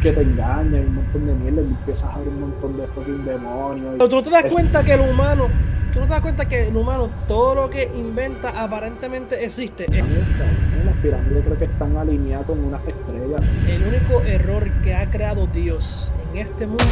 que 0.00 0.12
te 0.12 0.22
engañan, 0.22 0.86
un 0.86 0.94
montón 0.96 1.26
de 1.26 1.34
mierda, 1.34 1.62
y 1.62 1.64
empiezas 1.66 2.14
a 2.14 2.18
ver 2.18 2.28
un 2.28 2.40
montón 2.40 2.76
de 2.76 2.86
fucking 2.88 3.24
demonios. 3.24 3.94
Pero 3.98 4.08
tú 4.08 4.22
te 4.22 4.30
das 4.30 4.44
cuenta 4.46 4.84
que 4.84 4.92
el 4.94 5.00
humano, 5.00 5.48
tú 5.92 6.00
no 6.00 6.06
te 6.06 6.12
das 6.12 6.22
cuenta 6.22 6.48
que 6.48 6.68
el 6.68 6.76
humano, 6.76 7.10
todo 7.26 7.54
lo 7.54 7.70
que 7.70 7.90
inventa 7.94 8.50
aparentemente 8.60 9.44
existe. 9.44 9.86
Las 9.88 10.96
pirámides 11.02 11.44
creo 11.44 11.58
que 11.58 11.64
están 11.64 11.96
alineadas 11.96 12.46
con 12.46 12.58
unas 12.64 12.80
estrellas. 12.86 13.40
El 13.68 13.82
único 13.82 14.22
error 14.22 14.70
que 14.82 14.94
ha 14.94 15.10
creado 15.10 15.46
Dios 15.46 16.10
en 16.32 16.38
este 16.38 16.66
mundo 16.66 16.84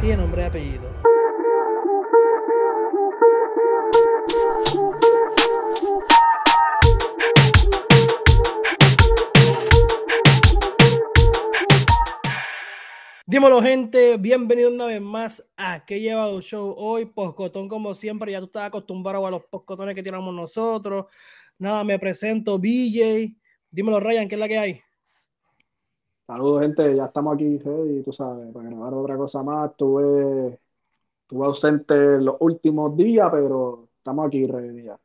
tiene 0.00 0.18
nombre 0.18 0.42
y 0.42 0.44
apellido. 0.44 1.15
Dímelo 13.28 13.60
gente, 13.60 14.16
bienvenido 14.18 14.70
una 14.70 14.86
vez 14.86 15.02
más 15.02 15.52
a 15.56 15.84
Que 15.84 16.00
Llevado 16.00 16.40
Show. 16.40 16.76
Hoy 16.78 17.06
poscotón 17.06 17.68
como 17.68 17.92
siempre, 17.92 18.30
ya 18.30 18.38
tú 18.38 18.44
estás 18.46 18.68
acostumbrado 18.68 19.26
a 19.26 19.32
los 19.32 19.42
poscotones 19.46 19.96
que 19.96 20.02
tiramos 20.04 20.32
nosotros. 20.32 21.06
Nada, 21.58 21.82
me 21.82 21.98
presento, 21.98 22.56
BJ. 22.56 23.34
Dímelo 23.68 23.98
Ryan, 23.98 24.28
¿qué 24.28 24.36
es 24.36 24.38
la 24.38 24.46
que 24.46 24.58
hay? 24.58 24.80
Saludos 26.24 26.62
gente, 26.62 26.94
ya 26.94 27.06
estamos 27.06 27.34
aquí 27.34 27.58
y 27.58 28.02
tú 28.04 28.12
sabes, 28.12 28.52
para 28.52 28.68
grabar 28.68 28.94
otra 28.94 29.16
cosa 29.16 29.42
más. 29.42 29.72
Estuve, 29.72 30.60
estuve 31.22 31.46
ausente 31.46 32.20
los 32.20 32.36
últimos 32.38 32.96
días, 32.96 33.28
pero 33.32 33.88
estamos 33.98 34.28
aquí 34.28 34.46
ready 34.46 34.84
ya. 34.84 34.96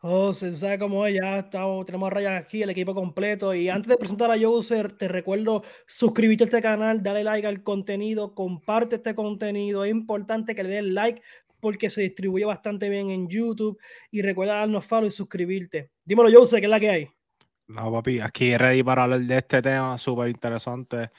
Oh, 0.00 0.32
se 0.32 0.54
sabe 0.56 0.78
cómo 0.78 1.04
es, 1.06 1.16
ya 1.20 1.40
estamos, 1.40 1.84
tenemos 1.84 2.06
a 2.06 2.10
Ryan 2.10 2.36
aquí, 2.36 2.62
el 2.62 2.70
equipo 2.70 2.94
completo. 2.94 3.52
Y 3.52 3.68
antes 3.68 3.88
de 3.88 3.96
presentar 3.96 4.30
a 4.30 4.36
User, 4.36 4.92
te 4.96 5.08
recuerdo 5.08 5.64
suscribirte 5.86 6.44
a 6.44 6.46
este 6.46 6.62
canal, 6.62 7.02
dale 7.02 7.24
like 7.24 7.46
al 7.48 7.64
contenido, 7.64 8.32
comparte 8.32 8.96
este 8.96 9.16
contenido. 9.16 9.84
Es 9.84 9.90
importante 9.90 10.54
que 10.54 10.62
le 10.62 10.68
des 10.68 10.84
like 10.84 11.20
porque 11.58 11.90
se 11.90 12.02
distribuye 12.02 12.44
bastante 12.44 12.88
bien 12.88 13.10
en 13.10 13.28
YouTube. 13.28 13.76
Y 14.12 14.22
recuerda 14.22 14.60
darnos 14.60 14.86
follow 14.86 15.08
y 15.08 15.10
suscribirte. 15.10 15.90
Dímelo, 16.04 16.40
User, 16.40 16.60
¿qué 16.60 16.66
es 16.66 16.70
la 16.70 16.78
que 16.78 16.90
hay? 16.90 17.08
No, 17.66 17.90
papi, 17.90 18.20
aquí 18.20 18.56
ready 18.56 18.84
para 18.84 19.02
hablar 19.02 19.20
de 19.20 19.38
este 19.38 19.60
tema 19.60 19.98
súper 19.98 20.28
interesante. 20.28 21.10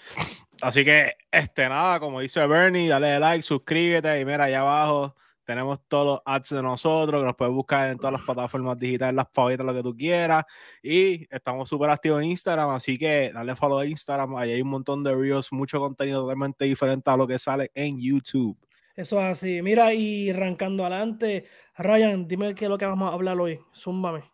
Así 0.61 0.85
que, 0.85 1.16
este, 1.30 1.67
nada, 1.67 2.00
como 2.00 2.22
dice 2.22 2.47
Bernie, 2.47 2.88
dale 2.88 3.19
like, 3.19 3.44
suscríbete 3.44 4.22
y 4.22 4.25
mira, 4.25 4.45
allá 4.45 4.61
abajo 4.61 5.16
tenemos 5.50 5.80
todos 5.88 6.05
los 6.05 6.22
ads 6.25 6.50
de 6.50 6.61
nosotros, 6.61 7.22
que 7.22 7.25
nos 7.25 7.36
puedes 7.36 7.52
buscar 7.52 7.89
en 7.89 7.97
todas 7.97 8.14
las 8.14 8.22
plataformas 8.22 8.78
digitales, 8.78 9.16
las 9.16 9.25
favoritas, 9.33 9.66
lo 9.66 9.73
que 9.73 9.81
tú 9.81 9.95
quieras. 9.97 10.45
Y 10.83 11.25
estamos 11.33 11.67
súper 11.67 11.89
activos 11.89 12.22
en 12.22 12.30
Instagram, 12.30 12.69
así 12.69 13.00
que 13.00 13.31
dale 13.33 13.56
follow 13.56 13.80
a 13.80 13.86
Instagram. 13.88 14.36
Ahí 14.36 14.52
hay 14.52 14.61
un 14.61 14.69
montón 14.69 15.03
de 15.03 15.16
reels, 15.16 15.52
mucho 15.52 15.80
contenido 15.80 16.22
totalmente 16.22 16.66
diferente 16.66 17.09
a 17.09 17.17
lo 17.17 17.25
que 17.25 17.39
sale 17.39 17.72
en 17.73 18.00
YouTube. 18.00 18.56
Eso 18.95 19.19
es 19.22 19.25
así. 19.25 19.59
Mira, 19.64 19.91
y 19.91 20.30
arrancando 20.30 20.86
adelante, 20.86 21.45
Ryan, 21.80 22.28
dime 22.28 22.53
qué 22.53 22.66
es 22.66 22.69
lo 22.69 22.78
que 22.78 22.86
vamos 22.86 23.09
a 23.09 23.16
hablar 23.16 23.39
hoy. 23.39 23.59
Zúmbame. 23.75 24.25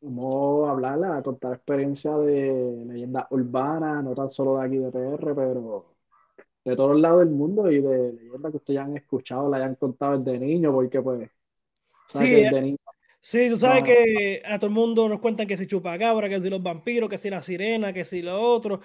Vamos 0.00 0.66
a 0.66 0.72
hablar, 0.72 1.16
a 1.16 1.22
contar 1.22 1.52
experiencia 1.54 2.10
de 2.16 2.82
leyenda 2.88 3.28
urbana, 3.30 4.02
no 4.02 4.16
tan 4.16 4.28
solo 4.30 4.58
de 4.58 4.66
aquí 4.66 4.78
de 4.78 4.90
PR, 4.90 5.32
pero 5.32 5.95
de 6.70 6.76
todos 6.76 6.98
lados 6.98 7.20
del 7.20 7.30
mundo 7.30 7.70
y 7.70 7.80
de 7.80 8.12
leyendas 8.12 8.50
que 8.50 8.56
ustedes 8.56 8.74
ya 8.74 8.82
han 8.82 8.96
escuchado, 8.96 9.48
la 9.48 9.58
hayan 9.58 9.76
contado 9.76 10.18
desde 10.18 10.38
niño, 10.38 10.72
porque 10.72 11.00
pues. 11.00 11.30
Sí, 12.08 12.34
eh, 12.34 12.76
sí, 13.20 13.48
tú 13.48 13.56
sabes 13.56 13.84
que 13.84 14.42
a 14.44 14.58
todo 14.58 14.66
el 14.66 14.74
mundo 14.74 15.08
nos 15.08 15.20
cuentan 15.20 15.46
que 15.46 15.56
si 15.56 15.66
chupacabra, 15.66 16.28
que 16.28 16.40
si 16.40 16.50
los 16.50 16.62
vampiros, 16.62 17.08
que 17.08 17.18
si 17.18 17.30
la 17.30 17.40
sirena, 17.40 17.92
que 17.92 18.04
si 18.04 18.20
lo 18.20 18.40
otro. 18.40 18.80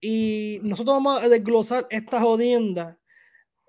Y 0.00 0.60
nosotros 0.62 0.96
vamos 0.96 1.22
a 1.22 1.28
desglosar 1.28 1.88
esta 1.90 2.20
jodienda 2.20 2.98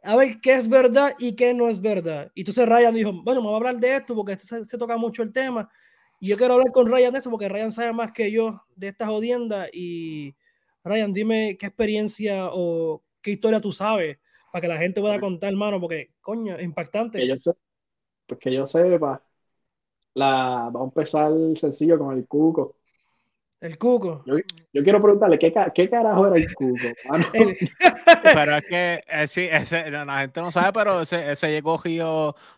a 0.04 0.16
ver 0.16 0.40
qué 0.42 0.54
es 0.54 0.70
verdad 0.70 1.16
y 1.18 1.36
qué 1.36 1.54
no 1.56 1.68
es 1.68 1.82
verdad. 1.82 2.32
Y 2.36 2.42
entonces 2.42 2.68
Ryan 2.68 2.94
dijo, 2.94 3.12
bueno, 3.24 3.42
vamos 3.42 3.54
a 3.54 3.58
hablar 3.58 3.80
de 3.80 3.96
esto 3.96 4.14
porque 4.14 4.34
esto 4.34 4.64
se, 4.64 4.78
toca 4.78 4.96
mucho 4.98 5.24
el 5.24 5.34
tema. 5.34 5.68
Y 6.20 6.28
yo 6.28 6.38
quiero 6.38 6.54
hablar 6.54 6.72
con 6.72 6.86
Ryan 6.86 7.14
de 7.14 7.20
eso 7.20 7.32
porque 7.32 7.50
Ryan 7.50 7.72
sabe 7.72 7.94
más 7.94 8.12
que 8.12 8.32
yo 8.32 8.62
de 8.76 8.90
esta 8.90 9.08
jodienda. 9.08 9.68
Y 9.74 10.36
Ryan, 10.84 11.14
dime 11.14 11.58
qué 11.60 11.66
experiencia 11.66 12.50
o 12.52 13.02
qué 13.26 13.32
historia 13.32 13.60
tú 13.60 13.74
sabes 13.74 14.20
para 14.52 14.62
que 14.62 14.68
la 14.68 14.78
gente 14.78 15.02
pueda 15.02 15.20
contar, 15.20 15.50
hermano, 15.50 15.82
porque, 15.82 16.12
coño, 16.22 16.62
impactante. 16.62 17.18
Que 17.18 17.28
yo 17.28 17.36
sé, 17.38 17.52
pues 18.28 18.40
que 18.40 18.54
yo 18.54 18.68
sepa, 18.68 19.22
la, 20.14 20.70
vamos 20.72 20.82
a 20.82 21.02
empezar 21.02 21.32
sencillo 21.58 21.98
con 21.98 22.16
el 22.16 22.28
cuco. 22.28 22.76
El 23.60 23.80
cuco. 23.80 24.24
Yo, 24.28 24.84
quiero 24.84 25.02
preguntarle, 25.02 25.40
¿qué, 25.40 25.52
¿qué, 25.74 25.90
carajo 25.90 26.28
era 26.28 26.38
el 26.38 26.54
cuco? 26.54 26.88
pero 28.24 28.58
es 28.58 28.66
que 28.68 29.04
eh, 29.08 29.28
sí, 29.28 29.48
ese, 29.52 29.90
la 29.90 30.20
gente 30.20 30.40
no 30.40 30.52
sabe, 30.52 30.72
pero 30.72 31.02
ese, 31.02 31.32
ese 31.32 31.50
llegó 31.50 31.82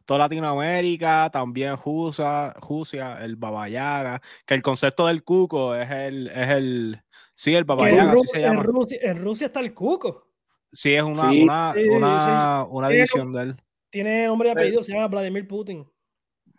toda 0.05 0.19
Latinoamérica, 0.19 1.29
también 1.31 1.77
Rusia, 1.77 2.53
Rusia, 2.55 3.23
el 3.23 3.37
Babayaga, 3.37 4.21
que 4.45 4.53
el 4.53 4.61
concepto 4.61 5.07
del 5.07 5.23
cuco 5.23 5.73
es 5.75 5.89
el, 5.89 6.27
es 6.27 6.49
el 6.49 7.01
sí, 7.33 7.55
el 7.55 7.63
Babayaga, 7.63 8.11
así 8.11 8.27
se 8.27 8.41
llama. 8.41 8.65
en 9.01 9.17
Rusia 9.17 9.47
está 9.47 9.61
el 9.61 9.73
cuco. 9.73 10.26
Sí, 10.71 10.93
es 10.93 11.03
una, 11.03 11.31
una, 11.31 11.73
una, 11.91 12.65
una 12.69 12.89
edición 12.89 13.31
de 13.31 13.41
él. 13.41 13.55
Tiene 13.89 14.25
nombre 14.25 14.49
y 14.49 14.51
apellido, 14.51 14.83
se 14.83 14.91
llama 14.91 15.07
Vladimir 15.07 15.47
Putin. 15.47 15.87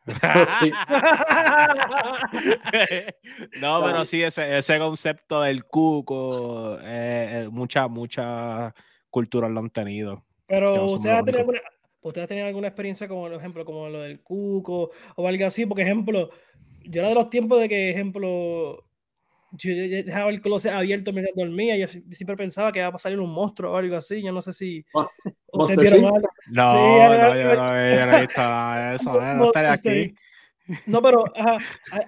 no, 3.61 3.85
pero 3.85 4.07
sí, 4.07 4.23
ese, 4.23 4.57
ese 4.57 4.79
concepto 4.79 5.43
del 5.43 5.65
cuco, 5.65 6.79
eh, 6.81 7.45
eh, 7.45 7.49
mucha, 7.51 7.89
mucha 7.89 8.75
cultura 9.11 9.51
lo 9.51 9.61
han 9.61 9.71
tenido. 9.71 10.25
Pero 10.47 10.87
usted 10.87 11.11
ha, 11.11 11.23
tenido 11.23 11.41
alguna, 11.41 11.61
usted 12.01 12.23
ha 12.23 12.27
tenido 12.27 12.47
alguna 12.47 12.69
experiencia 12.69 13.07
como, 13.07 13.21
por 13.23 13.35
ejemplo, 13.35 13.67
como 13.67 13.91
lo 13.91 14.01
del 14.01 14.23
cuco 14.23 14.91
o 15.17 15.29
algo 15.29 15.47
así, 15.47 15.67
porque 15.67 15.83
ejemplo, 15.83 16.31
yo 16.85 17.01
era 17.01 17.11
de 17.11 17.15
los 17.15 17.29
tiempos 17.29 17.61
de 17.61 17.69
que, 17.69 17.91
ejemplo, 17.91 18.88
yo, 19.53 19.75
dejaba 19.75 20.31
el 20.31 20.41
closet 20.41 20.72
abierto 20.72 21.12
mientras 21.12 21.34
dormía. 21.34 21.76
Yo 21.76 21.88
siempre 21.88 22.36
pensaba 22.36 22.72
que 22.72 22.81
iba 22.81 22.88
a 22.88 22.98
salir 22.98 23.19
un 23.19 23.32
monstruo 23.32 23.72
o 23.72 23.76
algo 23.76 23.97
así. 23.97 24.22
Yo 24.22 24.32
no 24.32 24.41
sé 24.41 24.53
si. 24.53 24.84
¿Ustedes 25.53 25.78
vieron 25.78 26.04
algo? 26.04 26.28
No, 26.48 26.70
sí, 26.70 26.76
no, 26.76 27.14
yo, 27.14 27.19
no, 27.19 27.34
yo 27.34 27.56
no 27.56 27.78
he 27.78 28.20
visto 28.26 28.41
nada 28.41 28.91
de 28.91 28.97
eso. 28.97 29.34
No, 29.34 29.47
estaré 29.47 29.69
aquí. 29.69 30.14
No, 30.86 31.00
pero 31.00 31.25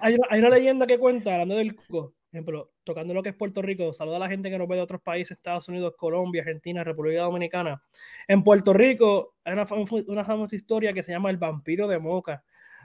hay, 0.00 0.16
hay, 0.28 0.38
una 0.38 0.50
leyenda 0.50 0.86
que 0.86 0.98
cuenta, 0.98 1.32
hablando 1.32 1.56
del 1.56 1.74
cuco, 1.74 2.14
ejemplo, 2.30 2.72
tocando 2.84 3.14
lo 3.14 3.22
que 3.22 3.30
es 3.30 3.34
Puerto 3.34 3.62
Rico, 3.62 3.94
saluda 3.94 4.16
a 4.16 4.20
la 4.20 4.28
gente 4.28 4.50
que 4.50 4.58
nos 4.58 4.68
ve 4.68 4.76
de 4.76 4.82
otros 4.82 5.00
países, 5.00 5.38
Estados 5.38 5.66
Unidos, 5.70 5.94
Colombia, 5.96 6.42
Argentina, 6.42 6.84
República 6.84 7.22
Dominicana. 7.22 7.82
En 8.28 8.44
Puerto 8.44 8.74
Rico 8.74 9.36
hay 9.44 9.54
una, 9.54 9.66
una 10.08 10.24
famosa 10.24 10.56
historia 10.56 10.92
que 10.92 11.02
se 11.02 11.12
llama 11.12 11.30
El 11.30 11.38
vampiro 11.38 11.88
de 11.88 11.98
Moca 11.98 12.44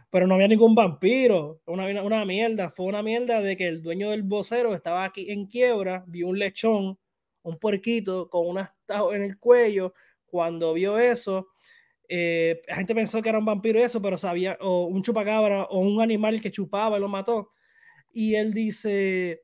pero 0.09 0.27
no 0.27 0.35
había 0.35 0.47
ningún 0.47 0.75
vampiro, 0.75 1.61
una, 1.66 1.85
una 2.01 2.25
mierda, 2.25 2.69
fue 2.69 2.85
una 2.85 3.03
mierda 3.03 3.41
de 3.41 3.57
que 3.57 3.67
el 3.67 3.81
dueño 3.81 4.11
del 4.11 4.23
vocero 4.23 4.73
estaba 4.73 5.03
aquí 5.03 5.31
en 5.31 5.47
quiebra, 5.47 6.03
vio 6.07 6.27
un 6.27 6.39
lechón, 6.39 6.97
un 7.41 7.57
puerquito 7.59 8.29
con 8.29 8.47
un 8.47 8.57
astajo 8.59 9.13
en 9.13 9.23
el 9.23 9.38
cuello, 9.38 9.93
cuando 10.25 10.73
vio 10.73 10.97
eso, 10.97 11.49
eh, 12.07 12.61
la 12.67 12.75
gente 12.75 12.95
pensó 12.95 13.21
que 13.21 13.29
era 13.29 13.39
un 13.39 13.45
vampiro 13.45 13.83
eso, 13.83 14.01
pero 14.01 14.17
sabía, 14.17 14.57
o 14.61 14.85
un 14.85 15.01
chupacabra, 15.01 15.63
o 15.66 15.79
un 15.79 16.01
animal 16.01 16.41
que 16.41 16.51
chupaba 16.51 16.97
y 16.97 17.01
lo 17.01 17.07
mató, 17.07 17.51
y 18.11 18.35
él 18.35 18.53
dice, 18.53 19.43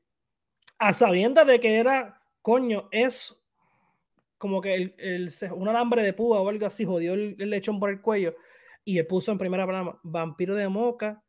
a 0.78 0.92
sabiendas 0.92 1.46
de 1.46 1.60
que 1.60 1.76
era, 1.76 2.20
coño, 2.40 2.88
es 2.90 3.38
como 4.38 4.60
que 4.60 4.94
el, 4.96 5.32
un 5.54 5.68
alambre 5.68 6.02
de 6.02 6.12
púa 6.12 6.40
o 6.40 6.48
algo 6.48 6.66
así 6.66 6.84
jodió 6.84 7.14
el 7.14 7.36
lechón 7.38 7.78
por 7.78 7.90
el 7.90 8.00
cuello, 8.00 8.34
y 8.84 8.98
él 8.98 9.06
puso 9.06 9.32
en 9.32 9.38
primera 9.38 9.66
palabra 9.66 9.98
vampiro 10.02 10.54
de 10.54 10.68
moca, 10.68 11.22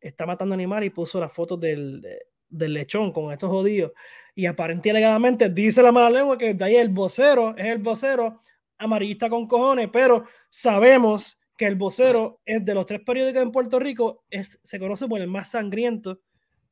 está 0.00 0.26
matando 0.26 0.54
animales 0.54 0.88
y 0.88 0.90
puso 0.90 1.20
las 1.20 1.32
fotos 1.32 1.60
del, 1.60 2.00
del 2.48 2.74
lechón 2.74 3.12
con 3.12 3.32
estos 3.32 3.50
jodidos. 3.50 3.92
Y 4.34 4.46
aparentemente 4.46 4.90
alegadamente 4.90 5.48
dice 5.48 5.82
la 5.82 5.92
mala 5.92 6.10
lengua 6.10 6.36
que 6.36 6.54
de 6.54 6.64
ahí 6.64 6.76
el 6.76 6.88
vocero 6.88 7.54
es 7.56 7.66
el 7.66 7.78
vocero 7.78 8.40
amarillista 8.78 9.28
con 9.28 9.46
cojones, 9.46 9.88
pero 9.92 10.24
sabemos 10.48 11.38
que 11.56 11.66
el 11.66 11.76
vocero 11.76 12.40
es 12.44 12.64
de 12.64 12.74
los 12.74 12.86
tres 12.86 13.02
periódicos 13.04 13.42
en 13.42 13.52
Puerto 13.52 13.78
Rico, 13.78 14.24
es, 14.30 14.58
se 14.62 14.78
conoce 14.78 15.06
por 15.06 15.20
el 15.20 15.26
más 15.26 15.50
sangriento 15.50 16.20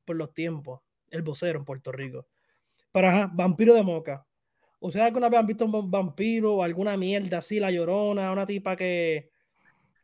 por 0.05 0.17
los 0.17 0.33
tiempos, 0.33 0.81
el 1.11 1.23
vocero 1.23 1.59
en 1.59 1.65
Puerto 1.67 1.93
Rico. 1.93 2.27
Pero 2.91 3.09
ajá, 3.09 3.31
vampiro 3.33 3.75
de 3.75 3.83
moca. 3.83 4.27
¿Ustedes 4.81 5.05
alguna 5.05 5.29
vez 5.29 5.41
han 5.41 5.47
visto 5.47 5.67
un 5.67 5.91
vampiro 5.91 6.55
o 6.55 6.63
alguna 6.63 6.97
mierda 6.97 7.39
así, 7.39 7.61
la 7.61 7.71
llorona, 7.71 8.33
una 8.33 8.47
tipa 8.47 8.77
que, 8.77 9.31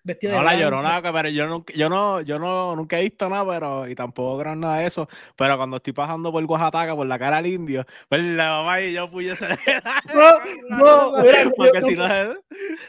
no, 0.04 0.42
la 0.42 0.56
llorona, 0.56 1.00
pero 1.02 1.28
yo 1.30 1.46
nunca, 1.46 1.72
yo 1.74 1.88
no, 1.88 2.20
yo 2.20 2.38
no, 2.38 2.76
nunca 2.76 2.98
he 2.98 3.04
visto 3.04 3.28
nada, 3.28 3.46
pero, 3.46 3.88
y 3.88 3.94
tampoco 3.94 4.38
creo 4.40 4.54
nada 4.54 4.78
de 4.78 4.86
eso. 4.86 5.08
Pero 5.36 5.56
cuando 5.56 5.78
estoy 5.78 5.94
pasando 5.94 6.30
por 6.30 6.44
Oaxaca, 6.44 6.94
por 6.94 7.06
la 7.06 7.18
cara 7.18 7.38
al 7.38 7.46
indio, 7.46 7.84
pues 8.08 8.22
la 8.22 8.50
mamá 8.50 8.80
y 8.82 8.92
yo 8.92 9.10
pudiese. 9.10 9.48
No, 10.68 11.10
no, 11.10 11.12
porque 11.56 11.82
si 11.82 11.96
no 11.96 12.06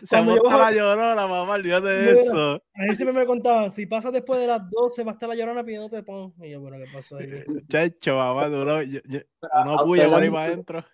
se 0.03 0.21
monta 0.21 0.57
la 0.57 0.71
llorona, 0.71 1.27
mamá, 1.27 1.53
olvídate 1.53 1.88
de 1.88 2.12
eso. 2.12 2.56
A 2.56 2.83
mí 2.83 2.95
siempre 2.95 3.18
me 3.18 3.25
contaban, 3.25 3.71
si 3.71 3.85
pasas 3.85 4.11
después 4.11 4.39
de 4.39 4.47
las 4.47 4.69
12, 4.69 5.03
va 5.03 5.11
a 5.11 5.13
estar 5.13 5.29
la 5.29 5.35
llorona 5.35 5.63
pidiéndote 5.63 6.03
pon. 6.03 6.33
Y 6.41 6.51
yo, 6.51 6.59
bueno, 6.59 6.77
¿qué 6.77 6.85
pasó 6.94 7.18
ahí? 7.18 7.27
Chacho, 7.69 8.18
mamá, 8.18 8.50
duro, 8.50 8.81
yo, 8.81 9.00
yo, 9.06 9.19
no 9.65 9.85
puya 9.85 10.09
por 10.09 10.21
ahí 10.21 10.29
para 10.29 10.44
adentro. 10.45 10.85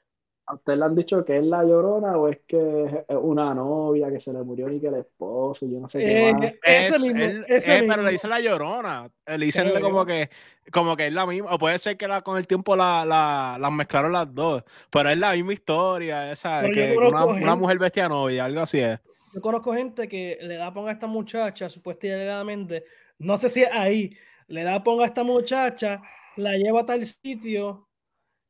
¿A 0.51 0.55
usted 0.55 0.75
le 0.75 0.83
han 0.83 0.95
dicho 0.95 1.23
que 1.23 1.37
es 1.37 1.45
la 1.45 1.63
llorona 1.63 2.17
o 2.17 2.27
es 2.27 2.39
que 2.45 3.05
es 3.07 3.15
una 3.15 3.53
novia 3.55 4.11
que 4.11 4.19
se 4.19 4.33
le 4.33 4.43
murió 4.43 4.69
y 4.69 4.81
que 4.81 4.87
el 4.87 4.95
esposo, 4.95 5.65
yo 5.65 5.79
no 5.79 5.87
sé 5.87 5.99
qué 5.99 6.05
Eh, 6.05 6.33
más? 6.33 6.53
ese 6.61 6.95
Es- 6.95 7.01
mismo, 7.01 7.23
él- 7.23 7.45
ese 7.47 7.77
eh, 7.77 7.83
pero 7.87 8.01
le 8.01 8.11
dicen 8.11 8.29
la 8.29 8.41
llorona. 8.41 9.09
Eh, 9.25 9.37
Le 9.37 9.45
dicen 9.45 9.69
Creo 9.69 9.81
como 9.81 9.99
yo. 9.99 10.05
que, 10.07 10.29
como 10.69 10.97
que 10.97 11.07
es 11.07 11.13
la 11.13 11.25
misma. 11.25 11.53
O 11.55 11.57
puede 11.57 11.79
ser 11.79 11.95
que 11.95 12.05
la, 12.05 12.21
con 12.21 12.37
el 12.37 12.47
tiempo 12.47 12.75
la, 12.75 13.05
la, 13.05 13.55
las 13.61 13.71
mezclaron 13.71 14.11
las 14.11 14.33
dos. 14.35 14.65
Pero 14.89 15.09
es 15.09 15.17
la 15.17 15.31
misma 15.31 15.53
historia. 15.53 16.33
Esa, 16.33 16.69
que 16.69 16.95
conozco 16.95 17.27
una, 17.31 17.55
mujer 17.55 17.79
bestia 17.79 18.09
novia, 18.09 18.43
algo 18.43 18.59
así 18.59 18.79
es. 18.81 18.99
Yo 19.33 19.39
conozco 19.39 19.73
gente 19.73 20.09
que 20.09 20.37
le 20.41 20.57
da 20.57 20.73
pon 20.73 20.89
a 20.89 20.91
esta 20.91 21.07
muchacha, 21.07 21.69
supuestamente, 21.69 22.83
no 23.19 23.37
sé 23.37 23.47
si 23.47 23.63
es 23.63 23.69
ahí, 23.71 24.09
le 24.49 24.63
da 24.63 24.83
pon 24.83 24.99
a 25.01 25.05
esta 25.05 25.23
muchacha, 25.23 26.01
la 26.35 26.57
lleva 26.57 26.81
a 26.81 26.85
tal 26.85 27.05
sitio 27.05 27.87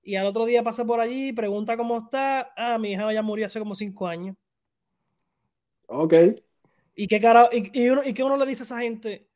y 0.04 0.16
al 0.16 0.26
otro 0.26 0.46
día 0.46 0.64
pasa 0.64 0.86
por 0.86 1.00
allí, 1.00 1.34
pregunta 1.34 1.78
cómo 1.78 1.98
está. 1.98 2.54
Ah, 2.56 2.78
mi 2.78 2.94
hija 2.94 3.12
ya 3.14 3.22
murió 3.22 3.46
hace 3.46 3.60
como 3.60 3.76
cinco 3.76 4.08
años. 4.08 4.36
Ok, 5.88 6.14
¿Y 6.96 7.08
qué, 7.08 7.20
cara, 7.20 7.50
y, 7.52 7.82
y 7.82 7.90
uno, 7.90 8.02
y 8.06 8.14
qué 8.14 8.24
uno 8.24 8.38
le 8.38 8.46
dice 8.46 8.64
a 8.64 8.66
esa 8.66 8.80
gente 8.80 9.28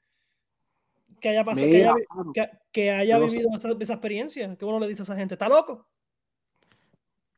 que 1.20 1.30
haya 1.30 1.44
pasado, 1.44 1.68
que 1.68 1.78
haya, 1.78 1.96
que, 2.34 2.50
que 2.72 2.92
haya 2.92 3.18
vivido 3.18 3.50
esa, 3.56 3.70
esa 3.80 3.94
experiencia? 3.94 4.56
¿Qué 4.56 4.66
uno 4.66 4.80
le 4.80 4.88
dice 4.88 5.02
a 5.02 5.04
esa 5.04 5.16
gente? 5.16 5.36
¿Está 5.36 5.50
loco? 5.50 5.88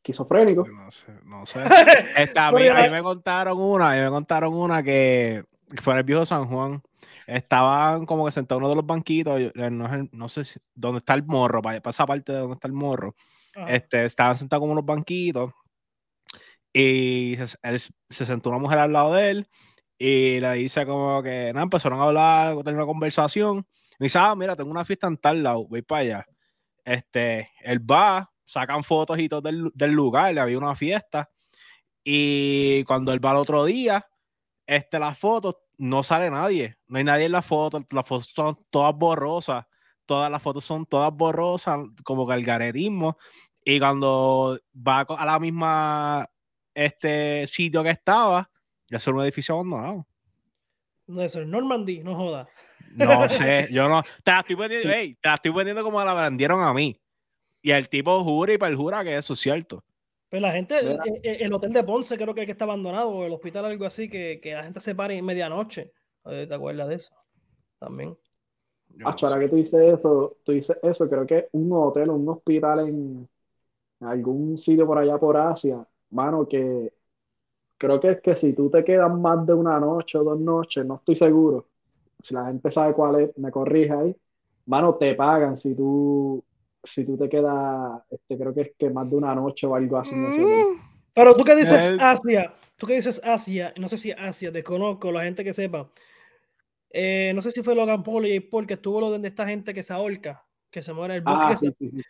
esquizofrénico. 0.08 0.66
No 0.68 0.90
sé, 0.90 1.14
no 1.26 1.46
sé. 1.46 1.64
Esta, 2.18 2.48
a, 2.48 2.52
mí, 2.52 2.68
a 2.68 2.90
me 2.90 3.04
contaron 3.04 3.60
una, 3.60 3.92
a 3.92 3.96
mí 3.96 4.02
me 4.02 4.10
contaron 4.10 4.54
una 4.54 4.82
que, 4.82 5.44
que 5.70 5.82
fue 5.82 5.94
en 5.94 6.00
el 6.00 6.04
viejo 6.04 6.26
San 6.26 6.48
Juan. 6.48 6.82
Estaban 7.28 8.06
como 8.06 8.26
que 8.26 8.32
sentados 8.32 8.62
en 8.62 8.64
uno 8.64 8.70
de 8.70 8.76
los 8.78 8.86
banquitos, 8.86 9.40
eh, 9.42 9.70
no, 9.70 9.88
no 10.12 10.30
sé 10.30 10.46
si, 10.46 10.60
dónde 10.74 11.00
está 11.00 11.14
el 11.14 11.24
morro, 11.26 11.62
para, 11.62 11.82
para 11.82 11.92
esa 11.92 12.06
parte 12.06 12.32
de 12.32 12.40
donde 12.40 12.54
está 12.56 12.68
el 12.68 12.74
morro. 12.74 13.14
Ajá. 13.56 13.68
Este, 13.74 14.06
estaban 14.06 14.38
sentados 14.38 14.62
como 14.62 14.72
unos 14.72 14.86
banquitos 14.86 15.52
y 16.74 17.36
se, 17.38 17.58
él- 17.64 17.80
se 18.10 18.26
sentó 18.26 18.50
una 18.50 18.60
mujer 18.60 18.80
al 18.80 18.94
lado 18.94 19.14
de 19.14 19.30
él 19.32 19.48
y 19.98 20.40
le 20.40 20.54
dice 20.54 20.86
como 20.86 21.22
que, 21.24 21.52
nada, 21.54 21.64
empezaron 21.64 22.00
a 22.00 22.04
hablar, 22.04 22.48
a 22.58 22.64
tener 22.64 22.76
una 22.76 22.86
conversación. 22.86 23.66
Me 24.00 24.06
dice, 24.06 24.20
ah, 24.20 24.36
mira, 24.36 24.56
tengo 24.56 24.70
una 24.70 24.86
fiesta 24.86 25.08
en 25.08 25.18
tal 25.18 25.42
lado, 25.44 25.68
voy 25.68 25.82
para 25.82 26.02
allá. 26.02 26.26
Este, 26.86 27.50
él 27.62 27.80
va, 27.80 28.32
sacan 28.46 28.84
fotos 28.84 29.20
y 29.20 29.28
todo 29.28 29.42
del, 29.42 29.70
del 29.74 29.92
lugar, 29.92 30.34
le 30.34 30.40
había 30.42 30.58
una 30.58 30.76
fiesta. 30.76 31.30
Y 32.04 32.84
cuando 32.86 33.12
él 33.12 33.24
va 33.24 33.32
al 33.32 33.38
otro 33.38 33.66
día, 33.66 34.06
este, 34.68 35.00
las 35.00 35.18
fotos, 35.18 35.56
no 35.78 36.04
sale 36.04 36.30
nadie. 36.30 36.78
No 36.88 36.98
hay 36.98 37.04
nadie 37.04 37.26
en 37.26 37.32
las 37.32 37.46
fotos. 37.46 37.84
Las 37.92 38.06
fotos 38.06 38.28
son 38.34 38.58
todas 38.70 38.96
borrosas. 38.96 39.66
Todas 40.06 40.32
las 40.32 40.42
fotos 40.42 40.64
son 40.64 40.86
todas 40.86 41.14
borrosas, 41.14 41.80
como 42.04 42.28
que 42.28 42.34
el 42.34 42.44
garetismo. 42.44 43.18
Y 43.64 43.80
cuando 43.80 44.58
va 44.76 45.02
a 45.02 45.26
la 45.26 45.40
misma 45.40 46.30
este 46.74 47.46
sitio 47.48 47.84
que 47.84 47.90
estaba, 47.90 48.50
ya 48.90 48.98
es 48.98 49.08
un 49.08 49.22
edificio 49.22 49.56
abandonado. 49.56 50.08
No, 51.08 51.22
eso 51.22 51.42
es 51.42 51.48
Normandy, 51.48 52.00
no 52.04 52.16
joda. 52.16 52.48
No 52.94 53.28
sé, 53.28 53.68
yo 53.72 53.90
no. 53.90 54.04
Te 54.24 54.32
la 54.32 54.40
estoy 54.40 54.56
vendiendo, 54.56 54.90
ey, 54.90 55.16
te 55.16 55.28
la 55.28 55.36
estoy 55.36 55.52
vendiendo 55.52 55.84
como 55.84 56.04
la 56.04 56.14
vendieron 56.14 56.62
a 56.62 56.74
mí. 56.74 57.00
Y 57.62 57.72
el 57.72 57.90
tipo 57.90 58.24
jura 58.24 58.54
y 58.54 58.58
perjura 58.58 59.04
que 59.04 59.18
eso 59.18 59.34
es 59.34 59.40
cierto. 59.40 59.84
Pero 60.30 60.42
la 60.42 60.52
gente, 60.52 60.76
el, 61.24 61.54
hotel 61.54 61.72
de 61.72 61.84
Ponce 61.84 62.18
creo 62.18 62.34
que, 62.34 62.42
es 62.42 62.46
que 62.46 62.52
está 62.52 62.66
abandonado, 62.66 63.10
o 63.10 63.26
el 63.26 63.34
hospital 63.34 63.66
algo 63.66 63.86
así, 63.86 64.10
que, 64.10 64.40
que 64.42 64.54
la 64.54 64.64
gente 64.64 64.80
se 64.80 64.94
para 64.94 65.14
en 65.14 65.24
medianoche. 65.24 65.94
¿Te 66.24 66.54
acuerdas 66.54 66.90
de 66.90 66.96
eso? 66.96 67.16
También. 67.80 68.18
No 68.96 69.18
sé. 69.18 69.26
ahora 69.26 69.40
que 69.40 69.50
tú 69.50 69.56
dices 69.56 70.00
eso, 70.00 70.38
tú 70.44 70.52
dices 70.52 70.78
eso, 70.82 71.08
creo 71.08 71.26
que 71.26 71.48
un 71.54 71.72
hotel 71.72 72.10
o 72.10 72.16
un 72.16 72.28
hospital 72.30 72.88
en, 72.88 73.30
en 74.00 74.08
algún 74.08 74.58
sitio 74.58 74.86
por 74.86 74.98
allá 74.98 75.18
por 75.18 75.38
Asia, 75.38 75.86
mano, 76.10 76.48
que 76.48 76.92
creo 77.78 78.00
que 78.00 78.12
es 78.12 78.22
que 78.22 78.36
si 78.36 78.54
tú 78.54 78.70
te 78.70 78.84
quedas 78.84 79.14
más 79.14 79.46
de 79.46 79.54
una 79.54 79.80
noche 79.80 80.18
o 80.18 80.24
dos 80.24 80.40
noches, 80.40 80.86
no 80.86 80.96
estoy 80.96 81.16
seguro, 81.16 81.68
si 82.22 82.34
la 82.34 82.46
gente 82.48 82.72
sabe 82.72 82.94
cuál 82.94 83.22
es, 83.22 83.38
me 83.38 83.52
corrige 83.52 83.94
ahí, 83.94 84.16
mano, 84.66 84.96
te 84.96 85.16
pagan 85.16 85.58
si 85.58 85.76
tú, 85.76 86.44
si 86.84 87.06
tú 87.06 87.18
te 87.18 87.28
quedas, 87.30 88.02
este, 88.10 88.38
creo 88.38 88.54
que 88.54 88.62
es 88.62 88.72
que 88.78 88.90
más 88.90 89.10
de 89.10 89.16
una 89.18 89.36
noche 89.36 89.68
o 89.68 89.76
algo 89.76 89.98
así 89.98 90.12
ese 90.16 90.44
hotel. 90.44 90.66
Mm, 90.76 90.82
Pero 91.14 91.36
tú 91.36 91.44
que 91.44 91.56
dices 91.56 91.92
Eh. 91.92 91.98
Asia, 92.00 92.54
tú 92.78 92.88
que 92.88 92.94
dices 92.96 93.22
Asia, 93.24 93.74
no 93.78 93.88
sé 93.88 93.98
si 93.98 94.12
Asia, 94.12 94.52
desconozco, 94.52 95.12
la 95.12 95.24
gente 95.24 95.44
que 95.44 95.54
sepa. 95.54 95.90
Eh, 96.90 97.32
no 97.36 97.42
sé 97.42 97.52
si 97.52 97.62
fue 97.64 97.76
Logan 97.76 98.04
Paul 98.04 98.26
y 98.28 98.40
Paul 98.40 98.66
que 98.66 98.76
estuvo 98.76 99.02
lo 99.02 99.18
de 99.18 99.28
esta 99.28 99.46
gente 99.46 99.74
que 99.74 99.84
se 99.84 99.94
ahorca, 99.94 100.46
que 100.72 100.82
se 100.82 100.94
muere 100.94 101.16
el 101.16 101.22
bosque. 101.24 101.42
Ah, 101.44 101.50
que 101.50 101.56
se- 101.58 101.68
sí, 101.68 101.76
sí, 101.80 101.90
sí. 101.98 102.02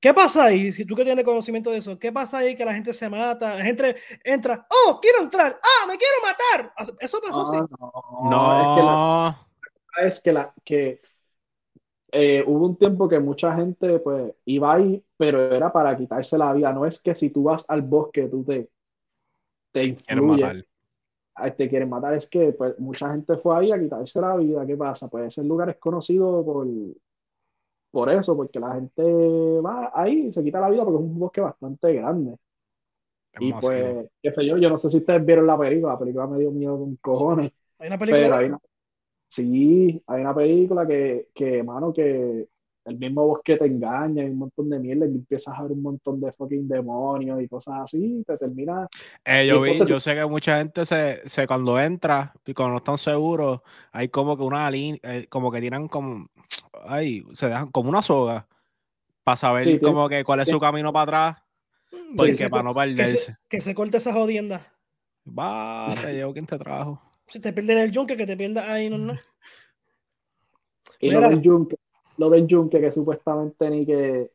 ¿Qué 0.00 0.12
pasa 0.12 0.46
ahí? 0.46 0.72
Si 0.72 0.84
tú 0.84 0.96
que 0.96 1.04
tienes 1.04 1.24
conocimiento 1.24 1.70
de 1.70 1.78
eso, 1.78 1.96
¿qué 1.96 2.10
pasa 2.10 2.38
ahí 2.38 2.56
que 2.56 2.64
la 2.64 2.74
gente 2.74 2.92
se 2.92 3.08
mata? 3.08 3.54
La 3.56 3.64
gente 3.64 3.94
entra, 4.24 4.66
oh, 4.68 4.98
quiero 5.00 5.20
entrar, 5.22 5.60
ah, 5.62 5.86
me 5.86 5.96
quiero 5.96 6.14
matar. 6.24 6.74
Eso 6.98 7.20
pasó 7.20 7.42
así. 7.42 7.56
Ah, 7.80 7.90
no, 8.28 8.60
es 8.60 8.76
que 8.76 8.82
la, 8.82 9.46
No. 10.02 10.06
es 10.08 10.20
que 10.20 10.32
la 10.32 10.52
que 10.64 11.00
eh, 12.12 12.44
hubo 12.46 12.66
un 12.66 12.76
tiempo 12.76 13.08
que 13.08 13.20
mucha 13.20 13.54
gente 13.56 14.00
pues 14.00 14.34
iba 14.46 14.74
ahí, 14.74 15.04
pero 15.16 15.40
era 15.54 15.72
para 15.72 15.96
quitarse 15.96 16.38
la 16.38 16.52
vida. 16.54 16.72
No 16.72 16.86
es 16.86 17.00
que 17.00 17.14
si 17.14 17.30
tú 17.30 17.44
vas 17.44 17.64
al 17.68 17.82
bosque 17.82 18.28
tú 18.28 18.44
te, 18.44 18.70
te 19.72 19.84
Quieren 20.06 20.24
influye, 20.24 20.26
matar. 20.26 20.64
ah, 21.36 21.50
te 21.54 21.68
quieren 21.70 21.88
matar. 21.90 22.14
Es 22.14 22.28
que 22.28 22.52
pues 22.54 22.78
mucha 22.80 23.10
gente 23.12 23.36
fue 23.38 23.56
ahí 23.58 23.72
a 23.72 23.80
quitarse 23.80 24.20
la 24.20 24.36
vida. 24.36 24.66
¿Qué 24.66 24.76
pasa? 24.76 25.08
Pues 25.08 25.28
ese 25.28 25.44
lugar 25.44 25.70
es 25.70 25.78
conocido 25.78 26.44
por, 26.44 26.66
por 27.90 28.08
eso, 28.10 28.36
porque 28.36 28.58
la 28.60 28.74
gente 28.74 29.02
va 29.02 29.90
ahí 29.94 30.26
y 30.28 30.32
se 30.32 30.42
quita 30.42 30.60
la 30.60 30.70
vida 30.70 30.84
porque 30.84 30.98
es 31.04 31.10
un 31.10 31.18
bosque 31.18 31.40
bastante 31.40 31.92
grande. 31.94 32.36
Y 33.38 33.52
pues, 33.54 34.08
qué 34.22 34.32
sé 34.32 34.46
yo, 34.46 34.56
yo 34.58 34.68
no 34.70 34.78
sé 34.78 34.90
si 34.90 34.98
ustedes 34.98 35.24
vieron 35.24 35.46
la 35.46 35.58
película, 35.58 35.94
la 35.94 35.98
película 35.98 36.26
me 36.26 36.38
dio 36.38 36.50
miedo 36.52 36.78
con 36.78 36.96
cojones. 36.96 37.52
Hay 37.78 37.88
una 37.88 37.98
película. 37.98 38.30
Pero 38.30 38.36
hay 38.36 38.46
una, 38.46 38.58
sí, 39.32 40.02
hay 40.06 40.20
una 40.20 40.34
película 40.34 40.86
que, 40.86 41.28
que, 41.34 41.62
mano, 41.62 41.92
que 41.92 42.48
el 42.84 42.98
mismo 42.98 43.26
bosque 43.26 43.56
te 43.56 43.64
engaña 43.64 44.24
y 44.24 44.28
un 44.28 44.38
montón 44.38 44.68
de 44.68 44.78
mierda 44.78 45.06
y 45.06 45.10
empiezas 45.10 45.56
a 45.56 45.62
ver 45.62 45.72
un 45.72 45.82
montón 45.82 46.20
de 46.20 46.32
fucking 46.32 46.68
demonios 46.68 47.40
y 47.40 47.48
cosas 47.48 47.74
así, 47.84 48.18
y 48.20 48.24
te 48.24 48.36
termina. 48.36 48.88
Eh, 49.24 49.46
yo 49.46 49.62
vi, 49.62 49.78
yo 49.86 50.00
sé 50.00 50.14
que 50.14 50.26
mucha 50.26 50.58
gente 50.58 50.84
se, 50.84 51.26
se 51.26 51.46
cuando 51.46 51.80
entra 51.80 52.34
y 52.44 52.52
cuando 52.52 52.72
no 52.72 52.78
están 52.78 52.98
seguros, 52.98 53.60
hay 53.90 54.08
como 54.08 54.36
que 54.36 54.42
una 54.42 54.70
línea, 54.70 55.00
eh, 55.02 55.26
como 55.28 55.50
que 55.50 55.60
tiran 55.60 55.88
como, 55.88 56.26
ay, 56.84 57.24
se 57.32 57.48
dejan 57.48 57.70
como 57.70 57.88
una 57.88 58.02
soga 58.02 58.46
para 59.24 59.36
saber 59.36 59.64
Sí, 59.64 59.80
como 59.80 60.08
que 60.10 60.24
cuál 60.24 60.40
es 60.40 60.48
su 60.48 60.60
camino 60.60 60.92
para 60.92 61.02
atrás, 61.04 61.44
que 61.90 62.16
porque 62.16 62.34
se, 62.34 62.50
para 62.50 62.64
no 62.64 62.74
que, 62.74 62.80
se, 62.80 62.86
perderse. 62.96 63.36
que 63.48 63.60
se 63.62 63.74
corte 63.74 63.96
esa 63.96 64.12
jodienda. 64.12 64.72
Va, 65.26 65.94
te 66.02 66.12
llevo 66.12 66.34
quien 66.34 66.46
te 66.46 66.58
trajo. 66.58 67.11
Si 67.28 67.40
te 67.40 67.52
pierden 67.52 67.78
el 67.78 67.90
yunque, 67.92 68.16
que 68.16 68.26
te 68.26 68.36
pierdas 68.36 68.68
ahí, 68.68 68.90
no, 68.90 68.98
no. 68.98 69.14
Y 71.00 71.08
Mira. 71.08 71.22
lo 71.22 71.28
del 71.30 71.42
yunque, 71.42 71.76
lo 72.18 72.30
del 72.30 72.46
yunque 72.46 72.80
que 72.80 72.92
supuestamente 72.92 73.68
ni 73.70 73.84
que. 73.84 74.30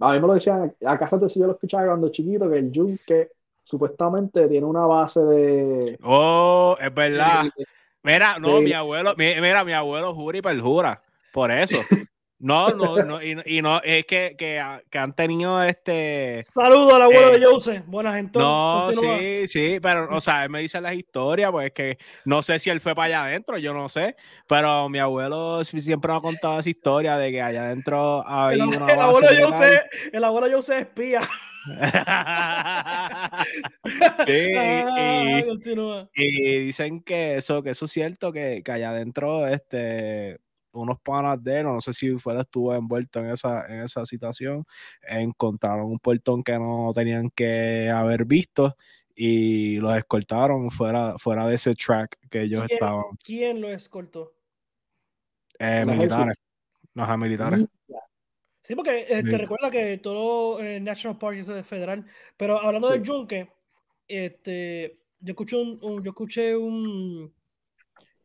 A 0.00 0.12
mí 0.12 0.20
me 0.20 0.26
lo 0.28 0.34
decían, 0.34 0.74
acá 0.84 1.08
de 1.16 1.28
yo 1.28 1.46
lo 1.46 1.52
escuchaba 1.52 1.86
cuando 1.86 2.08
chiquito, 2.10 2.48
que 2.50 2.58
el 2.58 2.72
yunque 2.72 3.30
supuestamente 3.62 4.48
tiene 4.48 4.66
una 4.66 4.86
base 4.86 5.20
de. 5.20 5.98
Oh, 6.02 6.76
es 6.80 6.92
verdad. 6.94 7.44
de- 7.56 7.64
Mira, 8.02 8.38
no, 8.38 8.58
Sí. 8.58 8.64
mi 8.64 8.72
abuelo, 8.72 9.14
mi- 9.16 9.34
mira, 9.40 9.64
mi 9.64 9.72
abuelo 9.72 10.14
jura 10.14 10.38
y 10.38 10.42
perjura. 10.42 11.00
Por 11.32 11.50
eso. 11.50 11.76
No, 12.40 12.70
no, 12.70 13.02
no, 13.04 13.20
y, 13.20 13.36
y 13.46 13.62
no, 13.62 13.80
es 13.82 14.06
que, 14.06 14.36
que, 14.38 14.62
que 14.88 14.98
han 14.98 15.12
tenido 15.12 15.60
este. 15.62 16.44
Saludos 16.54 16.94
al 16.94 17.02
abuelo 17.02 17.34
Eh, 17.34 17.40
de 17.40 17.46
Jose. 17.46 17.82
Buenas 17.86 18.14
gente. 18.14 18.38
No, 18.38 18.90
sí, 18.92 19.48
sí, 19.48 19.78
pero, 19.82 20.14
o 20.14 20.20
sea, 20.20 20.44
él 20.44 20.50
me 20.50 20.60
dice 20.60 20.80
las 20.80 20.94
historias, 20.94 21.50
pues 21.50 21.66
es 21.66 21.72
que 21.72 21.98
no 22.24 22.42
sé 22.44 22.60
si 22.60 22.70
él 22.70 22.80
fue 22.80 22.94
para 22.94 23.06
allá 23.06 23.24
adentro, 23.24 23.58
yo 23.58 23.74
no 23.74 23.88
sé, 23.88 24.14
pero 24.46 24.88
mi 24.88 25.00
abuelo 25.00 25.64
siempre 25.64 26.12
me 26.12 26.18
ha 26.18 26.20
contado 26.20 26.60
esa 26.60 26.68
historia 26.70 27.16
de 27.16 27.32
que 27.32 27.42
allá 27.42 27.64
adentro 27.64 28.20
El, 28.24 28.32
había 28.32 28.64
ab- 28.64 28.76
una 28.76 28.92
el 28.92 29.00
abuelo 29.00 29.20
base 29.20 29.34
de 29.34 29.40
militar. 29.40 29.58
Jose, 29.60 29.82
el 30.12 30.24
abuelo 30.24 30.46
de 30.46 30.54
Jose 30.54 30.74
es 30.74 30.80
espía. 30.82 31.20
Sí, 34.26 34.48
Ah, 34.56 35.42
y, 36.14 36.22
y 36.24 36.58
dicen 36.66 37.02
que 37.02 37.36
eso, 37.36 37.62
que 37.62 37.70
eso 37.70 37.84
es 37.86 37.90
cierto, 37.92 38.32
que, 38.32 38.62
que 38.64 38.72
allá 38.72 38.90
adentro, 38.90 39.46
este, 39.46 40.38
unos 40.72 41.00
panas 41.00 41.42
de 41.42 41.60
él, 41.60 41.66
no 41.66 41.80
sé 41.80 41.92
si 41.92 42.16
fuera 42.18 42.42
estuvo 42.42 42.74
envuelto 42.74 43.20
en 43.20 43.30
esa, 43.30 43.66
en 43.74 43.82
esa 43.82 44.04
situación, 44.06 44.64
encontraron 45.02 45.86
un 45.86 45.98
portón 45.98 46.42
que 46.42 46.58
no 46.58 46.92
tenían 46.94 47.30
que 47.30 47.90
haber 47.90 48.24
visto 48.24 48.76
y 49.14 49.78
los 49.78 49.96
escoltaron 49.96 50.70
fuera, 50.70 51.16
fuera 51.18 51.46
de 51.46 51.54
ese 51.56 51.74
track 51.74 52.18
que 52.30 52.42
ellos 52.42 52.64
¿Quién? 52.66 52.76
estaban, 52.78 53.04
¿Quién 53.24 53.60
lo 53.60 53.68
escoltó? 53.68 54.34
eh, 55.58 55.84
militares, 55.86 56.36
ajá, 56.96 57.16
militares. 57.16 57.66
Sí, 58.62 58.74
porque 58.74 59.00
eh, 59.08 59.22
Sí. 59.24 59.30
te 59.30 59.38
recuerda 59.38 59.70
que 59.70 59.98
todo 59.98 60.60
eh, 60.60 60.78
National 60.78 61.18
Park 61.18 61.38
es 61.38 61.66
federal. 61.66 62.04
Pero 62.36 62.60
hablando 62.60 62.90
del 62.90 63.00
Sí. 63.02 63.06
yunque, 63.06 63.50
este, 64.06 65.00
yo 65.20 65.30
escuché 65.32 65.56
un, 65.56 65.78
un- 65.82 66.02
yo 66.04 66.10
escuché 66.10 66.54
un 66.54 67.32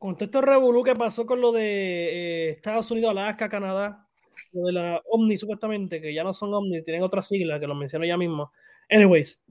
contexto 0.04 0.42
revolú 0.42 0.84
que 0.84 0.96
pasó 0.96 1.26
con 1.26 1.40
lo 1.40 1.54
de 1.54 1.62
eh, 1.64 2.50
Estados 2.50 2.92
Unidos, 2.92 3.12
Alaska, 3.12 3.48
Canadá, 3.48 4.06
lo 4.52 4.64
de 4.66 4.74
la 4.74 5.02
Omni 5.06 5.38
supuestamente, 5.38 6.02
que 6.02 6.14
ya 6.14 6.26
no 6.26 6.34
son 6.34 6.54
Omni, 6.54 6.84
tienen 6.84 7.04
otra 7.04 7.22
sigla 7.22 7.58
que 7.58 7.68
lo 7.68 7.74
menciono 7.74 8.04
ya 8.04 8.18
mismo. 8.18 8.52
Anyways, 8.90 9.42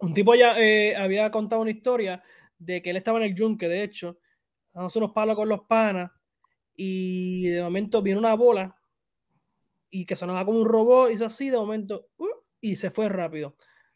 un 0.00 0.12
tipo 0.12 0.34
ya 0.34 0.58
eh, 0.58 0.96
había 0.96 1.30
contado 1.30 1.62
una 1.62 1.70
historia 1.70 2.20
de 2.58 2.82
que 2.82 2.90
él 2.90 2.96
estaba 2.96 3.18
en 3.18 3.26
el 3.26 3.36
yunque, 3.36 3.68
de 3.68 3.84
hecho, 3.84 4.18
dándose 4.72 4.98
unos 4.98 5.12
palos 5.12 5.36
con 5.36 5.48
los 5.48 5.60
panas, 5.68 6.10
y 6.74 7.50
de 7.50 7.62
momento 7.62 8.02
viene 8.02 8.18
una 8.18 8.34
bola 8.34 8.74
y 9.88 10.04
que 10.04 10.16
sonaba 10.16 10.44
como 10.44 10.58
un 10.58 10.66
robot, 10.66 11.12
hizo 11.12 11.26
así, 11.26 11.48
de 11.48 11.58
momento, 11.58 12.08
uh, 12.16 12.26
y 12.60 12.74
se 12.74 12.90
fue 12.90 13.08
rápido. 13.08 13.54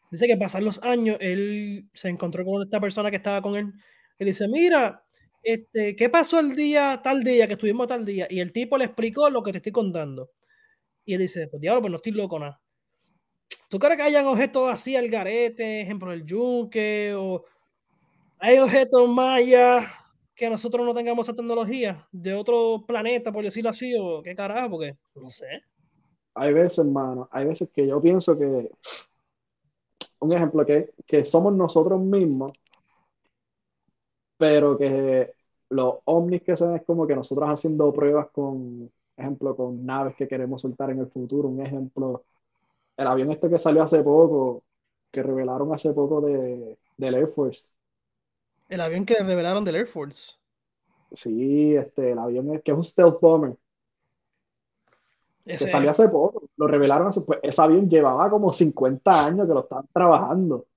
Dice 0.09 0.25
que 0.25 0.37
pasan 0.37 0.63
los 0.63 0.81
años, 0.83 1.17
él 1.19 1.89
se 1.93 2.07
encontró 2.07 2.45
con 2.45 2.63
esta 2.63 2.79
persona 2.79 3.09
que 3.09 3.17
estaba 3.17 3.41
con 3.41 3.57
él, 3.57 3.73
y 4.17 4.23
dice, 4.23 4.47
mira, 4.47 5.03
este, 5.53 5.95
¿qué 5.95 6.09
pasó 6.09 6.39
el 6.39 6.55
día, 6.55 6.99
tal 7.01 7.23
día, 7.23 7.47
que 7.47 7.53
estuvimos 7.53 7.87
tal 7.87 8.05
día? 8.05 8.27
Y 8.29 8.41
el 8.41 8.51
tipo 8.51 8.77
le 8.77 8.83
explicó 8.83 9.29
lo 9.29 9.41
que 9.41 9.53
te 9.53 9.59
estoy 9.59 9.71
contando. 9.71 10.31
Y 11.05 11.13
él 11.13 11.21
dice, 11.21 11.47
pues 11.47 11.61
diablo, 11.61 11.81
pues 11.81 11.91
no 11.91 11.97
estoy 11.97 12.11
loco 12.11 12.37
nada. 12.37 12.59
¿Tú 13.69 13.79
crees 13.79 13.95
que 13.95 14.03
hayan 14.03 14.25
objetos 14.25 14.69
así 14.69 14.97
al 14.97 15.07
garete, 15.07 15.81
ejemplo, 15.81 16.11
el 16.11 16.25
yunque, 16.25 17.13
o 17.15 17.45
hay 18.39 18.59
objetos 18.59 19.07
mayas 19.07 19.85
que 20.35 20.49
nosotros 20.49 20.85
no 20.85 20.93
tengamos 20.93 21.27
esa 21.27 21.35
tecnología 21.35 22.05
de 22.11 22.33
otro 22.33 22.83
planeta, 22.85 23.31
por 23.31 23.45
decirlo 23.45 23.69
así, 23.69 23.95
o 23.97 24.21
qué 24.21 24.35
carajo, 24.35 24.71
porque 24.71 24.97
no 25.15 25.29
sé. 25.29 25.63
Hay 26.33 26.51
veces, 26.51 26.79
hermano, 26.79 27.29
hay 27.31 27.45
veces 27.45 27.69
que 27.73 27.87
yo 27.87 28.01
pienso 28.01 28.37
que, 28.37 28.69
un 30.19 30.33
ejemplo, 30.33 30.65
que, 30.65 30.91
que 31.05 31.23
somos 31.23 31.53
nosotros 31.55 32.01
mismos, 32.01 32.51
pero 34.37 34.77
que 34.77 35.36
los 35.69 35.95
ovnis 36.05 36.43
que 36.43 36.55
son 36.55 36.75
es 36.75 36.83
como 36.85 37.07
que 37.07 37.15
nosotros 37.15 37.49
haciendo 37.49 37.91
pruebas 37.93 38.29
con, 38.31 38.91
ejemplo, 39.17 39.55
con 39.55 39.85
naves 39.85 40.15
que 40.15 40.27
queremos 40.27 40.61
soltar 40.61 40.91
en 40.91 40.99
el 40.99 41.07
futuro, 41.11 41.49
un 41.49 41.61
ejemplo, 41.65 42.25
el 42.97 43.07
avión 43.07 43.31
este 43.31 43.49
que 43.49 43.59
salió 43.59 43.83
hace 43.83 44.03
poco, 44.03 44.63
que 45.11 45.23
revelaron 45.23 45.73
hace 45.73 45.93
poco 45.93 46.21
de, 46.21 46.79
del 46.97 47.15
Air 47.15 47.29
Force, 47.29 47.63
El 48.69 48.79
avión 48.79 49.05
que 49.05 49.15
revelaron 49.15 49.65
del 49.65 49.75
Air 49.75 49.87
Force. 49.87 50.35
Sí, 51.11 51.75
este, 51.75 52.11
el 52.11 52.19
avión 52.19 52.53
es 52.53 52.63
que 52.63 52.71
es 52.71 52.77
un 52.77 52.83
stealth 52.83 53.19
bomber, 53.21 53.57
que 55.55 55.55
Ese, 55.55 55.67
salió 55.67 55.91
hace 55.91 56.07
poco, 56.09 56.49
lo 56.57 56.67
revelaron 56.67 57.07
hace, 57.07 57.21
pues 57.21 57.39
ese 57.43 57.61
avión 57.61 57.89
llevaba 57.89 58.29
como 58.29 58.51
50 58.51 59.25
años 59.25 59.47
que 59.47 59.53
lo 59.53 59.61
estaban 59.61 59.87
trabajando 59.93 60.67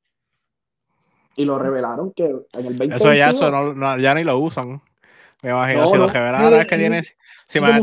y 1.36 1.44
lo 1.44 1.58
revelaron 1.58 2.12
que 2.12 2.24
en 2.24 2.32
el 2.32 2.42
2021, 2.78 2.96
Eso 2.96 3.14
ya, 3.14 3.30
eso 3.30 3.50
no, 3.50 3.74
no- 3.74 3.98
ya 3.98 4.14
ni 4.14 4.24
lo 4.24 4.38
usan. 4.38 4.82
Me 5.42 5.50
imagino 5.50 5.80
No, 5.82 5.86
si 5.86 5.96
lo 5.96 6.06
No, 6.06 6.56
es 6.56 6.66
que 6.66 6.76
tiene. 6.76 7.02
Si 7.02 7.14
sí, 7.46 7.60
me. 7.60 7.82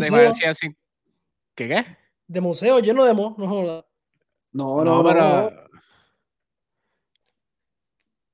¿Qué 1.55 1.67
qué? 1.67 1.85
de 2.27 2.41
museo 2.41 2.79
lleno 2.79 3.05
de 3.05 3.13
mo, 3.13 3.35
no 3.37 3.47
no, 3.47 3.63
no, 4.53 4.83
No, 4.83 5.03
no, 5.03 5.03
pero. 5.03 5.19
no. 5.21 5.49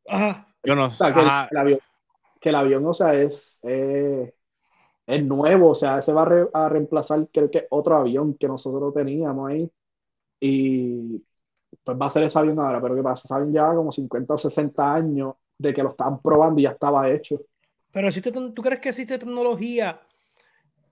Ajá. 0.08 0.48
Yo 0.66 0.76
no 0.76 0.86
O 0.86 0.90
sea, 0.92 1.14
que 1.14 1.20
el, 1.22 1.26
ajá, 1.28 1.48
el 1.52 1.58
avión, 1.58 1.80
que 2.42 2.50
el 2.50 2.56
avión, 2.56 2.86
o 2.88 2.94
sea, 2.94 3.14
es, 3.16 3.58
eh, 3.64 4.34
es 5.08 5.26
nuevo, 5.26 5.72
o 5.72 5.76
sea, 5.76 6.02
se 6.02 6.14
va 6.14 6.24
a, 6.24 6.26
re- 6.26 6.50
a 6.54 6.70
reemplazar, 6.70 7.28
creo 7.34 7.52
que 7.52 7.68
otro 7.72 7.98
avión 7.98 8.36
que 8.38 8.48
nosotros 8.48 8.94
teníamos 8.94 9.50
ahí, 9.52 9.72
y 10.42 11.24
pues 11.84 11.98
va 12.00 12.06
a 12.06 12.10
ser 12.10 12.24
ese 12.24 12.40
avión 12.40 12.60
ahora, 12.60 12.82
pero 12.82 12.96
¿qué 12.96 13.04
pasa? 13.04 13.36
Avión 13.36 13.52
lleva 13.54 13.76
como 13.76 13.92
50 13.92 14.34
o 14.34 14.38
60 14.38 14.94
años 14.94 15.36
de 15.58 15.74
que 15.74 15.84
lo 15.84 15.90
estaban 15.92 16.22
probando 16.22 16.60
y 16.60 16.64
ya 16.64 16.72
estaba 16.72 17.10
hecho. 17.10 17.42
Pero 17.92 18.08
existe, 18.08 18.32
¿tú 18.32 18.62
crees 18.62 18.80
que 18.80 18.90
existe 18.90 19.18
tecnología 19.18 20.02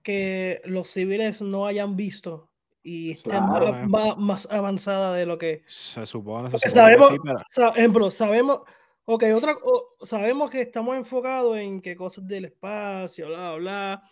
que 0.02 0.60
los 0.64 0.88
civiles 0.88 1.42
no 1.42 1.66
hayan 1.66 1.96
visto 1.96 2.50
y 2.82 3.12
esté 3.12 3.30
Claro. 3.30 3.46
más, 3.46 3.88
más- 3.88 4.16
más 4.18 4.48
avanzada 4.50 5.14
de 5.14 5.26
lo 5.26 5.38
que 5.38 5.62
se 5.66 6.04
supone, 6.06 6.50
se 6.50 6.58
que 6.58 6.68
sabemos, 6.68 7.08
sí, 7.08 7.16
pero. 7.22 7.38
sa- 7.48 7.68
ejemplo, 7.70 8.10
sabemos, 8.10 8.60
ok, 9.04 9.24
otra, 9.34 9.56
o- 9.62 9.94
sabemos 10.04 10.50
que 10.50 10.60
estamos 10.62 10.96
enfocados 10.96 11.56
en 11.56 11.80
que 11.80 11.94
cosas 11.96 12.26
del 12.26 12.46
espacio, 12.46 13.28
bla, 13.28 13.54
bla, 13.54 14.02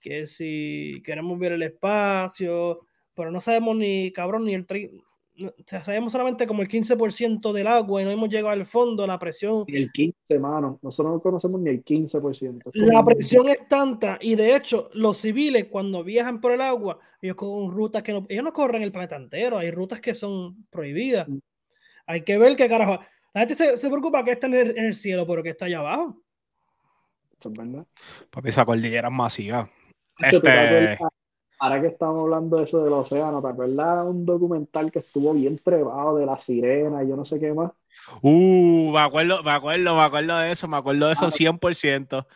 que 0.00 0.26
si 0.26 1.02
queremos 1.04 1.38
ver 1.38 1.52
el 1.52 1.62
espacio, 1.64 2.80
pero 3.14 3.30
no 3.30 3.40
sabemos 3.40 3.76
ni, 3.76 4.12
cabrón, 4.12 4.44
ni 4.44 4.54
el, 4.54 4.66
tri- 4.66 4.90
sabemos 5.66 6.12
solamente 6.12 6.46
como 6.46 6.62
el 6.62 6.68
15% 6.68 7.52
del 7.52 7.66
agua 7.66 8.02
y 8.02 8.04
no 8.04 8.10
hemos 8.10 8.28
llegado 8.28 8.50
al 8.50 8.66
fondo, 8.66 9.06
la 9.06 9.18
presión, 9.18 9.64
Ni 9.66 9.76
el 9.76 9.92
15, 9.92 10.38
mano. 10.38 10.78
Nosotros 10.82 11.14
no 11.14 11.20
conocemos 11.20 11.60
ni 11.60 11.70
el 11.70 11.84
15%. 11.84 12.62
Es 12.72 12.72
como 12.72 12.92
la 12.92 13.04
presión 13.04 13.48
es 13.48 13.66
tanta 13.68 14.18
y 14.20 14.34
de 14.34 14.56
hecho 14.56 14.90
los 14.94 15.18
civiles 15.18 15.66
cuando 15.70 16.04
viajan 16.04 16.40
por 16.40 16.52
el 16.52 16.60
agua, 16.60 16.98
ellos 17.20 17.36
con 17.36 17.70
rutas 17.70 18.02
que 18.02 18.12
no, 18.12 18.26
ellos 18.28 18.44
no 18.44 18.52
corren 18.52 18.82
el 18.82 18.92
planeta 18.92 19.16
entero, 19.16 19.58
hay 19.58 19.70
rutas 19.70 20.00
que 20.00 20.14
son 20.14 20.66
prohibidas. 20.70 21.28
Mm. 21.28 21.38
Hay 22.06 22.22
que 22.22 22.38
ver 22.38 22.56
qué 22.56 22.68
carajo. 22.68 22.98
La 23.32 23.42
gente 23.42 23.54
se, 23.54 23.76
se 23.76 23.88
preocupa 23.88 24.24
que 24.24 24.32
está 24.32 24.46
en 24.48 24.54
el, 24.54 24.78
en 24.78 24.84
el 24.86 24.94
cielo, 24.94 25.26
pero 25.26 25.42
que 25.42 25.50
está 25.50 25.66
allá 25.66 25.78
abajo. 25.78 26.22
Eso 27.38 27.48
es 27.48 27.54
verdad. 27.56 27.86
Papi, 28.30 28.48
esa 28.48 28.64
cordillera 28.64 29.08
es 29.08 29.14
masiva. 29.14 29.70
Este. 30.18 30.98
Ahora 31.60 31.80
que 31.80 31.88
estamos 31.88 32.22
hablando 32.22 32.56
de 32.56 32.64
eso 32.64 32.82
del 32.82 32.92
océano, 32.94 33.40
¿te 33.42 33.48
acuerdas 33.48 34.04
un 34.06 34.24
documental 34.26 34.90
que 34.90 35.00
estuvo 35.00 35.32
bien 35.34 35.58
trebado 35.62 36.16
de 36.16 36.26
la 36.26 36.38
sirena 36.38 37.04
y 37.04 37.08
yo 37.08 37.16
no 37.16 37.24
sé 37.24 37.38
qué 37.38 37.52
más? 37.52 37.70
Uh, 38.22 38.90
me 38.92 38.98
acuerdo, 39.00 39.42
me 39.42 39.50
acuerdo, 39.50 39.94
me 39.94 40.02
acuerdo 40.02 40.38
de 40.38 40.50
eso, 40.52 40.66
me 40.66 40.76
acuerdo 40.78 41.06
de 41.06 41.12
eso 41.12 41.26
Ah. 41.26 41.30
100%. 41.30 42.26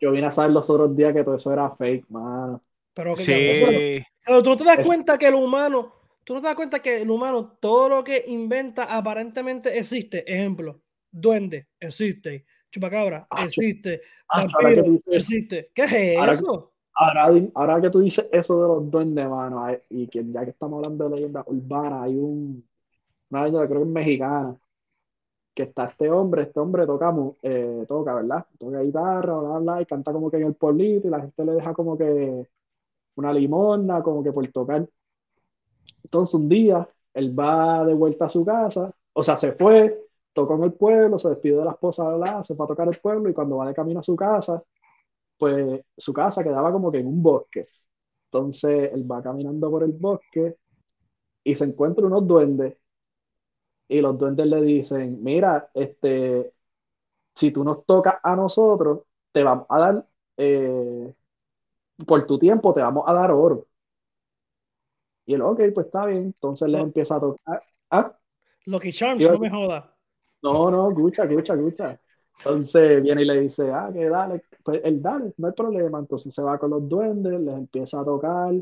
Yo 0.00 0.10
vine 0.10 0.26
a 0.26 0.30
saber 0.30 0.50
los 0.52 0.68
otros 0.68 0.96
días 0.96 1.12
que 1.14 1.22
todo 1.22 1.36
eso 1.36 1.52
era 1.52 1.70
fake, 1.76 2.06
mano. 2.10 2.62
Pero, 2.94 3.14
que, 3.14 3.22
Sí. 3.22 4.04
pero 4.24 4.42
tú 4.42 4.50
no 4.50 4.56
te 4.56 4.64
das 4.64 4.78
Es- 4.80 4.86
cuenta 4.86 5.16
que 5.18 5.28
el 5.28 5.34
humano, 5.34 5.94
tú 6.24 6.34
no 6.34 6.40
te 6.40 6.46
das 6.48 6.56
cuenta 6.56 6.80
que 6.80 7.02
el 7.02 7.10
humano, 7.10 7.56
todo 7.60 7.88
lo 7.88 8.02
que 8.04 8.24
inventa 8.26 8.84
aparentemente 8.96 9.78
existe. 9.78 10.24
Ejemplo, 10.30 10.80
duende, 11.10 11.68
existe. 11.78 12.44
Chupacabra, 12.70 13.26
Ah, 13.30 13.44
existe. 13.44 14.00
ah, 14.28 14.46
Vampiro, 14.62 14.84
existe. 15.08 15.70
¿Qué 15.74 15.82
es 15.84 16.16
ahora- 16.18 16.32
eso? 16.32 16.71
Ahora, 16.94 17.30
ahora 17.54 17.80
que 17.80 17.90
tú 17.90 18.00
dices 18.00 18.26
eso 18.32 18.60
de 18.62 18.68
los 18.68 18.90
duendes, 18.90 19.28
mano, 19.28 19.66
y 19.88 20.06
que 20.08 20.24
ya 20.30 20.44
que 20.44 20.50
estamos 20.50 20.76
hablando 20.78 21.08
de 21.08 21.16
leyendas 21.16 21.44
urbanas, 21.46 22.02
hay 22.04 22.16
un, 22.16 22.68
una 23.30 23.44
leyenda, 23.44 23.68
creo 23.68 23.80
que 23.82 23.88
es 23.88 23.92
mexicana, 23.94 24.56
que 25.54 25.64
está 25.64 25.84
este 25.86 26.10
hombre, 26.10 26.42
este 26.44 26.60
hombre 26.60 26.86
toca, 26.86 27.14
eh, 27.42 27.84
toca, 27.88 28.14
¿verdad? 28.14 28.46
Toca 28.58 28.80
guitarra, 28.80 29.34
bla, 29.38 29.58
bla, 29.58 29.82
y 29.82 29.86
canta 29.86 30.12
como 30.12 30.30
que 30.30 30.38
en 30.38 30.44
el 30.46 30.54
pueblito 30.54 31.08
y 31.08 31.10
la 31.10 31.20
gente 31.20 31.44
le 31.44 31.52
deja 31.54 31.74
como 31.74 31.96
que 31.98 32.48
una 33.16 33.32
limosna, 33.34 34.02
como 34.02 34.22
que 34.24 34.32
por 34.32 34.46
tocar. 34.48 34.88
Entonces 36.04 36.34
un 36.34 36.48
día 36.48 36.88
él 37.14 37.38
va 37.38 37.84
de 37.84 37.94
vuelta 37.94 38.26
a 38.26 38.28
su 38.28 38.44
casa, 38.44 38.92
o 39.12 39.22
sea, 39.22 39.36
se 39.36 39.52
fue, 39.52 39.98
tocó 40.32 40.54
en 40.56 40.64
el 40.64 40.72
pueblo, 40.72 41.18
se 41.18 41.28
despidió 41.28 41.58
de 41.58 41.64
la 41.66 41.72
esposa, 41.72 42.04
bla, 42.04 42.16
bla, 42.16 42.44
se 42.44 42.54
fue 42.54 42.64
a 42.64 42.68
tocar 42.68 42.88
el 42.88 42.98
pueblo 42.98 43.28
y 43.28 43.34
cuando 43.34 43.56
va 43.58 43.66
de 43.68 43.74
camino 43.74 44.00
a 44.00 44.02
su 44.02 44.16
casa, 44.16 44.62
pues 45.42 45.82
su 45.96 46.12
casa 46.12 46.44
quedaba 46.44 46.70
como 46.72 46.92
que 46.92 46.98
en 47.00 47.06
un 47.08 47.22
bosque. 47.22 47.66
Entonces 48.26 48.92
él 48.94 49.10
va 49.10 49.22
caminando 49.22 49.70
por 49.70 49.82
el 49.84 49.92
bosque 49.92 50.56
y 51.44 51.54
se 51.56 51.64
encuentra 51.64 52.06
unos 52.06 52.26
duendes 52.28 52.76
y 53.88 54.00
los 54.00 54.18
duendes 54.18 54.46
le 54.46 54.62
dicen, 54.62 55.22
mira, 55.22 55.70
este, 55.74 56.52
si 57.36 57.50
tú 57.52 57.64
nos 57.64 57.86
tocas 57.86 58.16
a 58.22 58.36
nosotros, 58.36 59.02
te 59.32 59.42
vamos 59.44 59.66
a 59.70 59.78
dar, 59.80 60.06
eh, 60.38 61.14
por 62.06 62.26
tu 62.26 62.38
tiempo 62.38 62.74
te 62.74 62.80
vamos 62.80 63.04
a 63.08 63.12
dar 63.14 63.30
oro. 63.32 63.66
Y 65.26 65.34
él, 65.34 65.42
ok, 65.42 65.60
pues 65.74 65.86
está 65.86 66.06
bien. 66.06 66.24
Entonces 66.26 66.68
le 66.68 66.78
No. 66.78 66.82
empieza 66.82 67.16
a 67.16 67.20
tocar. 67.20 67.62
Ah, 67.90 68.16
Lucky 68.66 68.90
Charms, 68.92 69.28
Yo- 69.28 69.30
no 69.30 69.38
me 69.38 69.48
joda. 69.48 69.96
no, 70.42 70.70
no, 70.70 70.90
escucha, 70.90 71.24
escucha, 71.24 71.54
escucha. 71.54 72.00
Entonces 72.44 73.02
viene 73.02 73.22
y 73.22 73.24
le 73.24 73.40
dice, 73.40 73.70
ah, 73.72 73.90
que 73.92 74.08
dale, 74.08 74.44
pues 74.64 74.80
él 74.84 75.02
dale, 75.02 75.32
no 75.38 75.48
hay 75.48 75.52
problema. 75.54 75.98
Entonces 75.98 76.34
se 76.34 76.42
va 76.42 76.58
con 76.58 76.70
los 76.70 76.88
duendes, 76.88 77.40
les 77.40 77.54
empieza 77.56 78.00
a 78.00 78.04
tocar, 78.04 78.54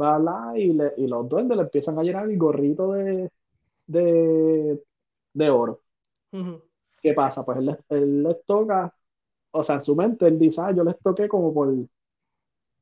va 0.00 0.18
la 0.18 0.52
y, 0.58 0.72
le- 0.72 0.92
y 0.98 1.06
los 1.06 1.28
duendes 1.28 1.56
le 1.56 1.64
empiezan 1.64 1.98
a 1.98 2.02
llenar 2.02 2.28
el 2.30 2.38
gorrito 2.38 2.92
de, 2.92 3.30
de, 3.86 4.82
de 5.34 5.50
oro. 5.50 5.82
¿Qué 7.00 7.12
pasa? 7.14 7.44
Pues 7.44 7.58
él, 7.58 7.66
les- 7.66 7.78
él 7.90 8.22
les 8.22 8.44
toca, 8.46 8.94
o 9.52 9.64
sea, 9.64 9.76
en 9.76 9.82
su 9.82 9.96
mente 9.96 10.26
él 10.28 10.38
dice, 10.38 10.60
ah, 10.62 10.72
yo 10.72 10.84
les 10.84 10.98
toqué 11.00 11.28
como 11.28 11.52
por 11.54 11.68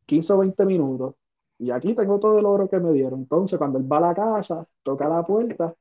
15 0.06 0.32
o 0.32 0.38
20 0.38 0.64
minutos 0.66 1.14
y 1.58 1.70
aquí 1.70 1.94
tengo 1.94 2.18
todo 2.20 2.38
el 2.38 2.46
oro 2.46 2.68
que 2.68 2.78
me 2.78 2.92
dieron. 2.92 3.20
Entonces 3.20 3.58
cuando 3.58 3.78
él 3.78 3.90
va 3.90 3.98
a 3.98 4.00
la 4.00 4.14
casa, 4.14 4.66
toca 4.82 5.08
la 5.08 5.24
puerta 5.24 5.74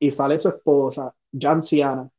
y 0.00 0.10
sale 0.10 0.38
su 0.40 0.48
esposa, 0.48 1.14
ya 1.32 1.52
anciana, 1.52 2.10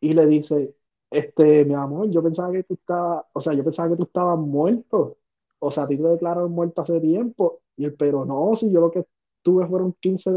y 0.00 0.12
le 0.14 0.26
dice, 0.26 0.74
este, 1.14 1.64
mi 1.64 1.74
amor, 1.74 2.10
yo 2.10 2.22
pensaba 2.22 2.52
que 2.52 2.64
tú 2.64 2.74
estabas, 2.74 3.24
o 3.32 3.40
sea, 3.40 3.54
yo 3.54 3.64
pensaba 3.64 3.90
que 3.90 3.96
tú 3.96 4.04
estabas 4.04 4.38
muerto, 4.38 5.18
o 5.58 5.70
sea, 5.70 5.84
a 5.84 5.88
ti 5.88 5.96
te 5.96 6.02
declararon 6.04 6.52
muerto 6.52 6.82
hace 6.82 7.00
tiempo, 7.00 7.60
y 7.76 7.84
él, 7.86 7.94
pero 7.98 8.24
no, 8.24 8.54
si 8.56 8.70
yo 8.72 8.80
lo 8.80 8.90
que 8.90 9.04
tuve 9.42 9.66
fueron 9.66 9.94
15, 10.00 10.30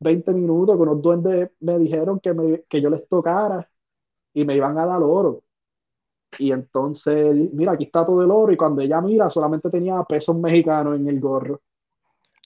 20 0.00 0.32
minutos, 0.32 0.76
que 0.76 0.82
unos 0.82 1.02
duendes 1.02 1.50
me 1.60 1.78
dijeron 1.78 2.20
que, 2.20 2.32
me, 2.34 2.62
que 2.64 2.80
yo 2.80 2.90
les 2.90 3.06
tocara 3.08 3.68
y 4.34 4.44
me 4.44 4.56
iban 4.56 4.78
a 4.78 4.86
dar 4.86 5.02
oro. 5.02 5.42
Y 6.38 6.52
entonces, 6.52 7.36
mira, 7.52 7.72
aquí 7.72 7.84
está 7.84 8.04
todo 8.06 8.22
el 8.22 8.30
oro, 8.30 8.52
y 8.52 8.56
cuando 8.56 8.82
ella 8.82 9.00
mira, 9.00 9.30
solamente 9.30 9.70
tenía 9.70 10.02
pesos 10.04 10.36
mexicanos 10.36 10.96
en 10.96 11.08
el 11.08 11.20
gorro. 11.20 11.60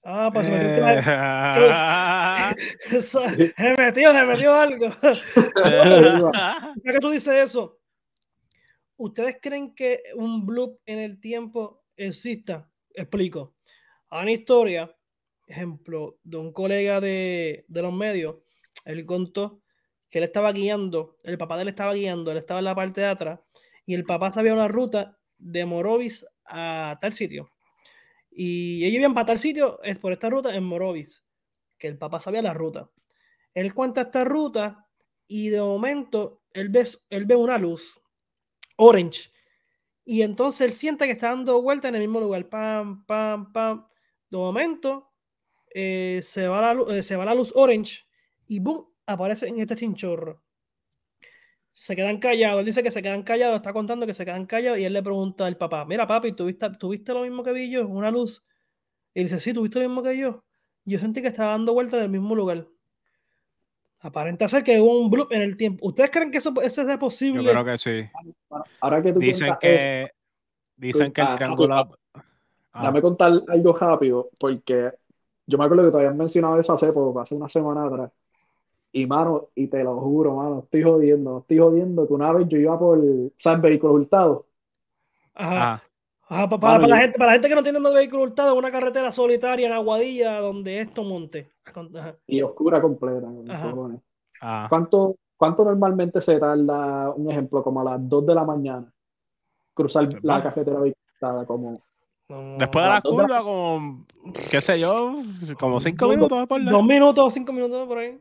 Ah, 0.04 0.30
pues 0.32 0.46
se 0.46 0.52
metió, 0.52 0.86
Eso- 2.98 3.28
se 3.28 3.74
metió, 3.76 4.12
se 4.12 4.24
metió 4.24 4.54
algo. 4.54 4.88
Ya 6.82 6.92
que 6.92 6.98
tú 7.00 7.10
dices 7.10 7.34
eso, 7.50 7.78
¿ustedes 8.96 9.36
creen 9.40 9.74
que 9.74 10.00
un 10.16 10.46
bloop 10.46 10.78
en 10.86 10.98
el 10.98 11.20
tiempo 11.20 11.84
exista? 11.96 12.68
Explico. 12.94 13.54
Hay 14.10 14.22
una 14.22 14.32
historia, 14.32 14.94
ejemplo, 15.46 16.18
de 16.22 16.36
un 16.38 16.52
colega 16.52 17.00
de, 17.00 17.64
de 17.68 17.82
los 17.82 17.92
medios. 17.92 18.36
Él 18.84 19.04
contó 19.04 19.62
que 20.08 20.18
él 20.18 20.24
estaba 20.24 20.52
guiando, 20.52 21.16
el 21.24 21.36
papá 21.38 21.56
de 21.56 21.62
él 21.62 21.68
estaba 21.68 21.92
guiando, 21.92 22.30
él 22.32 22.38
estaba 22.38 22.60
en 22.60 22.64
la 22.64 22.74
parte 22.74 23.02
de 23.02 23.06
atrás 23.08 23.40
y 23.84 23.94
el 23.94 24.04
papá 24.04 24.32
sabía 24.32 24.54
una 24.54 24.68
ruta 24.68 25.18
de 25.36 25.66
Morovis 25.66 26.24
a 26.46 26.98
tal 27.00 27.12
sitio. 27.12 27.50
Y 28.40 28.84
ellos 28.84 29.00
iban 29.00 29.14
para 29.14 29.26
tal 29.26 29.40
sitio, 29.40 29.82
es 29.82 29.98
por 29.98 30.12
esta 30.12 30.30
ruta 30.30 30.54
en 30.54 30.62
Morovis, 30.62 31.24
que 31.76 31.88
el 31.88 31.98
papá 31.98 32.20
sabía 32.20 32.40
la 32.40 32.54
ruta. 32.54 32.88
Él 33.52 33.74
cuenta 33.74 34.02
esta 34.02 34.22
ruta 34.22 34.86
y 35.26 35.48
de 35.48 35.60
momento 35.60 36.44
él 36.52 36.68
ve, 36.68 36.86
él 37.10 37.24
ve 37.24 37.34
una 37.34 37.58
luz 37.58 38.00
orange 38.76 39.32
y 40.04 40.22
entonces 40.22 40.60
él 40.60 40.72
siente 40.72 41.06
que 41.06 41.10
está 41.10 41.30
dando 41.30 41.60
vuelta 41.60 41.88
en 41.88 41.96
el 41.96 42.02
mismo 42.02 42.20
lugar, 42.20 42.48
pam, 42.48 43.04
pam, 43.06 43.52
pam. 43.52 43.88
De 44.30 44.38
momento 44.38 45.10
eh, 45.74 46.20
se, 46.22 46.46
va 46.46 46.72
la, 46.72 46.96
eh, 46.96 47.02
se 47.02 47.16
va 47.16 47.24
la 47.24 47.34
luz 47.34 47.52
orange 47.56 48.06
y 48.46 48.60
boom, 48.60 48.86
aparece 49.04 49.48
en 49.48 49.58
este 49.58 49.74
chinchorro. 49.74 50.44
Se 51.78 51.94
quedan 51.94 52.18
callados, 52.18 52.58
él 52.58 52.66
dice 52.66 52.82
que 52.82 52.90
se 52.90 53.00
quedan 53.00 53.22
callados, 53.22 53.54
está 53.54 53.72
contando 53.72 54.04
que 54.04 54.12
se 54.12 54.24
quedan 54.24 54.46
callados 54.46 54.80
y 54.80 54.84
él 54.84 54.92
le 54.92 55.00
pregunta 55.00 55.46
al 55.46 55.56
papá, 55.56 55.84
mira 55.84 56.08
papi, 56.08 56.32
¿tuviste, 56.32 56.68
¿tuviste 56.70 57.14
lo 57.14 57.22
mismo 57.22 57.44
que 57.44 57.52
vi 57.52 57.70
yo? 57.70 57.86
Una 57.86 58.10
luz. 58.10 58.44
Y 59.14 59.20
él 59.20 59.26
dice, 59.26 59.38
sí, 59.38 59.54
¿tuviste 59.54 59.78
lo 59.78 59.88
mismo 59.88 60.02
que 60.02 60.18
yo? 60.18 60.42
Yo 60.84 60.98
sentí 60.98 61.22
que 61.22 61.28
estaba 61.28 61.52
dando 61.52 61.72
vuelta 61.72 61.96
en 61.98 62.02
el 62.02 62.08
mismo 62.08 62.34
lugar. 62.34 62.66
Aparenta 64.00 64.48
ser 64.48 64.64
que 64.64 64.80
hubo 64.80 64.98
un 64.98 65.08
bloop 65.08 65.30
en 65.32 65.42
el 65.42 65.56
tiempo. 65.56 65.86
¿Ustedes 65.86 66.10
creen 66.10 66.32
que 66.32 66.38
eso, 66.38 66.52
eso 66.60 66.84
sea 66.84 66.98
posible? 66.98 67.44
Yo 67.44 67.52
creo 67.52 67.64
que 67.64 67.76
sí. 67.76 68.10
Ahora 68.80 69.00
que 69.00 69.12
tú 69.12 69.20
Dicen 69.20 69.46
eso, 69.46 69.58
que, 69.60 70.10
dicen 70.74 71.12
que 71.12 71.20
el 71.20 71.26
Ah, 71.28 71.36
triángulo. 71.36 71.74
Ah, 72.72 72.82
Dame 72.82 73.00
contar 73.00 73.40
algo 73.46 73.72
rápido, 73.74 74.30
porque 74.40 74.90
yo 75.46 75.56
me 75.56 75.64
acuerdo 75.64 75.84
que 75.84 75.90
te 75.92 75.96
habían 75.98 76.16
mencionado 76.16 76.58
eso 76.58 76.72
hace 76.72 76.92
poco, 76.92 77.20
hace 77.20 77.36
una 77.36 77.48
semana 77.48 77.84
atrás. 77.84 78.10
Y 78.92 79.06
mano, 79.06 79.48
y 79.54 79.66
te 79.66 79.84
lo 79.84 80.00
juro, 80.00 80.34
mano, 80.36 80.60
estoy 80.64 80.82
jodiendo, 80.82 81.30
no 81.32 81.38
estoy 81.40 81.58
jodiendo, 81.58 82.06
que 82.08 82.14
una 82.14 82.32
vez 82.32 82.48
yo 82.48 82.56
iba 82.58 82.78
por, 82.78 82.98
¿sabes? 83.36 83.60
Vehículos 83.60 83.96
hurtados. 83.96 84.42
Ajá. 85.34 85.74
ah, 85.74 85.82
Ajá, 86.30 86.48
pa- 86.48 86.60
para, 86.60 86.72
Mano, 86.74 86.82
para 86.88 86.94
la 86.96 87.00
gente, 87.02 87.18
para 87.18 87.26
la 87.30 87.32
gente 87.34 87.48
que 87.48 87.54
no 87.54 87.62
tiene 87.62 87.78
nada 87.80 87.94
de 87.94 88.00
vehículo 88.00 88.22
hurtado, 88.24 88.54
una 88.54 88.70
carretera 88.70 89.10
solitaria 89.12 89.66
en 89.66 89.72
Aguadilla 89.72 90.40
donde 90.40 90.80
esto 90.80 91.02
monte. 91.02 91.50
Ajá. 91.64 92.16
y 92.26 92.42
oscura 92.42 92.80
completa. 92.82 93.22
con 93.26 93.50
Ajá. 93.50 93.74
ah. 94.42 94.66
¿Cuánto, 94.68 95.16
cuánto 95.36 95.64
normalmente 95.64 96.20
se 96.20 96.38
tarda, 96.38 97.10
un 97.10 97.30
ejemplo, 97.30 97.62
como 97.62 97.80
a 97.80 97.84
las 97.84 98.08
2 98.08 98.26
de 98.26 98.34
la 98.34 98.44
mañana, 98.44 98.92
cruzar 99.74 100.10
Se 100.10 100.18
la 100.22 100.34
va. 100.34 100.42
carretera 100.42 100.80
hurtada? 100.80 101.46
Como, 101.46 101.80
Después 102.58 102.84
de 102.84 102.90
la 102.90 103.00
curva, 103.00 103.42
como, 103.42 104.04
qué 104.50 104.60
sé 104.60 104.78
yo, 104.78 105.16
como 105.58 105.80
cinco 105.80 106.04
Dos- 106.06 106.14
minutos 106.16 106.46
por 106.46 106.62
Dos 106.62 106.84
minutos, 106.84 107.32
cinco 107.32 107.52
minutos 107.54 107.88
por 107.88 107.98
ahí. 107.98 108.18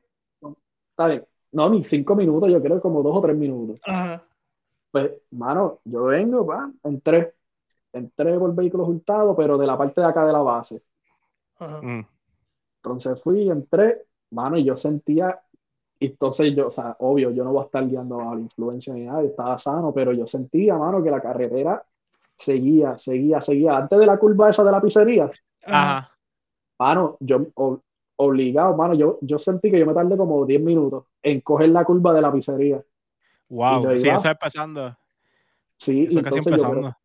Está 0.98 1.08
bien, 1.08 1.26
no, 1.52 1.70
ni 1.70 1.84
5 1.84 2.16
minutos, 2.16 2.50
yo 2.50 2.62
creo 2.62 2.82
como 2.82 3.04
2 3.04 3.16
o 3.16 3.22
3 3.22 3.38
minutos. 3.38 3.80
Ajá. 3.86 4.24
Pues, 4.90 5.12
mano, 5.32 5.80
yo 5.86 6.06
vengo, 6.06 6.44
va, 6.44 6.72
entré, 6.84 7.36
entré 7.94 8.38
por 8.40 8.56
vehículos 8.56 8.90
hurtados, 8.90 9.36
pero 9.38 9.60
de 9.60 9.68
la 9.68 9.78
parte 9.78 10.02
de 10.02 10.08
acá 10.08 10.26
de 10.26 10.34
la 10.34 10.40
base. 10.40 10.82
Ajá. 11.60 11.82
Mm. 11.82 12.08
Entonces 12.78 13.22
fui, 13.22 13.48
entré, 13.48 14.06
mano, 14.32 14.58
y 14.58 14.64
yo 14.64 14.76
sentía, 14.76 15.40
y 16.00 16.08
entonces 16.08 16.56
yo, 16.56 16.68
o 16.68 16.72
sea, 16.72 16.96
obvio, 17.00 17.30
yo 17.30 17.44
no 17.44 17.52
voy 17.52 17.62
a 17.62 17.66
estar 17.66 17.88
guiando 17.88 18.18
bajo 18.18 18.36
la 18.36 18.42
influencia 18.42 18.94
ni 18.94 19.06
nada, 19.06 19.22
yo 19.22 19.30
estaba 19.30 19.60
sano, 19.60 19.94
pero 19.94 20.14
yo 20.14 20.26
sentía, 20.26 20.78
mano, 20.78 21.04
que 21.04 21.12
la 21.12 21.22
carretera 21.22 21.84
seguía, 22.36 22.98
seguía, 22.98 23.40
seguía. 23.40 23.78
Antes 23.78 24.00
de 24.00 24.06
la 24.06 24.18
curva 24.18 24.50
esa 24.50 24.64
de 24.64 24.72
la 24.72 24.82
pizzería, 24.82 25.30
Ajá. 25.64 26.12
Mano, 26.80 27.18
yo 27.20 27.48
obligado, 28.18 28.76
mano, 28.76 28.94
yo, 28.94 29.18
yo 29.22 29.40
sentí 29.40 29.72
que 29.72 29.80
yo 29.80 29.86
me 29.86 29.94
tardé 29.94 30.18
como 30.18 30.46
10 30.46 30.62
minutos 30.62 31.06
en 31.24 31.42
coger 31.42 31.70
la 31.70 31.86
curva 31.86 32.14
de 32.14 32.22
la 32.22 32.32
pizzería. 32.32 32.84
Wow. 33.50 33.84
yo 33.84 33.98
Sí, 33.98 34.10
eso 34.10 34.18
es 34.18 34.26
empezando. 34.26 34.98
Sí, 35.78 36.00
y 36.02 36.04
Eso 36.08 36.20
es 36.20 36.26
casi 36.26 36.38
entonces 36.40 36.62
yo, 36.62 36.68
pero- 36.70 36.80
empezando. 36.80 36.98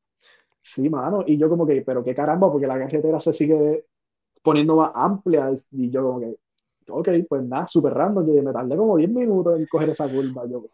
Sí, 0.65 0.89
mano, 0.89 1.25
y 1.27 1.37
yo 1.37 1.49
como 1.49 1.67
que, 1.67 1.83
pero 1.83 2.03
qué 2.05 2.15
caramba, 2.15 2.51
porque 2.51 2.67
la 2.67 2.79
carretera 2.79 3.21
se 3.21 3.33
sigue 3.33 3.85
poniendo 4.43 4.77
más 4.77 4.93
amplia 4.95 5.51
y 5.73 5.91
yo 5.91 6.03
como 6.03 6.21
que, 6.21 6.37
ok, 6.89 7.09
pues 7.29 7.43
nada, 7.43 7.67
súper 7.69 7.93
random, 7.93 8.27
yo 8.33 8.43
me 8.43 8.53
tardé 8.53 8.77
como 8.77 8.97
10 8.97 9.11
minutos 9.11 9.59
en 9.59 9.67
coger 9.67 9.91
esa 9.91 10.09
curva, 10.09 10.45
yo, 10.49 10.65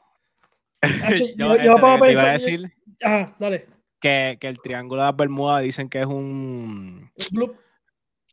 Yo, 1.36 1.46
yo, 1.46 1.52
este, 1.54 1.58
te 1.58 1.64
iba 1.66 1.94
a 1.94 1.98
pensar. 1.98 2.32
decir 2.34 2.72
Ajá, 3.02 3.34
dale. 3.40 3.66
que, 4.00 4.36
que 4.40 4.46
el 4.48 4.60
triángulo 4.60 5.00
de 5.02 5.08
las 5.08 5.16
Bermudas 5.16 5.62
dicen 5.62 5.88
que 5.88 6.00
es 6.02 6.06
un. 6.06 7.10
Bloop. 7.32 7.56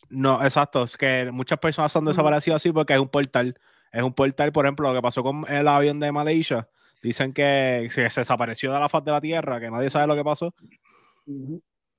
No, 0.09 0.43
exacto. 0.43 0.83
Es 0.83 0.97
que 0.97 1.29
muchas 1.31 1.59
personas 1.59 1.95
han 1.95 2.05
desaparecido 2.05 2.55
así 2.55 2.71
porque 2.71 2.93
es 2.93 2.99
un 2.99 3.09
portal. 3.09 3.59
Es 3.91 4.03
un 4.03 4.13
portal, 4.13 4.51
por 4.51 4.65
ejemplo, 4.65 4.89
lo 4.89 4.95
que 4.95 5.01
pasó 5.01 5.23
con 5.23 5.45
el 5.47 5.67
avión 5.67 5.99
de 5.99 6.11
Malaysia. 6.11 6.67
Dicen 7.01 7.33
que 7.33 7.87
se, 7.91 8.01
desapareció 8.01 8.73
de 8.73 8.79
la 8.79 8.89
faz 8.89 9.03
de 9.03 9.11
la 9.11 9.21
Tierra, 9.21 9.59
que 9.59 9.69
nadie 9.69 9.89
sabe 9.89 10.07
lo 10.07 10.15
que 10.15 10.23
pasó, 10.23 10.53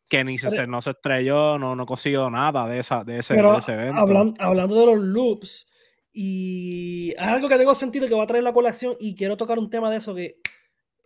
que 0.08 0.24
ni 0.24 0.38
se, 0.38 0.50
Pero- 0.50 0.66
no 0.66 0.82
se 0.82 0.90
estrelló, 0.90 1.58
no, 1.58 1.74
no 1.76 1.86
consiguió 1.86 2.28
nada 2.30 2.68
de, 2.68 2.78
esa, 2.80 3.04
de, 3.04 3.18
ese, 3.18 3.34
de 3.34 3.38
Pero 3.38 3.58
ese 3.58 3.72
evento. 3.72 4.00
hablan- 4.00 4.34
hablando 4.38 4.74
de 4.78 4.86
los 4.86 4.98
loops, 4.98 5.68
y 6.12 7.10
es 7.12 7.18
algo 7.20 7.48
que 7.48 7.56
tengo 7.58 7.74
sentido 7.74 8.08
que 8.08 8.14
va 8.14 8.24
a 8.24 8.26
traer 8.26 8.42
la 8.44 8.52
colación 8.52 8.94
y 8.98 9.14
quiero 9.14 9.36
tocar 9.36 9.58
un 9.58 9.68
tema 9.70 9.90
de 9.90 9.98
eso 9.98 10.14
que 10.14 10.36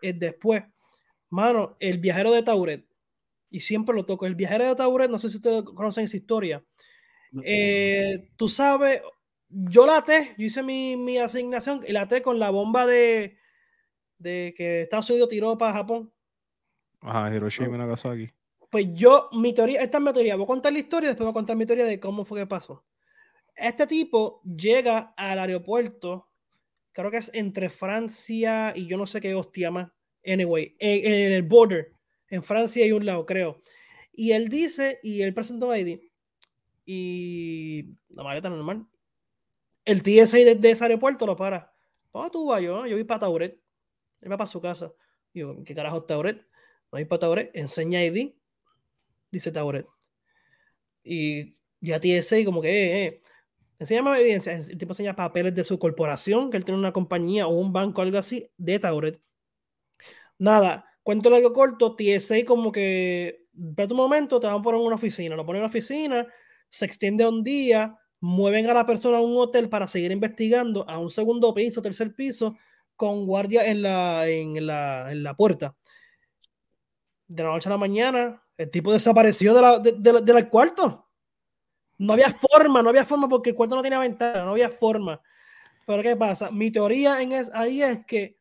es 0.02 0.18
después. 0.18 0.62
Mano, 1.28 1.76
el 1.80 1.98
viajero 1.98 2.32
de 2.32 2.42
Tauret, 2.42 2.86
y 3.50 3.60
siempre 3.60 3.94
lo 3.94 4.06
toco, 4.06 4.26
el 4.26 4.34
viajero 4.34 4.64
de 4.68 4.76
Tauret, 4.76 5.10
no 5.10 5.18
sé 5.18 5.28
si 5.28 5.36
ustedes 5.36 5.62
conocen 5.64 6.04
esa 6.04 6.16
historia. 6.16 6.64
Eh, 7.44 8.28
tú 8.36 8.48
sabes, 8.48 9.02
yo 9.48 9.86
la 9.86 9.98
até, 9.98 10.34
yo 10.38 10.46
hice 10.46 10.62
mi, 10.62 10.96
mi 10.96 11.18
asignación 11.18 11.84
y 11.86 11.92
la 11.92 12.02
até 12.02 12.22
con 12.22 12.38
la 12.38 12.50
bomba 12.50 12.86
de, 12.86 13.38
de 14.18 14.54
que 14.56 14.82
Estados 14.82 15.10
Unidos 15.10 15.28
tiró 15.28 15.56
para 15.58 15.72
Japón. 15.72 16.12
Ajá, 17.00 17.34
Hiroshima 17.34 17.76
y 17.76 17.78
Nagasaki. 17.78 18.30
Pues 18.70 18.86
yo, 18.92 19.28
mi 19.32 19.52
teoría, 19.52 19.82
esta 19.82 19.98
es 19.98 20.04
mi 20.04 20.12
teoría. 20.12 20.36
Voy 20.36 20.44
a 20.44 20.46
contar 20.46 20.72
la 20.72 20.78
historia, 20.78 21.08
después 21.08 21.24
voy 21.24 21.32
a 21.32 21.34
contar 21.34 21.56
mi 21.56 21.66
teoría 21.66 21.84
de 21.84 21.98
cómo 21.98 22.24
fue 22.24 22.40
que 22.40 22.46
pasó. 22.46 22.84
Este 23.56 23.86
tipo 23.86 24.42
llega 24.44 25.12
al 25.16 25.38
aeropuerto, 25.38 26.30
creo 26.92 27.10
que 27.10 27.18
es 27.18 27.30
entre 27.34 27.68
Francia 27.68 28.72
y 28.74 28.86
yo 28.86 28.96
no 28.96 29.06
sé 29.06 29.20
qué 29.20 29.34
hostia 29.34 29.70
más. 29.70 29.90
Anyway, 30.24 30.76
en, 30.78 31.12
en 31.12 31.32
el 31.32 31.42
border, 31.42 31.94
en 32.28 32.42
Francia 32.42 32.84
hay 32.84 32.92
un 32.92 33.04
lado, 33.04 33.26
creo. 33.26 33.60
Y 34.12 34.32
él 34.32 34.48
dice, 34.48 35.00
y 35.02 35.22
él 35.22 35.34
presentó 35.34 35.74
ID, 35.74 35.98
y 36.92 37.96
la 38.16 38.24
maleta 38.24 38.50
normal. 38.50 38.84
El 39.84 40.02
TSA 40.02 40.38
de, 40.38 40.70
ese 40.70 40.84
aeropuerto 40.84 41.24
lo 41.24 41.36
para. 41.36 41.72
¿Dónde 42.12 42.30
tú 42.30 42.48
vas? 42.48 42.60
Yo, 42.60 42.84
yo 42.84 42.96
voy 42.96 43.04
para 43.04 43.20
Tauret. 43.20 43.60
Él 44.20 44.32
va 44.32 44.36
para 44.36 44.48
su 44.48 44.60
casa. 44.60 44.92
Digo, 45.32 45.62
¿qué 45.64 45.72
carajo 45.72 45.98
es 45.98 46.06
Tauret? 46.06 46.44
No 46.90 46.98
hay 46.98 47.04
para 47.04 47.20
Tauret. 47.20 47.52
Enseña 47.54 48.04
ID. 48.04 48.32
Dice 49.30 49.52
Tauret. 49.52 49.86
Y 51.04 51.54
ya 51.80 52.00
TSA 52.00 52.44
como 52.44 52.60
que, 52.60 52.70
eh, 52.70 53.04
eh. 53.06 53.22
Enséñame 53.78 54.18
evidencia. 54.18 54.54
El 54.54 54.76
tipo 54.76 54.90
enseña 54.90 55.14
papeles 55.14 55.54
de 55.54 55.62
su 55.62 55.78
corporación, 55.78 56.50
que 56.50 56.56
él 56.56 56.64
tiene 56.64 56.80
una 56.80 56.92
compañía 56.92 57.46
o 57.46 57.50
un 57.50 57.72
banco, 57.72 58.02
algo 58.02 58.18
así, 58.18 58.50
de 58.56 58.80
Tauret. 58.80 59.20
Nada, 60.38 60.86
cuento 61.04 61.30
largo 61.30 61.52
corto, 61.52 61.94
TSA 61.94 62.44
como 62.44 62.72
que, 62.72 63.46
espera 63.56 63.88
un 63.92 63.96
momento, 63.96 64.40
te 64.40 64.48
van 64.48 64.56
a 64.56 64.62
poner 64.62 64.80
en 64.80 64.86
una 64.86 64.96
oficina, 64.96 65.36
lo 65.36 65.46
ponen 65.46 65.60
en 65.60 65.64
una 65.64 65.70
oficina, 65.70 66.26
se 66.70 66.86
extiende 66.86 67.26
un 67.26 67.42
día, 67.42 67.96
mueven 68.20 68.68
a 68.68 68.74
la 68.74 68.86
persona 68.86 69.18
a 69.18 69.20
un 69.20 69.36
hotel 69.36 69.68
para 69.68 69.86
seguir 69.86 70.10
investigando 70.12 70.88
a 70.88 70.98
un 70.98 71.10
segundo 71.10 71.52
piso, 71.54 71.82
tercer 71.82 72.14
piso, 72.14 72.56
con 72.96 73.26
guardia 73.26 73.66
en 73.66 73.82
la, 73.82 74.28
en 74.28 74.66
la, 74.66 75.10
en 75.10 75.22
la 75.22 75.34
puerta. 75.34 75.74
De 77.26 77.42
la 77.42 77.50
noche 77.50 77.68
a 77.68 77.72
la 77.72 77.78
mañana, 77.78 78.42
el 78.56 78.70
tipo 78.70 78.92
desapareció 78.92 79.54
de 79.54 79.62
la, 79.62 79.78
de- 79.78 79.92
de 79.92 80.20
del 80.20 80.48
cuarto. 80.48 81.06
No 81.98 82.12
había 82.14 82.32
forma, 82.32 82.82
no 82.82 82.88
había 82.90 83.04
forma 83.04 83.28
porque 83.28 83.50
el 83.50 83.56
cuarto 83.56 83.76
no 83.76 83.82
tenía 83.82 83.98
ventana, 83.98 84.44
no 84.44 84.50
había 84.50 84.70
forma. 84.70 85.20
Pero 85.86 86.02
¿qué 86.02 86.16
pasa? 86.16 86.50
Mi 86.50 86.70
teoría 86.70 87.20
en 87.22 87.32
es, 87.32 87.50
ahí 87.54 87.82
es 87.82 88.04
que 88.06 88.36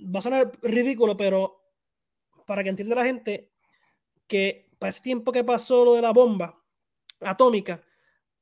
va 0.00 0.18
a 0.18 0.22
sonar 0.22 0.52
ridículo, 0.62 1.16
pero 1.16 1.62
para 2.46 2.62
que 2.62 2.70
entienda 2.70 2.96
la 2.96 3.04
gente 3.04 3.50
que 4.26 4.70
para 4.78 4.90
ese 4.90 5.02
tiempo 5.02 5.32
que 5.32 5.44
pasó 5.44 5.84
lo 5.84 5.94
de 5.94 6.02
la 6.02 6.12
bomba 6.12 6.60
atómica, 7.20 7.82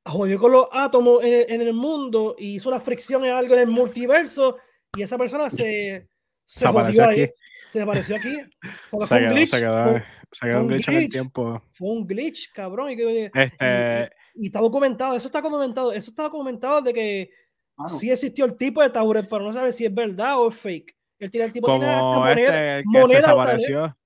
jodió 0.04 0.38
con 0.38 0.52
los 0.52 0.66
átomos 0.72 1.22
en 1.24 1.32
el, 1.34 1.50
en 1.50 1.60
el 1.62 1.72
mundo 1.74 2.34
y 2.38 2.56
hizo 2.56 2.68
una 2.68 2.80
fricción 2.80 3.24
en 3.24 3.32
algo 3.32 3.54
en 3.54 3.60
el 3.60 3.66
multiverso 3.68 4.56
y 4.96 5.02
esa 5.02 5.18
persona 5.18 5.50
se, 5.50 6.08
se 6.44 6.60
Se 6.60 6.66
apareció 6.66 7.08
ahí, 7.08 7.22
aquí. 7.22 7.32
se 7.70 7.82
apareció 7.82 8.16
aquí. 8.16 8.36
Se 9.02 9.06
fue 9.06 9.18
un 9.18 9.24
quedó, 9.24 9.34
glitch, 9.34 9.50
se 9.50 9.58
quedó, 9.60 9.84
fue, 9.90 10.04
se 10.32 10.46
quedó 10.46 10.56
un 10.56 10.62
un 10.62 10.68
glitch 10.68 10.88
en 10.88 10.94
el 10.94 11.00
glitch. 11.00 11.12
tiempo. 11.12 11.62
fue 11.72 11.88
un 11.88 12.06
glitch, 12.06 12.52
cabrón. 12.52 12.90
Y, 12.90 12.96
que- 12.96 13.30
Este, 13.34 14.10
Y 14.34 14.46
está 14.46 14.60
documentado, 14.60 15.16
eso 15.16 15.26
está 15.28 15.40
documentado, 15.40 15.92
eso 15.92 16.10
está 16.10 16.22
documentado 16.24 16.80
de 16.82 16.92
que 16.92 17.30
Mano, 17.76 17.88
sí 17.90 18.10
existió 18.10 18.44
el 18.46 18.56
tipo 18.56 18.80
de 18.82 18.90
Tauret, 18.90 19.28
pero 19.28 19.44
no 19.44 19.52
sabe 19.52 19.70
si 19.72 19.84
es 19.84 19.94
verdad 19.94 20.38
o 20.38 20.48
es 20.48 20.56
fake. 20.56 20.96
El, 21.18 21.30
el 21.40 21.52
tipo 21.52 21.66
tiene 21.68 21.86
Como 21.94 22.14
moneda- 22.20 22.30
este, 22.32 22.76
el 22.78 22.82
que 22.84 22.90
se 22.92 22.98
moneda 23.00 23.16
desapareció. 23.18 23.96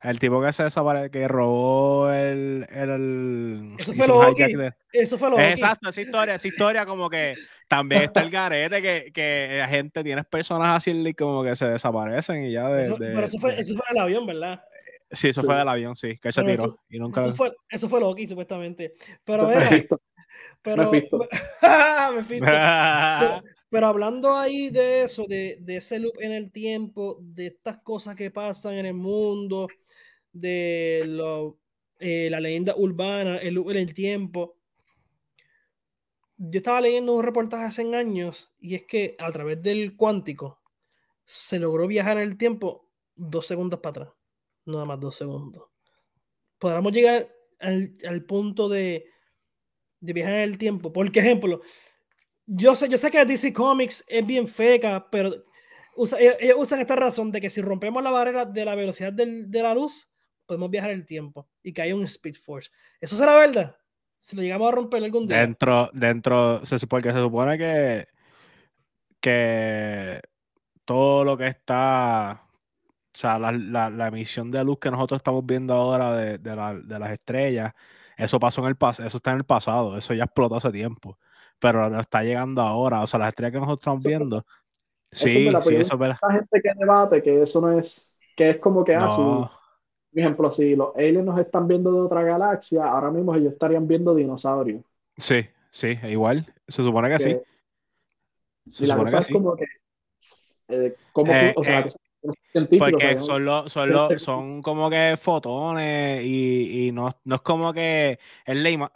El 0.00 0.20
tipo 0.20 0.40
que 0.40 0.52
se 0.52 0.62
desapareció, 0.62 1.10
que 1.10 1.26
robó 1.26 2.10
el. 2.12 2.66
el, 2.70 2.90
el 2.90 3.74
Eso 3.78 3.92
fue 3.94 4.06
hijack 4.06 4.56
de- 4.56 4.72
Eso 4.92 5.18
fue 5.18 5.28
lo 5.30 5.36
que 5.36 5.50
Exacto, 5.50 5.88
esa 5.88 6.00
historia, 6.00 6.34
esa 6.36 6.46
historia 6.46 6.86
como 6.86 7.10
que 7.10 7.34
también 7.66 8.02
está 8.02 8.22
el 8.22 8.30
garete 8.30 8.80
que, 8.80 9.10
que 9.12 9.56
la 9.58 9.66
gente, 9.68 10.04
tienes 10.04 10.24
personas 10.26 10.76
así 10.76 10.92
y 10.92 11.14
como 11.14 11.42
que 11.42 11.56
se 11.56 11.66
desaparecen 11.66 12.44
y 12.44 12.52
ya 12.52 12.68
de... 12.68 12.84
Eso- 12.84 12.96
de- 12.96 13.12
pero 13.12 13.24
eso 13.26 13.38
fue, 13.40 13.54
de- 13.56 13.60
eso 13.60 13.74
fue 13.74 13.84
en 13.90 13.96
el 13.96 14.02
avión, 14.02 14.24
¿verdad? 14.26 14.62
Sí, 15.10 15.28
eso 15.28 15.42
fue 15.42 15.56
del 15.56 15.68
avión, 15.68 15.96
sí, 15.96 16.16
que 16.18 16.30
se 16.30 16.42
tiró 16.42 16.52
eso- 16.52 16.80
y 16.90 16.98
nunca... 16.98 17.22
Eso 17.24 17.34
fue, 17.34 17.52
eso 17.68 17.88
fue 17.88 17.98
Loki, 17.98 18.26
supuestamente. 18.28 18.94
Pero, 19.24 19.50
era, 19.50 19.68
pero, 20.62 20.90
Mephisto. 20.92 21.26
Mephisto. 22.14 22.44
Pero, 22.46 23.40
pero 23.70 23.86
hablando 23.86 24.34
ahí 24.34 24.70
de 24.70 25.02
eso, 25.02 25.26
de, 25.28 25.58
de 25.60 25.76
ese 25.76 25.98
loop 25.98 26.14
en 26.20 26.32
el 26.32 26.50
tiempo, 26.50 27.18
de 27.20 27.48
estas 27.48 27.78
cosas 27.82 28.16
que 28.16 28.30
pasan 28.30 28.74
en 28.74 28.86
el 28.86 28.94
mundo, 28.94 29.68
de 30.32 31.02
lo, 31.06 31.58
eh, 31.98 32.28
la 32.30 32.40
leyenda 32.40 32.74
urbana, 32.76 33.38
el 33.38 33.54
loop 33.54 33.70
en 33.70 33.76
el 33.78 33.94
tiempo. 33.94 34.56
Yo 36.36 36.58
estaba 36.58 36.80
leyendo 36.80 37.14
un 37.14 37.24
reportaje 37.24 37.64
hace 37.64 37.96
años 37.96 38.54
y 38.60 38.74
es 38.76 38.84
que 38.84 39.16
a 39.18 39.30
través 39.32 39.60
del 39.60 39.96
cuántico 39.96 40.62
se 41.24 41.58
logró 41.58 41.86
viajar 41.86 42.16
en 42.18 42.22
el 42.22 42.38
tiempo 42.38 42.88
dos 43.14 43.46
segundos 43.46 43.80
para 43.80 43.90
atrás, 43.90 44.14
nada 44.64 44.84
más 44.84 45.00
dos 45.00 45.16
segundos. 45.16 45.68
Podríamos 46.58 46.92
llegar 46.92 47.28
al, 47.58 47.94
al 48.06 48.24
punto 48.24 48.68
de, 48.68 49.06
de 50.00 50.12
viajar 50.12 50.34
en 50.34 50.40
el 50.42 50.58
tiempo. 50.58 50.92
Por 50.92 51.06
ejemplo, 51.06 51.60
yo 52.50 52.74
sé, 52.74 52.88
yo 52.88 52.96
sé 52.98 53.10
que 53.10 53.24
DC 53.24 53.52
Comics 53.52 54.04
es 54.08 54.26
bien 54.26 54.48
feca, 54.48 55.06
pero 55.10 55.32
ellos, 56.18 56.56
usan 56.56 56.80
esta 56.80 56.96
razón 56.96 57.30
de 57.30 57.40
que 57.40 57.50
si 57.50 57.60
rompemos 57.60 58.02
la 58.02 58.10
barrera 58.10 58.44
de 58.46 58.64
la 58.64 58.74
velocidad 58.74 59.12
del- 59.12 59.50
de 59.50 59.62
la 59.62 59.74
luz, 59.74 60.08
podemos 60.46 60.70
viajar 60.70 60.90
el 60.92 61.04
tiempo 61.04 61.48
y 61.62 61.72
que 61.72 61.82
hay 61.82 61.92
un 61.92 62.04
Speed 62.04 62.36
Force. 62.36 62.70
¿Eso 63.00 63.16
será 63.16 63.36
verdad? 63.36 63.76
Si 64.18 64.34
lo 64.34 64.42
llegamos 64.42 64.68
a 64.68 64.74
romper 64.74 65.04
algún 65.04 65.26
día. 65.26 65.40
Dentro, 65.40 65.90
dentro, 65.92 66.64
se 66.64 66.78
supone 66.78 67.02
que 67.02 67.12
se 67.12 67.18
supone 67.18 67.58
que, 67.58 68.06
que 69.20 70.20
todo 70.84 71.24
lo 71.24 71.36
que 71.36 71.48
está, 71.48 72.42
o 72.84 72.90
sea, 73.12 73.38
la, 73.38 73.52
la- 73.52 74.08
emisión 74.08 74.50
de 74.50 74.64
luz 74.64 74.78
que 74.80 74.90
nosotros 74.90 75.18
estamos 75.18 75.44
viendo 75.44 75.74
ahora 75.74 76.14
de, 76.16 76.38
de 76.38 76.80
de 76.84 76.98
las 76.98 77.10
estrellas, 77.12 77.72
eso 78.16 78.40
pasó 78.40 78.62
en 78.62 78.68
el 78.68 78.76
pasado, 78.76 79.06
eso 79.06 79.18
está 79.18 79.32
en 79.32 79.38
el 79.38 79.44
pasado, 79.44 79.96
eso 79.98 80.14
ya 80.14 80.24
explotó 80.24 80.56
hace 80.56 80.72
tiempo, 80.72 81.18
pero 81.58 81.88
no 81.90 82.00
está 82.00 82.22
llegando 82.22 82.62
ahora, 82.62 83.02
o 83.02 83.06
sea, 83.06 83.18
las 83.20 83.28
estrellas 83.28 83.52
que 83.52 83.58
nosotros 83.60 83.78
estamos 83.80 84.04
viendo, 84.04 84.46
Eso 85.10 85.24
sí, 85.26 85.50
sí, 85.62 85.74
eso 85.76 85.94
es 85.94 85.98
verdad. 85.98 86.18
Hay 86.22 86.36
gente 86.36 86.60
que 86.62 86.70
debate 86.78 87.22
que 87.22 87.42
eso 87.42 87.60
no 87.60 87.78
es, 87.78 88.06
que 88.36 88.50
es 88.50 88.56
como 88.58 88.84
que 88.84 88.94
así. 88.94 89.20
No, 89.20 89.50
Por 90.10 90.20
ejemplo, 90.20 90.50
si 90.50 90.74
los 90.76 90.94
aliens 90.96 91.24
nos 91.24 91.38
están 91.40 91.66
viendo 91.68 91.92
de 91.92 92.00
otra 92.00 92.22
galaxia, 92.22 92.84
ahora 92.84 93.10
mismo 93.10 93.34
ellos 93.34 93.52
estarían 93.52 93.86
viendo 93.88 94.14
dinosaurios. 94.14 94.82
sí, 95.16 95.46
sí, 95.70 95.98
igual, 96.08 96.46
se 96.66 96.82
supone 96.82 97.08
que 97.08 97.18
sí, 97.18 97.24
Que- 97.30 97.42
se 98.70 98.84
y 98.84 98.86
la 98.86 98.96
cosa 98.96 99.10
que 99.12 99.16
es 99.18 99.26
sí. 99.26 99.32
como 99.32 99.56
que, 99.56 99.64
eh, 100.68 100.96
como 101.12 101.32
Eh, 101.32 101.54
o 101.56 101.64
sea, 101.64 101.80
eh, 101.80 101.86
que 102.52 102.78
Porque 102.78 102.96
pero- 102.98 103.20
son, 103.20 103.44
lo- 103.44 103.68
son, 103.68 103.90
lo- 103.90 104.18
son 104.18 104.60
como 104.62 104.90
que 104.90 105.16
fotones 105.18 106.22
y, 106.24 106.88
y 106.88 106.92
no, 106.92 107.10
no 107.24 107.34
es 107.36 107.40
como 107.42 107.72
que 107.72 108.18
es 108.44 108.56
la 108.56 108.90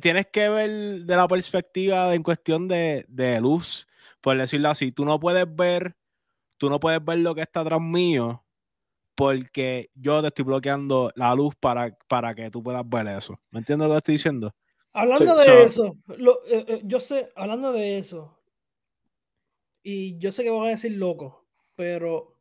Tienes 0.00 0.26
que 0.28 0.48
ver 0.48 0.70
de 1.04 1.16
la 1.16 1.28
perspectiva 1.28 2.08
de- 2.08 2.16
en 2.16 2.22
cuestión 2.22 2.68
de, 2.68 3.04
de 3.08 3.40
luz, 3.40 3.86
por 4.20 4.36
decirlo 4.38 4.68
así. 4.70 4.92
Tú 4.92 5.04
no 5.04 5.18
puedes 5.20 5.46
ver, 5.54 5.96
tú 6.56 6.68
no 6.70 6.80
puedes 6.80 7.04
ver 7.04 7.18
lo 7.18 7.34
que 7.34 7.42
está 7.42 7.60
atrás 7.60 7.80
mío 7.80 8.44
porque 9.14 9.90
yo 9.94 10.20
te 10.22 10.28
estoy 10.28 10.44
bloqueando 10.44 11.10
la 11.14 11.34
luz 11.34 11.54
para, 11.56 11.96
para 12.08 12.34
que 12.34 12.50
tú 12.50 12.62
puedas 12.62 12.88
ver 12.88 13.06
eso. 13.08 13.40
¿Me 13.50 13.60
entiendes 13.60 13.86
lo 13.88 13.94
que 13.94 13.98
estoy 13.98 14.14
diciendo? 14.14 14.54
Hablando 14.92 15.36
Sí, 15.38 15.38
de 15.38 15.44
so- 15.44 15.64
eso, 15.64 15.96
lo- 16.18 16.44
eh, 16.46 16.64
eh, 16.68 16.80
yo 16.84 17.00
sé, 17.00 17.30
hablando 17.36 17.72
de 17.72 17.98
eso, 17.98 18.38
y 19.82 20.18
yo 20.18 20.30
sé 20.30 20.42
que 20.42 20.50
van 20.50 20.66
a 20.66 20.70
decir 20.70 20.92
loco, 20.92 21.46
pero 21.74 22.38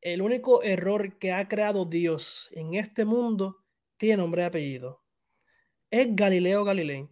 el 0.00 0.22
único 0.22 0.62
error 0.62 1.18
que 1.18 1.32
ha 1.32 1.46
creado 1.48 1.84
Dios 1.84 2.48
en 2.52 2.74
este 2.74 3.04
mundo 3.04 3.64
tiene 3.96 4.18
nombre 4.18 4.42
y 4.42 4.44
apellido. 4.46 5.02
Es 5.90 6.08
Galileo 6.10 6.64
Galilei. 6.64 7.08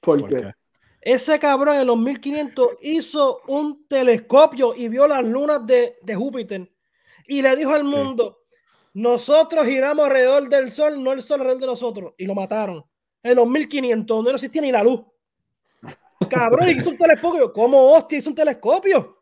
porque 0.00 0.22
Porque, 0.22 0.52
Ese 1.00 1.38
cabrón 1.38 1.76
en 1.76 1.86
los 1.86 1.98
1500 1.98 2.76
hizo 2.82 3.42
un 3.46 3.86
telescopio 3.86 4.74
y 4.74 4.88
vio 4.88 5.06
las 5.06 5.24
lunas 5.24 5.66
de, 5.66 5.96
de 6.02 6.14
Júpiter 6.14 6.70
y 7.26 7.42
le 7.42 7.54
dijo 7.56 7.72
al 7.72 7.84
mundo, 7.84 8.38
nosotros 8.94 9.66
giramos 9.66 10.06
alrededor 10.06 10.48
del 10.48 10.72
sol, 10.72 11.02
no 11.02 11.12
el 11.12 11.22
sol 11.22 11.40
alrededor 11.40 11.60
de 11.60 11.66
nosotros. 11.66 12.14
Y 12.16 12.24
lo 12.24 12.34
mataron. 12.34 12.84
En 13.22 13.36
los 13.36 13.46
1500, 13.46 14.16
donde 14.16 14.32
no 14.32 14.36
existía 14.36 14.62
ni 14.62 14.72
la 14.72 14.82
luz. 14.82 15.02
Cabrón, 16.28 16.68
hizo 16.70 16.90
un 16.90 16.96
telescopio. 16.96 17.52
¿Cómo 17.52 17.92
hostia 17.92 18.18
hizo 18.18 18.30
un 18.30 18.36
telescopio? 18.36 19.18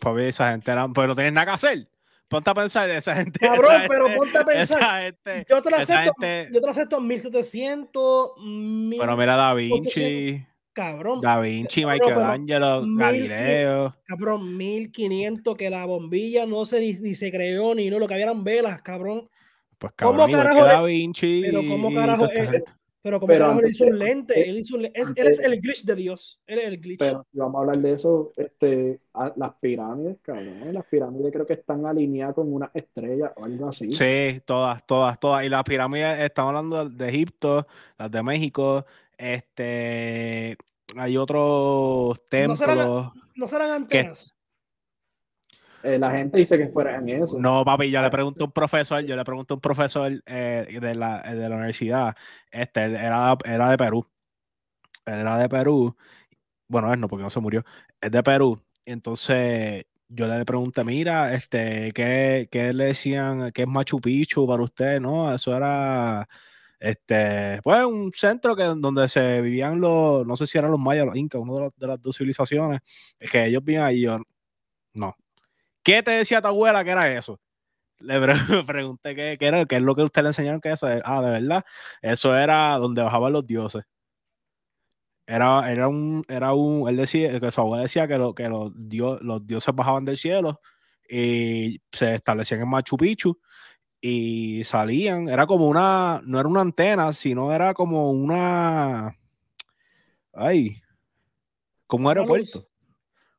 papi, 0.00 0.22
esa 0.22 0.50
gente 0.50 0.70
era, 0.70 0.88
pues 0.88 1.06
no 1.06 1.14
tienes 1.14 1.32
nada 1.32 1.46
que 1.46 1.52
hacer. 1.52 1.88
Ponte 2.30 2.48
a 2.48 2.54
pensar, 2.54 2.88
esa 2.90 3.12
gente. 3.16 3.40
Cabrón, 3.40 3.74
esa 3.74 3.88
pero 3.88 4.04
gente- 4.04 4.18
ponte 4.18 4.38
a 4.38 4.44
pensar. 4.44 5.02
Gente, 5.02 5.46
Yo 5.50 5.60
te 5.60 5.68
lo 5.70 5.76
acepto, 5.78 6.12
gente- 6.20 6.48
yo 6.54 6.60
te 6.60 6.66
lo 6.66 6.70
acepto 6.70 6.98
en 6.98 7.06
1700, 7.08 8.30
Pero 8.36 9.16
mira 9.16 9.34
Da 9.36 9.52
1800, 9.52 9.94
Vinci, 9.96 10.46
cabrón. 10.72 11.20
Da 11.20 11.40
Vinci, 11.40 11.84
Michelangelo, 11.84 12.84
Galileo. 12.86 13.96
Cabrón, 14.04 14.56
1500 14.56 15.56
que 15.56 15.70
la 15.70 15.84
bombilla 15.86 16.46
no 16.46 16.64
se 16.66 16.78
ni, 16.80 16.92
ni 16.92 17.16
se 17.16 17.32
creó 17.32 17.74
ni 17.74 17.90
no, 17.90 17.98
lo 17.98 18.06
que 18.06 18.14
había 18.14 18.26
eran 18.26 18.44
velas, 18.44 18.80
cabrón. 18.82 19.28
Pues 19.76 19.92
¿Cómo 19.98 20.10
cabrón, 20.26 20.30
que 20.30 20.36
carajo 20.36 20.64
Da 20.66 20.82
Vinci. 20.82 21.42
pero 21.44 21.62
cómo 21.66 21.92
carajo 21.92 22.26
es-. 22.30 22.62
Pero 23.02 23.18
como 23.18 23.28
Pero 23.28 23.44
carajo 23.46 23.60
él 23.60 23.64
antes 23.64 23.76
hizo 23.80 23.84
un 23.90 23.98
lente, 23.98 24.48
él, 24.50 24.58
hizo 24.58 24.76
un 24.76 24.82
le- 24.82 24.88
es- 24.94 24.94
él 24.94 25.06
antes- 25.08 25.38
es 25.38 25.44
el 25.44 25.60
glitch 25.60 25.84
de 25.84 25.94
Dios. 25.94 26.40
Él 26.46 26.58
es 26.58 26.64
el 26.66 26.78
glitch. 26.80 26.98
Pero 26.98 27.26
si 27.32 27.38
vamos 27.38 27.54
a 27.56 27.60
hablar 27.60 27.78
de 27.78 27.92
eso, 27.94 28.30
este, 28.36 29.00
a- 29.14 29.32
las 29.36 29.54
pirámides, 29.54 30.18
cabrón, 30.20 30.74
las 30.74 30.84
pirámides 30.84 31.32
creo 31.32 31.46
que 31.46 31.54
están 31.54 31.86
alineadas 31.86 32.34
con 32.34 32.52
una 32.52 32.70
estrella 32.74 33.32
o 33.36 33.44
algo 33.44 33.68
así. 33.68 33.92
Sí, 33.94 34.40
todas, 34.44 34.86
todas, 34.86 35.18
todas. 35.18 35.44
Y 35.44 35.48
las 35.48 35.64
pirámides, 35.64 36.20
estamos 36.20 36.50
hablando 36.50 36.88
de 36.90 37.08
Egipto, 37.08 37.66
las 37.98 38.10
de 38.10 38.22
México. 38.22 38.84
Este, 39.16 40.56
hay 40.96 41.16
otros 41.16 42.18
No 42.48 42.56
serán- 42.56 42.78
templos. 42.78 43.12
no 43.34 43.48
serán 43.48 43.70
antenas. 43.70 44.34
Eh, 45.82 45.98
la 45.98 46.10
gente 46.10 46.38
dice 46.38 46.58
que 46.58 46.68
fuera 46.68 46.96
en 46.96 47.08
eso. 47.08 47.38
No, 47.38 47.64
papi, 47.64 47.90
yo 47.90 48.02
le 48.02 48.10
pregunté 48.10 48.42
a 48.42 48.46
un 48.46 48.52
profesor, 48.52 49.00
yo 49.02 49.16
le 49.16 49.24
pregunté 49.24 49.54
a 49.54 49.56
un 49.56 49.60
profesor 49.60 50.12
eh, 50.26 50.78
de, 50.80 50.94
la, 50.94 51.22
de 51.22 51.48
la 51.48 51.56
universidad, 51.56 52.14
este, 52.50 52.84
era, 52.84 53.36
era 53.44 53.70
de 53.70 53.76
Perú. 53.78 54.06
Él 55.06 55.20
era 55.20 55.38
de 55.38 55.48
Perú. 55.48 55.96
Bueno, 56.68 56.92
él 56.92 57.00
no, 57.00 57.08
porque 57.08 57.22
no 57.24 57.30
se 57.30 57.40
murió. 57.40 57.64
Es 58.00 58.10
de 58.10 58.22
Perú. 58.22 58.56
Entonces 58.84 59.84
yo 60.08 60.26
le 60.26 60.44
pregunté, 60.44 60.84
mira, 60.84 61.34
este, 61.34 61.92
¿qué, 61.92 62.48
qué 62.50 62.72
le 62.72 62.86
decían? 62.86 63.50
¿Qué 63.52 63.62
es 63.62 63.68
Machu 63.68 64.00
Picchu 64.00 64.46
para 64.46 64.62
usted? 64.62 65.00
No, 65.00 65.32
eso 65.32 65.56
era, 65.56 66.28
este, 66.80 67.60
pues 67.62 67.84
un 67.84 68.12
centro 68.14 68.56
que, 68.56 68.64
donde 68.64 69.08
se 69.08 69.40
vivían 69.40 69.80
los, 69.80 70.26
no 70.26 70.36
sé 70.36 70.46
si 70.46 70.58
eran 70.58 70.70
los 70.70 70.80
mayas 70.80 71.06
los 71.06 71.16
incas, 71.16 71.40
una 71.40 71.66
de, 71.66 71.70
de 71.76 71.86
las 71.86 72.02
dos 72.02 72.16
civilizaciones, 72.16 72.80
es 73.18 73.30
que 73.30 73.46
ellos 73.46 73.64
vivían 73.64 73.84
ahí. 73.86 74.02
Yo, 74.02 74.18
no. 74.94 75.16
¿Qué 75.82 76.02
te 76.02 76.10
decía 76.12 76.42
tu 76.42 76.48
abuela 76.48 76.84
que 76.84 76.90
era 76.90 77.12
eso? 77.12 77.40
Le 77.98 78.20
pre- 78.20 78.34
pregunté 78.66 79.14
qué, 79.14 79.36
qué 79.38 79.46
era, 79.46 79.64
qué 79.66 79.76
es 79.76 79.82
lo 79.82 79.94
que 79.94 80.02
usted 80.02 80.22
le 80.22 80.28
enseñaron 80.28 80.60
que 80.60 80.72
eso. 80.72 80.86
Ah, 81.04 81.22
de 81.22 81.30
verdad. 81.30 81.64
Eso 82.02 82.36
era 82.36 82.76
donde 82.78 83.02
bajaban 83.02 83.32
los 83.32 83.46
dioses. 83.46 83.84
Era, 85.26 85.70
era 85.70 85.86
un, 85.86 86.24
era 86.28 86.54
un, 86.54 86.88
él 86.88 86.96
decía, 86.96 87.38
que 87.38 87.52
su 87.52 87.60
abuela 87.60 87.84
decía 87.84 88.08
que, 88.08 88.18
lo, 88.18 88.34
que 88.34 88.48
los, 88.48 88.72
dios, 88.74 89.22
los 89.22 89.46
dioses 89.46 89.72
bajaban 89.74 90.04
del 90.04 90.16
cielo 90.16 90.60
y 91.08 91.80
se 91.92 92.16
establecían 92.16 92.62
en 92.62 92.68
Machu 92.68 92.96
Picchu 92.96 93.38
y 94.00 94.64
salían, 94.64 95.28
era 95.28 95.46
como 95.46 95.68
una, 95.68 96.20
no 96.24 96.40
era 96.40 96.48
una 96.48 96.62
antena, 96.62 97.12
sino 97.12 97.52
era 97.52 97.74
como 97.74 98.10
una, 98.10 99.16
ay, 100.32 100.82
como 101.86 102.04
un 102.04 102.08
aeropuerto. 102.08 102.66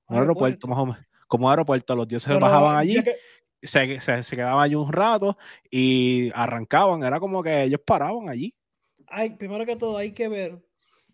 Un 0.08 0.18
aeropuerto, 0.20 0.68
más 0.68 0.80
o 0.80 0.86
menos. 0.86 1.06
Como 1.32 1.50
aeropuerto, 1.50 1.96
los 1.96 2.10
dioses 2.10 2.38
bajaban 2.38 2.76
allí, 2.76 3.02
que- 3.02 3.16
se, 3.62 4.02
se, 4.02 4.22
se 4.22 4.36
quedaban 4.36 4.62
allí 4.62 4.76
un 4.76 4.92
rato 4.92 5.38
y 5.70 6.30
arrancaban. 6.34 7.02
Era 7.06 7.22
como 7.22 7.42
que 7.42 7.64
ellos 7.64 7.80
paraban 7.86 8.28
allí. 8.28 8.54
hay, 9.08 9.30
primero 9.38 9.66
que 9.66 9.78
todo, 9.78 9.96
hay 9.96 10.12
que 10.12 10.28
ver. 10.28 10.60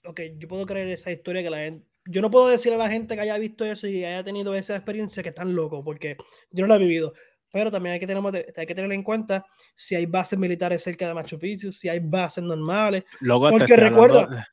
Ok, 0.05 0.21
yo 0.39 0.47
puedo 0.47 0.65
creer 0.65 0.87
esa 0.87 1.11
historia 1.11 1.43
que 1.43 1.51
la 1.51 1.57
gente. 1.57 1.85
Yo 2.05 2.23
no 2.23 2.31
puedo 2.31 2.47
decir 2.47 2.73
a 2.73 2.77
la 2.77 2.89
gente 2.89 3.13
que 3.13 3.21
haya 3.21 3.37
visto 3.37 3.63
eso 3.63 3.85
y 3.85 4.03
haya 4.03 4.23
tenido 4.23 4.55
esa 4.55 4.75
experiencia 4.75 5.21
que 5.21 5.29
están 5.29 5.53
locos, 5.53 5.83
porque 5.85 6.17
yo 6.49 6.63
no 6.63 6.69
la 6.69 6.77
he 6.77 6.79
vivido. 6.79 7.13
pero 7.51 7.69
también 7.69 7.93
hay 7.93 7.99
que, 7.99 8.07
tener, 8.07 8.23
hay 8.57 8.65
que 8.65 8.75
tener 8.75 8.91
en 8.91 9.03
cuenta 9.03 9.45
si 9.75 9.93
hay 9.93 10.07
bases 10.07 10.39
militares 10.39 10.81
cerca 10.81 11.07
de 11.07 11.13
Machu 11.13 11.37
Picchu, 11.37 11.71
si 11.71 11.89
hay 11.89 11.99
bases 11.99 12.43
normales. 12.43 13.03
porque 13.51 13.75
recuerda, 13.75 14.47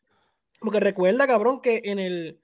porque 0.61 0.81
recuerda, 0.81 1.27
cabrón, 1.27 1.63
que 1.63 1.81
en 1.85 1.99
el, 1.99 2.43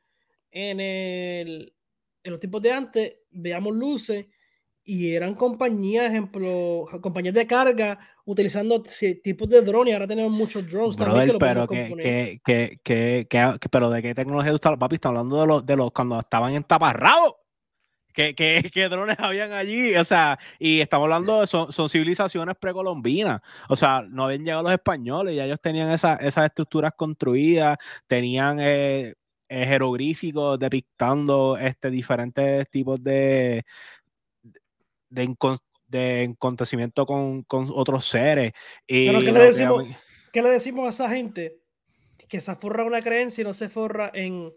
en 0.52 0.80
el, 0.80 1.74
en 2.22 2.30
los 2.33 2.40
tiempos 2.40 2.62
de 2.62 2.72
antes 2.72 3.16
veamos 3.30 3.74
luces 3.74 4.26
y 4.83 5.14
eran 5.14 5.35
compañías, 5.35 6.06
ejemplo, 6.06 6.87
compañías 7.00 7.35
de 7.35 7.46
carga 7.46 7.98
utilizando 8.24 8.83
tipos 9.22 9.48
de 9.48 9.62
drones 9.62 9.94
ahora 9.94 10.06
tenemos 10.06 10.33
muchos 10.33 10.68
drones 10.70 10.96
también 10.96 11.26
que 11.26 11.33
lo 11.35 11.38
pero 11.38 11.68
que, 11.68 12.40
que, 12.44 12.78
que, 12.83 13.26
que, 13.28 13.68
pero 13.70 13.90
de 13.90 14.02
qué 14.02 14.14
tecnología 14.14 14.52
está 14.52 14.76
papi, 14.76 14.96
está 14.96 15.09
hablando 15.09 15.40
de 15.40 15.46
los, 15.46 15.66
de 15.66 15.76
los 15.76 15.92
cuando 15.92 16.18
estaban 16.18 16.54
en 16.54 16.64
taparrabo. 16.64 17.38
¿Qué, 18.12 18.35
qué, 18.35 18.88
drones 18.88 19.16
habían 19.18 19.52
allí? 19.52 19.94
O 19.94 20.04
sea, 20.04 20.38
y 20.59 20.80
estamos 20.80 21.04
hablando 21.04 21.40
de 21.40 21.46
son, 21.46 21.72
son, 21.72 21.88
civilizaciones 21.88 22.56
precolombinas. 22.56 23.40
O 23.68 23.76
sea, 23.76 24.02
no 24.09 24.24
habían 24.24 24.44
llegado 24.44 24.62
los 24.64 24.72
españoles, 24.72 25.37
ya 25.37 25.44
ellos 25.44 25.61
tenían 25.61 25.90
esa, 25.90 26.16
esas 26.16 26.46
estructuras 26.46 26.92
construidas, 26.96 27.78
tenían 28.06 28.59
eh, 28.61 29.14
jeroglíficos 29.50 30.58
depictando 30.58 31.56
este, 31.58 31.90
diferentes 31.90 32.68
tipos 32.70 33.02
de, 33.02 33.64
de, 35.08 35.36
de 35.88 36.34
acontecimiento 36.34 37.04
con, 37.04 37.42
con, 37.42 37.66
otros 37.70 38.06
seres. 38.06 38.52
Y 38.86 39.06
Pero 39.08 39.20
¿qué 39.20 39.32
le, 39.32 39.40
decimos, 39.40 39.84
¿qué 40.32 40.42
le 40.42 40.50
decimos 40.50 40.86
a 40.86 40.90
esa 40.90 41.14
gente? 41.14 41.58
Que 42.28 42.40
se 42.40 42.54
forra 42.54 42.84
una 42.84 43.02
creencia 43.02 43.42
y 43.42 43.44
no 43.44 43.52
se 43.52 43.68
forra 43.68 44.10
en 44.14 44.52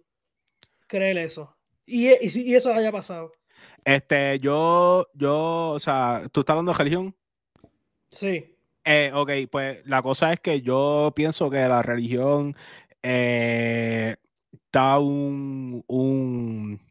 creer 0.87 1.17
eso. 1.17 1.57
Y, 1.85 2.09
y, 2.09 2.29
y 2.35 2.55
eso 2.55 2.71
haya 2.71 2.91
pasado. 2.91 3.31
Este, 3.83 4.39
yo, 4.39 5.07
yo, 5.13 5.71
o 5.71 5.79
sea, 5.79 6.23
¿tú 6.31 6.41
estás 6.41 6.53
hablando 6.53 6.71
de 6.71 6.77
religión? 6.77 7.15
Sí. 8.11 8.55
Eh, 8.85 9.11
ok, 9.13 9.31
pues 9.49 9.85
la 9.85 10.01
cosa 10.01 10.33
es 10.33 10.39
que 10.39 10.61
yo 10.61 11.11
pienso 11.15 11.49
que 11.49 11.57
la 11.57 11.81
religión 11.81 12.55
eh, 13.01 14.17
está 14.73 14.97
un, 14.97 15.83
un 15.85 16.81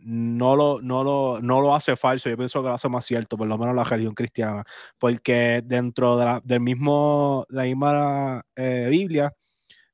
no 0.00 0.56
lo, 0.56 0.80
no, 0.82 1.04
lo, 1.04 1.40
no 1.40 1.60
lo 1.60 1.72
hace 1.72 1.94
falso, 1.94 2.28
yo 2.28 2.36
pienso 2.36 2.60
que 2.60 2.68
lo 2.68 2.74
hace 2.74 2.88
más 2.88 3.04
cierto, 3.04 3.36
por 3.36 3.46
lo 3.46 3.56
menos 3.56 3.76
la 3.76 3.84
religión 3.84 4.14
cristiana, 4.14 4.64
porque 4.98 5.62
dentro 5.64 6.16
de 6.16 6.24
la, 6.24 6.40
del 6.42 6.60
mismo, 6.60 7.46
la 7.50 7.62
misma 7.62 8.42
eh, 8.56 8.88
Biblia, 8.90 9.32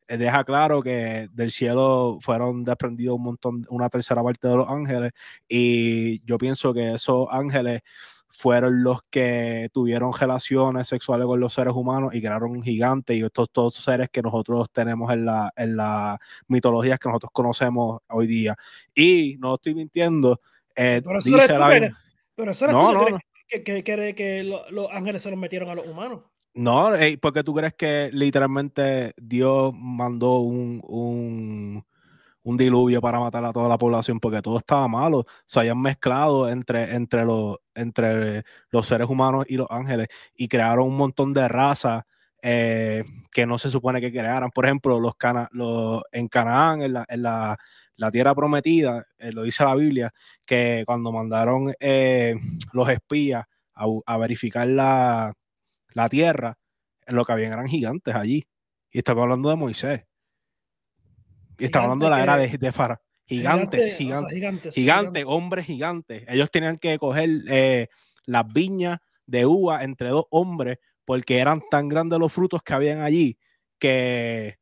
eh, 0.09 0.17
deja 0.17 0.45
claro 0.45 0.83
que 0.83 1.29
del 1.33 1.51
cielo 1.51 2.19
fueron 2.23 2.65
desprendidos 2.65 3.17
un 3.17 3.23
montón, 3.25 3.67
una 3.69 3.91
tercera 3.91 4.23
parte 4.23 4.49
de 4.49 4.57
los 4.57 4.69
ángeles, 4.69 5.13
y 5.47 6.25
yo 6.25 6.39
pienso 6.39 6.73
que 6.73 6.95
esos 6.95 7.27
ángeles 7.31 7.83
fueron 8.37 8.83
los 8.83 9.01
que 9.11 9.71
tuvieron 9.73 10.13
relaciones 10.13 10.89
sexuales 10.89 11.27
con 11.27 11.39
los 11.39 11.55
seres 11.55 11.73
humanos 11.73 12.15
y 12.15 12.21
crearon 12.21 12.51
un 12.51 12.63
gigante 12.63 13.15
y 13.15 13.23
estos 13.23 13.49
todos 13.51 13.75
seres 13.75 14.09
que 14.11 14.23
nosotros 14.23 14.69
tenemos 14.73 15.13
en 15.13 15.25
la, 15.25 15.53
en 15.57 15.77
la 15.77 16.19
mitología 16.49 16.99
que 16.99 17.09
nosotros 17.09 17.31
conocemos 17.33 18.01
hoy 18.09 18.27
día. 18.27 18.57
Y 18.93 19.37
no 19.39 19.55
estoy 19.55 19.75
mintiendo. 19.77 20.41
Eh, 20.75 21.01
pero 21.05 21.21
eso 21.21 21.31
dice 21.31 21.53
la... 21.53 21.97
pero 22.35 22.51
eso 22.51 22.67
no, 22.67 22.93
no, 22.93 23.19
que, 23.47 23.63
que, 23.63 23.85
que, 23.85 24.15
que, 24.17 24.43
los 24.43 24.91
ángeles 24.91 25.23
se 25.23 25.31
los 25.31 25.39
metieron 25.39 25.71
a 25.71 25.77
los 25.77 25.87
humanos. 25.87 26.23
No, 26.55 26.91
porque 27.21 27.45
tú 27.45 27.55
crees 27.55 27.75
que 27.75 28.11
literalmente 28.13 29.13
Dios 29.17 29.73
mandó 29.77 30.39
un, 30.39 30.81
un, 30.85 31.85
un, 32.45 32.57
diluvio 32.57 33.01
para 33.01 33.19
matar 33.19 33.45
a 33.45 33.53
toda 33.53 33.69
la 33.69 33.79
población 33.79 34.21
porque 34.21 34.43
todo 34.43 34.59
estaba 34.59 34.87
malo. 34.89 35.25
Se 35.45 35.61
habían 35.61 35.81
mezclado 35.81 36.49
entre, 36.49 36.95
entre, 36.95 37.25
los, 37.25 37.59
entre 37.75 38.45
los 38.71 38.87
seres 38.87 39.09
humanos 39.09 39.47
y 39.49 39.57
los 39.57 39.67
ángeles 39.71 40.09
y 40.35 40.49
crearon 40.49 40.87
un 40.89 40.97
montón 40.97 41.33
de 41.33 41.49
razas 41.49 42.05
eh, 42.43 43.05
que 43.33 43.47
no 43.47 43.59
se 43.59 43.71
supone 43.71 44.01
que 44.01 44.13
crearan. 44.13 44.51
Por 44.51 44.67
ejemplo, 44.67 45.01
los, 45.01 45.17
cana 45.17 45.49
los 45.53 46.03
en 46.13 46.29
Canaán, 46.29 46.83
en 46.83 46.93
la, 46.93 47.05
en 47.09 47.23
la, 47.23 47.59
la 47.97 48.11
tierra 48.11 48.35
prometida, 48.35 49.05
eh, 49.19 49.33
lo 49.33 49.43
dice 49.43 49.65
la 49.65 49.75
Biblia, 49.75 50.13
que 50.47 50.85
cuando 50.87 51.13
mandaron 51.13 51.73
eh, 51.81 52.37
los 52.73 52.89
espías 52.89 53.45
a, 53.75 53.87
a 54.07 54.17
verificar 54.19 54.69
la 54.69 55.33
la 55.95 56.09
tierra, 56.09 56.59
lo 57.07 57.25
que 57.25 57.33
habían 57.33 57.53
eran 57.53 57.69
gigantes 57.69 58.15
allí. 58.15 58.45
Y 58.91 58.99
estaba 58.99 59.23
hablando 59.23 59.49
de 59.51 59.57
Moisés. 59.57 60.05
Estaba 61.59 61.85
hablando 61.85 62.07
de 62.07 62.11
la 62.11 62.23
era 62.23 62.37
de, 62.37 62.49
de 62.59 62.73
Fara. 62.73 63.01
Gigantes, 63.27 63.97
gigantes, 63.97 64.75
gigantes, 64.75 65.25
hombres 65.27 65.67
gigantes. 65.67 66.25
Ellos 66.29 66.51
tenían 66.51 66.77
que 66.77 66.99
coger 66.99 67.31
eh, 67.49 67.89
las 68.27 68.47
viñas 68.53 68.99
de 69.27 69.47
uva 69.47 69.83
entre 69.83 70.11
dos 70.11 70.27
hombres 70.31 70.79
porque 71.05 71.39
eran 71.39 71.63
tan 71.71 71.89
grandes 71.89 72.19
los 72.19 72.33
frutos 72.33 72.63
que 72.63 72.75
habían 72.75 73.01
allí 73.01 73.39
que, 73.79 74.59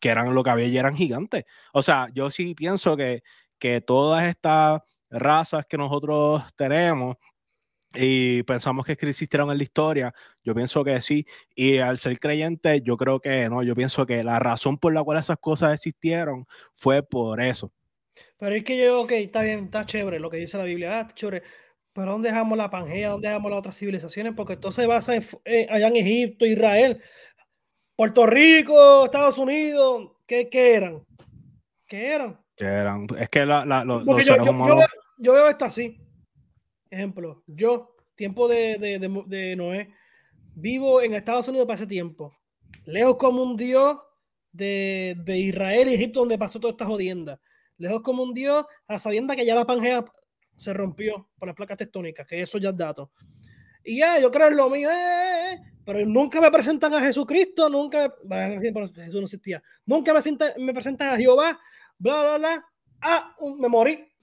que 0.00 0.08
eran 0.08 0.34
lo 0.34 0.42
que 0.42 0.50
había 0.50 0.66
y 0.66 0.76
eran 0.76 0.94
gigantes. 0.94 1.44
O 1.72 1.82
sea, 1.82 2.08
yo 2.12 2.30
sí 2.30 2.54
pienso 2.54 2.96
que, 2.96 3.22
que 3.58 3.80
todas 3.80 4.24
estas 4.24 4.82
razas 5.10 5.66
que 5.66 5.78
nosotros 5.78 6.42
tenemos 6.56 7.16
y 7.94 8.42
pensamos 8.42 8.86
que 8.86 8.92
existieron 8.92 9.50
en 9.50 9.58
la 9.58 9.62
historia, 9.62 10.14
yo 10.42 10.54
pienso 10.54 10.84
que 10.84 11.00
sí, 11.00 11.26
y 11.54 11.78
al 11.78 11.98
ser 11.98 12.18
creyente, 12.18 12.82
yo 12.82 12.96
creo 12.96 13.20
que 13.20 13.48
no, 13.48 13.62
yo 13.62 13.74
pienso 13.74 14.06
que 14.06 14.22
la 14.24 14.38
razón 14.38 14.78
por 14.78 14.92
la 14.92 15.02
cual 15.02 15.18
esas 15.18 15.38
cosas 15.38 15.74
existieron 15.74 16.46
fue 16.74 17.02
por 17.02 17.40
eso. 17.40 17.72
Pero 18.38 18.54
es 18.54 18.64
que 18.64 18.78
yo, 18.78 19.02
ok, 19.02 19.12
está 19.12 19.42
bien, 19.42 19.64
está 19.64 19.84
chévere 19.86 20.18
lo 20.18 20.30
que 20.30 20.38
dice 20.38 20.58
la 20.58 20.64
Biblia, 20.64 20.98
ah, 20.98 21.00
está 21.02 21.14
chévere, 21.14 21.42
pero 21.92 22.12
¿dónde 22.12 22.28
dejamos 22.30 22.58
la 22.58 22.70
Pangea? 22.70 23.10
¿Dónde 23.10 23.28
dejamos 23.28 23.50
las 23.50 23.58
otras 23.58 23.78
civilizaciones? 23.78 24.34
Porque 24.34 24.56
todo 24.56 24.72
se 24.72 24.86
basa 24.86 25.14
en, 25.14 25.26
eh, 25.44 25.66
allá 25.70 25.88
en 25.88 25.96
Egipto, 25.96 26.46
Israel, 26.46 27.00
Puerto 27.96 28.26
Rico, 28.26 29.04
Estados 29.04 29.38
Unidos, 29.38 30.12
¿qué, 30.26 30.48
qué 30.48 30.74
eran? 30.74 31.04
¿Qué 31.86 32.08
eran? 32.08 32.40
¿Qué 32.56 32.64
eran? 32.64 33.06
Es 33.18 33.28
que 33.28 33.46
la, 33.46 33.64
la, 33.64 33.84
los, 33.84 34.04
yo 35.16 35.32
veo 35.32 35.48
esto 35.48 35.64
así 35.64 36.03
Ejemplo, 36.94 37.42
yo, 37.48 37.96
tiempo 38.14 38.46
de, 38.46 39.54
Noé, 39.56 39.90
vivo 40.54 41.02
en 41.02 41.14
Estados 41.14 41.48
Unidos 41.48 41.66
para 41.66 41.74
ese 41.74 41.88
tiempo, 41.88 42.32
lejos 42.84 43.16
como 43.16 43.42
un 43.42 43.56
dios 43.56 43.98
de, 44.52 45.16
Israel 45.26 45.88
y 45.88 45.94
Egipto, 45.94 46.20
donde 46.20 46.38
pasó 46.38 46.60
toda 46.60 46.70
esta 46.70 46.86
jodienda. 46.86 47.40
Lejos 47.78 48.00
como 48.02 48.22
un 48.22 48.32
dios, 48.32 48.64
a 48.86 48.98
sabienda 48.98 49.34
que 49.34 49.44
ya 49.44 49.56
la 49.56 49.64
Pangea 49.64 50.04
se 50.56 50.72
rompió 50.72 51.30
por 51.36 51.48
las 51.48 51.56
placas 51.56 51.78
tectónicas, 51.78 52.28
que 52.28 52.40
eso 52.40 52.58
ya 52.58 52.70
es 52.70 52.76
dato. 52.76 53.10
Y 53.82 53.98
ya, 53.98 54.20
yo 54.20 54.30
creo 54.30 54.46
en 54.46 54.56
lo 54.56 54.70
mío, 54.70 54.88
eh, 54.90 54.94
eh, 54.94 55.52
eh, 55.52 55.60
pero 55.84 56.06
nunca 56.06 56.40
me 56.40 56.50
presentan 56.52 56.94
a 56.94 57.00
Jesucristo, 57.00 57.68
nunca, 57.68 58.14
Jesús 58.94 59.14
no 59.14 59.24
existía, 59.24 59.60
nunca 59.84 60.14
me, 60.14 60.20
me 60.64 60.72
presentan 60.72 61.08
a 61.08 61.16
Jehová, 61.16 61.58
bla, 61.98 62.22
bla, 62.22 62.38
bla. 62.38 62.64
Ah, 63.00 63.34
me 63.58 63.68
morí. 63.68 64.13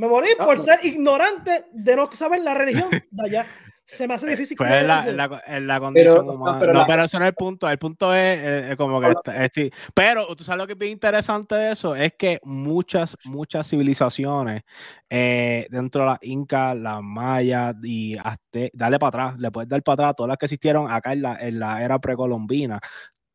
Me 0.00 0.08
morí 0.08 0.30
por 0.38 0.58
ser 0.58 0.82
ignorante 0.82 1.66
de 1.72 1.94
no 1.94 2.10
saber 2.14 2.40
la 2.40 2.54
religión 2.54 2.88
de 3.10 3.22
allá. 3.22 3.46
Se 3.84 4.08
me 4.08 4.14
hace 4.14 4.30
difícil. 4.30 4.56
Pues 4.56 4.70
es 4.72 4.86
la, 4.86 5.42
la, 5.60 5.80
condición 5.80 6.26
humana. 6.26 6.58
Pero, 6.58 6.72
no, 6.72 6.86
pero 6.86 7.04
eso 7.04 7.18
no 7.18 7.26
es 7.26 7.28
el 7.28 7.34
punto. 7.34 7.68
El 7.68 7.78
punto 7.78 8.14
es, 8.14 8.76
como 8.76 8.98
que. 8.98 9.70
Pero 9.92 10.34
tú 10.36 10.42
sabes 10.42 10.58
lo 10.58 10.66
que 10.66 10.72
es 10.72 10.78
bien 10.78 10.92
interesante 10.92 11.54
de 11.54 11.72
eso: 11.72 11.94
es 11.94 12.14
que 12.14 12.38
muchas, 12.44 13.14
muchas 13.24 13.68
civilizaciones 13.68 14.62
eh, 15.10 15.66
dentro 15.68 16.02
de 16.02 16.06
la 16.06 16.18
Inca, 16.22 16.74
la 16.74 17.02
Maya 17.02 17.74
y 17.82 18.16
hasta, 18.16 18.68
dale 18.72 18.98
para 18.98 19.08
atrás, 19.08 19.40
le 19.40 19.50
puedes 19.50 19.68
dar 19.68 19.82
para 19.82 19.94
atrás, 19.94 20.16
todas 20.16 20.28
las 20.28 20.38
que 20.38 20.46
existieron 20.46 20.90
acá 20.90 21.12
en 21.12 21.22
la, 21.22 21.36
en 21.40 21.58
la 21.58 21.84
era 21.84 21.98
precolombina, 21.98 22.80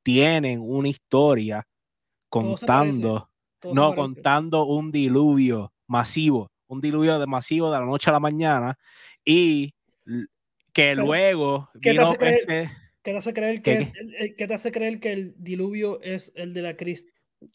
tienen 0.01 0.61
una 0.63 0.87
historia 0.87 1.63
contando, 2.27 3.29
no, 3.71 3.93
contando 3.93 4.65
un 4.65 4.91
diluvio 4.91 5.73
masivo, 5.87 6.49
un 6.67 6.81
diluvio 6.81 7.19
de 7.19 7.27
masivo 7.27 7.71
de 7.71 7.79
la 7.79 7.85
noche 7.85 8.09
a 8.09 8.13
la 8.13 8.19
mañana 8.19 8.77
y 9.23 9.73
que 10.73 10.95
luego 10.95 11.69
¿qué 11.81 11.93
te, 11.93 11.99
hace 11.99 12.17
creer, 12.17 12.39
este 12.41 12.71
¿qué 13.01 13.11
te 13.11 13.17
hace 13.17 13.33
creer 13.33 13.61
que, 13.61 13.73
es, 13.73 13.93
el, 14.17 14.35
te 14.35 14.53
hace 14.53 14.71
creer 14.71 14.99
que 14.99 15.13
el 15.13 15.35
diluvio 15.37 16.01
es 16.01 16.31
el 16.35 16.53
de 16.53 16.61
la 16.61 16.75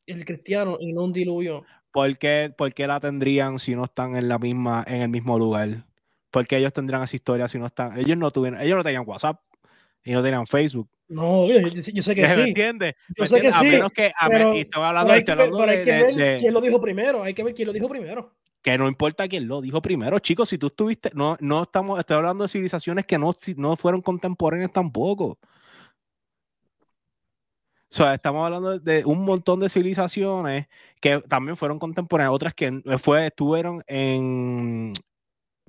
el 0.06 0.24
cristiano 0.24 0.76
y 0.80 0.92
no 0.92 1.04
un 1.04 1.12
diluvio? 1.12 1.64
¿Por 1.92 2.16
qué, 2.18 2.54
la 2.78 3.00
tendrían 3.00 3.58
si 3.58 3.74
no 3.74 3.84
están 3.84 4.16
en 4.16 4.28
la 4.28 4.38
misma 4.38 4.84
en 4.86 5.02
el 5.02 5.08
mismo 5.08 5.38
lugar? 5.38 5.86
Porque 6.30 6.56
ellos 6.56 6.72
tendrán 6.72 7.02
esa 7.02 7.16
historia 7.16 7.48
si 7.48 7.58
no 7.58 7.66
están 7.66 7.98
ellos 7.98 8.16
no 8.16 8.30
tuvieron 8.30 8.60
ellos 8.60 8.76
no 8.76 8.84
tenían 8.84 9.04
WhatsApp 9.06 9.40
y 10.04 10.12
no 10.12 10.22
tenían 10.22 10.46
Facebook. 10.46 10.88
No, 11.10 11.44
yo, 11.44 11.58
yo 11.68 12.02
sé 12.02 12.14
que 12.14 12.28
sí. 12.28 12.40
¿Me 12.40 12.48
entiendes? 12.48 12.94
Yo 13.16 13.26
sé 13.26 13.40
que 13.40 13.52
sí. 13.52 13.66
Menos 13.66 13.90
que, 13.90 14.12
a 14.16 14.28
pero, 14.28 14.54
y 14.54 14.60
estoy 14.60 14.82
hablando, 14.82 15.12
hay 15.12 15.24
que, 15.24 15.34
ver, 15.34 15.50
hay 15.68 15.84
que 15.84 15.90
ver 15.90 16.38
quién 16.38 16.54
lo 16.54 16.60
dijo 16.60 16.80
primero. 16.80 17.24
Hay 17.24 17.34
que 17.34 17.42
ver 17.42 17.52
quién 17.52 17.66
lo 17.66 17.72
dijo 17.72 17.88
primero. 17.88 18.32
Que 18.62 18.78
no 18.78 18.86
importa 18.86 19.26
quién 19.26 19.48
lo 19.48 19.60
dijo 19.60 19.82
primero, 19.82 20.20
chicos. 20.20 20.48
Si 20.48 20.56
tú 20.56 20.68
estuviste, 20.68 21.10
no, 21.14 21.36
no 21.40 21.64
estamos, 21.64 21.98
estoy 21.98 22.16
hablando 22.16 22.44
de 22.44 22.48
civilizaciones 22.48 23.06
que 23.06 23.18
no, 23.18 23.34
no 23.56 23.76
fueron 23.76 24.02
contemporáneas 24.02 24.70
tampoco. 24.72 25.24
O 25.26 25.38
sea, 27.88 28.14
estamos 28.14 28.44
hablando 28.44 28.78
de 28.78 29.04
un 29.04 29.24
montón 29.24 29.58
de 29.58 29.68
civilizaciones 29.68 30.68
que 31.00 31.20
también 31.22 31.56
fueron 31.56 31.80
contemporáneas, 31.80 32.32
otras 32.32 32.54
que 32.54 32.80
fue, 32.98 33.26
estuvieron 33.26 33.82
en, 33.88 34.92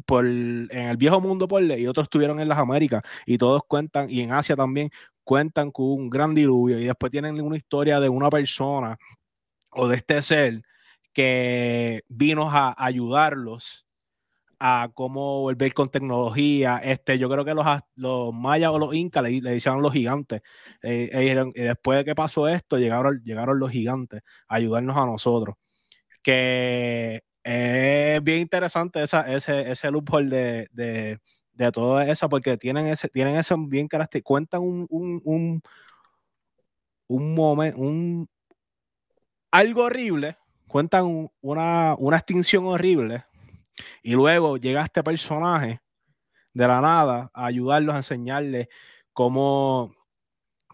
por 0.06 0.26
en 0.26 0.70
el 0.72 0.98
viejo 0.98 1.22
mundo 1.22 1.48
por 1.48 1.64
y 1.64 1.88
otros 1.88 2.06
estuvieron 2.06 2.40
en 2.40 2.48
las 2.48 2.58
Américas 2.58 3.02
y 3.26 3.38
todos 3.38 3.62
cuentan 3.68 4.10
y 4.10 4.22
en 4.22 4.32
Asia 4.32 4.56
también 4.56 4.90
cuentan 5.24 5.72
con 5.72 5.86
un 5.88 6.10
gran 6.10 6.36
diluvio 6.36 6.80
y 6.80 6.86
después 6.86 7.12
tienen 7.12 7.40
una 7.42 7.58
historia 7.58 8.00
de 8.00 8.10
una 8.10 8.30
persona 8.30 8.98
o 9.72 9.88
de 9.88 9.98
este 9.98 10.22
ser 10.22 10.62
que 11.14 12.04
vino 12.10 12.50
a 12.52 12.76
ayudarlos 12.78 13.86
a 14.60 14.90
cómo 14.94 15.42
volver 15.42 15.74
con 15.74 15.90
tecnología. 15.90 16.78
Este, 16.84 17.18
yo 17.18 17.30
creo 17.30 17.44
que 17.44 17.56
los, 17.56 17.66
los 17.96 18.34
mayas 18.34 18.72
o 18.72 18.80
los 18.80 18.94
incas 18.94 19.24
le, 19.24 19.42
le 19.42 19.52
decían 19.54 19.82
los 19.82 19.92
gigantes. 19.94 20.42
Eh, 20.84 21.10
eh, 21.12 21.52
y 21.56 21.62
después 21.62 21.98
de 22.00 22.06
que 22.06 22.16
pasó 22.16 22.48
esto, 22.48 22.78
llegaron, 22.78 23.22
llegaron 23.24 23.60
los 23.60 23.72
gigantes 23.72 24.22
a 24.48 24.56
ayudarnos 24.56 24.96
a 24.98 25.06
nosotros. 25.08 25.56
Que 26.24 27.24
es 27.44 28.24
bien 28.24 28.40
interesante 28.42 29.02
esa, 29.04 29.34
ese, 29.34 29.72
ese 29.72 29.92
loophole 29.92 30.30
de, 30.30 30.68
de, 30.72 31.20
de 31.54 31.72
todo 31.72 32.02
eso, 32.02 32.30
porque 32.30 32.58
tienen 32.58 32.88
ese, 32.88 33.10
tienen 33.10 33.36
ese 33.36 33.56
bien 33.58 33.88
carácter, 33.88 34.24
cuentan 34.24 34.62
un, 34.62 34.88
un, 34.90 35.22
un, 35.24 35.62
un 37.08 37.36
momento, 37.36 37.80
un 37.80 38.30
algo 39.52 39.84
horrible, 39.84 40.38
cuentan 40.68 41.30
una, 41.42 41.96
una 41.98 42.18
extinción 42.18 42.66
horrible, 42.66 43.26
y 44.02 44.14
luego 44.14 44.58
llega 44.58 44.84
este 44.84 45.04
personaje 45.04 45.82
de 46.54 46.68
la 46.68 46.82
nada 46.82 47.32
a 47.34 47.46
ayudarlos 47.46 47.94
a 47.94 47.98
enseñarles 47.98 48.68
cómo, 49.14 49.96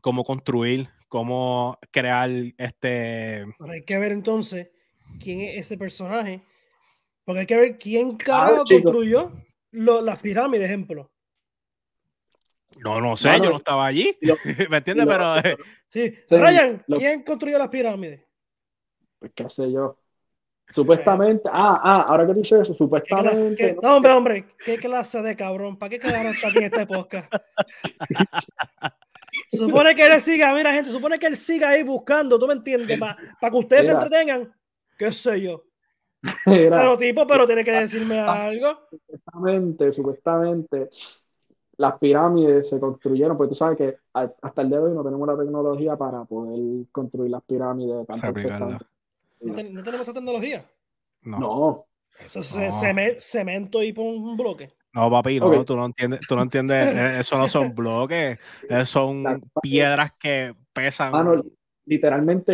cómo 0.01 0.23
construir, 0.23 0.89
cómo 1.07 1.77
crear 1.91 2.29
este. 2.57 3.45
hay 3.59 3.83
que 3.85 3.97
ver 3.97 4.11
entonces 4.11 4.69
quién 5.19 5.41
es 5.41 5.57
ese 5.57 5.77
personaje 5.77 6.41
porque 7.23 7.41
hay 7.41 7.45
que 7.45 7.57
ver 7.57 7.77
quién 7.77 8.15
carajo 8.17 8.63
construyó 8.65 9.31
las 9.71 10.19
pirámides, 10.19 10.65
ejemplo. 10.65 11.11
No, 12.79 13.01
no 13.01 13.15
sé, 13.15 13.37
yo 13.37 13.49
no 13.49 13.57
estaba 13.57 13.85
allí. 13.85 14.17
¿Me 14.69 14.77
entiendes? 14.77 15.07
pero. 15.07 15.35
Eh, 15.43 15.57
sí, 15.87 16.13
Ryan, 16.29 16.83
¿quién 16.85 17.23
construyó 17.23 17.57
las 17.57 17.69
pirámides? 17.69 18.21
Pues 19.19 19.31
qué 19.33 19.49
sé 19.49 19.71
yo. 19.71 19.97
Supuestamente, 20.73 21.49
ah, 21.51 21.79
ah, 21.81 22.05
ahora 22.09 22.27
que 22.27 22.33
dice 22.33 22.59
eso, 22.59 22.73
supuestamente. 22.73 23.77
no, 23.81 23.95
hombre, 23.95 24.11
hombre, 24.11 24.45
qué 24.65 24.77
clase 24.77 25.21
de 25.21 25.33
cabrón, 25.33 25.77
¿para 25.77 25.91
qué 25.91 25.97
carajo 25.97 26.27
está 26.27 26.49
aquí 26.49 26.57
en 26.57 26.63
este 26.65 26.85
podcast? 26.85 27.33
supone 29.49 29.95
que 29.95 30.05
él 30.05 30.21
siga, 30.21 30.53
mira, 30.53 30.73
gente, 30.73 30.89
supone 30.89 31.17
que 31.17 31.27
él 31.27 31.37
siga 31.37 31.69
ahí 31.69 31.83
buscando, 31.83 32.37
¿tú 32.37 32.47
me 32.47 32.53
entiendes? 32.53 32.99
Para 32.99 33.15
que 33.49 33.57
ustedes 33.57 33.85
se 33.85 33.93
entretengan, 33.93 34.53
qué 34.97 35.09
sé 35.13 35.39
yo 35.41 35.63
pero 36.45 36.97
tipo, 36.97 37.27
pero 37.27 37.45
tiene 37.45 37.63
que 37.63 37.71
decirme 37.71 38.19
algo. 38.19 38.79
Supuestamente, 38.89 39.93
supuestamente, 39.93 40.89
las 41.77 41.97
pirámides 41.99 42.69
se 42.69 42.79
construyeron, 42.79 43.37
porque 43.37 43.49
tú 43.49 43.55
sabes 43.55 43.77
que 43.77 43.97
hasta 44.13 44.61
el 44.61 44.69
día 44.69 44.79
de 44.79 44.85
hoy 44.85 44.93
no 44.93 45.03
tenemos 45.03 45.27
la 45.27 45.37
tecnología 45.37 45.95
para 45.95 46.25
poder 46.25 46.85
construir 46.91 47.31
las 47.31 47.43
pirámides. 47.43 48.07
¿No, 49.39 49.53
tenemos 49.55 50.01
esa 50.01 50.13
tecnología? 50.13 50.65
No. 51.21 51.85
Eso 52.19 52.39
es 52.39 53.23
cemento 53.23 53.83
y 53.83 53.93
pon 53.93 54.07
un 54.07 54.37
bloque. 54.37 54.73
No, 54.93 55.11
papi, 55.11 55.39
no, 55.39 55.63
tú 55.63 55.75
no 55.75 55.85
entiendes, 55.85 56.21
tú 56.27 56.35
no 56.35 56.41
entiendes, 56.41 56.95
eh, 56.95 57.19
eso 57.19 57.37
no 57.37 57.47
son 57.47 57.75
bloques, 57.75 58.39
son 58.85 59.43
piedras 59.61 60.13
que 60.19 60.55
pesan. 60.73 61.43
literalmente, 61.85 62.53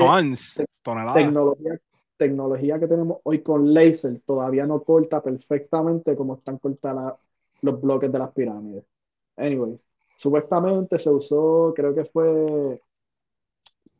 toneladas. 0.82 1.15
Tecnología, 1.15 1.80
tecnología 2.17 2.80
que 2.80 2.88
tenemos 2.88 3.19
hoy 3.23 3.41
con 3.43 3.73
láser 3.73 4.21
todavía 4.26 4.65
no 4.65 4.84
corta 4.84 5.21
perfectamente 5.21 6.15
como 6.15 6.36
están 6.36 6.58
cortados 6.60 7.15
los 7.62 7.82
bloques 7.82 8.12
de 8.12 8.19
las 8.19 8.32
pirámides. 8.34 8.86
Anyways, 9.38 9.88
supuestamente 10.17 10.99
se 10.99 11.10
usó, 11.10 11.73
creo 11.76 11.95
que 11.95 12.06
fue, 12.06 12.82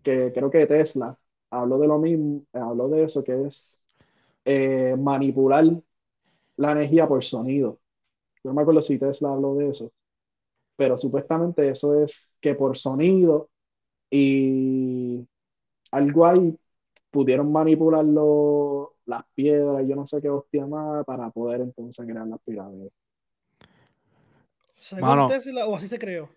que 0.04 0.32
creo 0.34 0.50
que 0.52 0.68
Tesla 0.68 1.18
habló 1.50 1.78
de 1.80 1.88
lo 1.88 2.00
mismo, 2.00 2.44
habló 2.54 2.90
de 2.90 3.04
eso, 3.04 3.24
que 3.24 3.48
es 3.48 3.70
eh, 4.46 4.96
manipular 5.00 5.66
la 6.58 6.72
energía 6.74 7.08
por 7.08 7.24
sonido. 7.24 7.80
Yo 8.44 8.52
no 8.52 8.56
me 8.56 8.62
acuerdo 8.64 8.82
si 8.82 9.00
Tesla 9.00 9.32
habló 9.34 9.56
de 9.56 9.70
eso, 9.72 9.92
pero 10.78 10.98
supuestamente 10.98 11.70
eso 11.70 12.04
es 12.04 12.30
que 12.42 12.56
por 12.56 12.78
sonido 12.78 13.50
y 14.12 15.28
algo 15.92 16.28
hay 16.28 16.58
pudieron 17.14 17.52
manipular 17.52 18.04
las 19.06 19.24
piedras, 19.36 19.88
yo 19.88 19.96
no 19.96 20.08
sé 20.08 20.20
qué 20.20 20.30
hostia 20.30 20.66
más, 20.66 21.06
para 21.06 21.30
poder 21.30 21.62
entonces 21.62 22.04
crear 22.06 22.28
las 22.28 22.40
pirámides. 22.42 22.92
¿Según 24.74 25.28
Tesla 25.28 25.68
o 25.68 25.76
así 25.76 25.88
se 25.88 26.00
creó? 26.00 26.28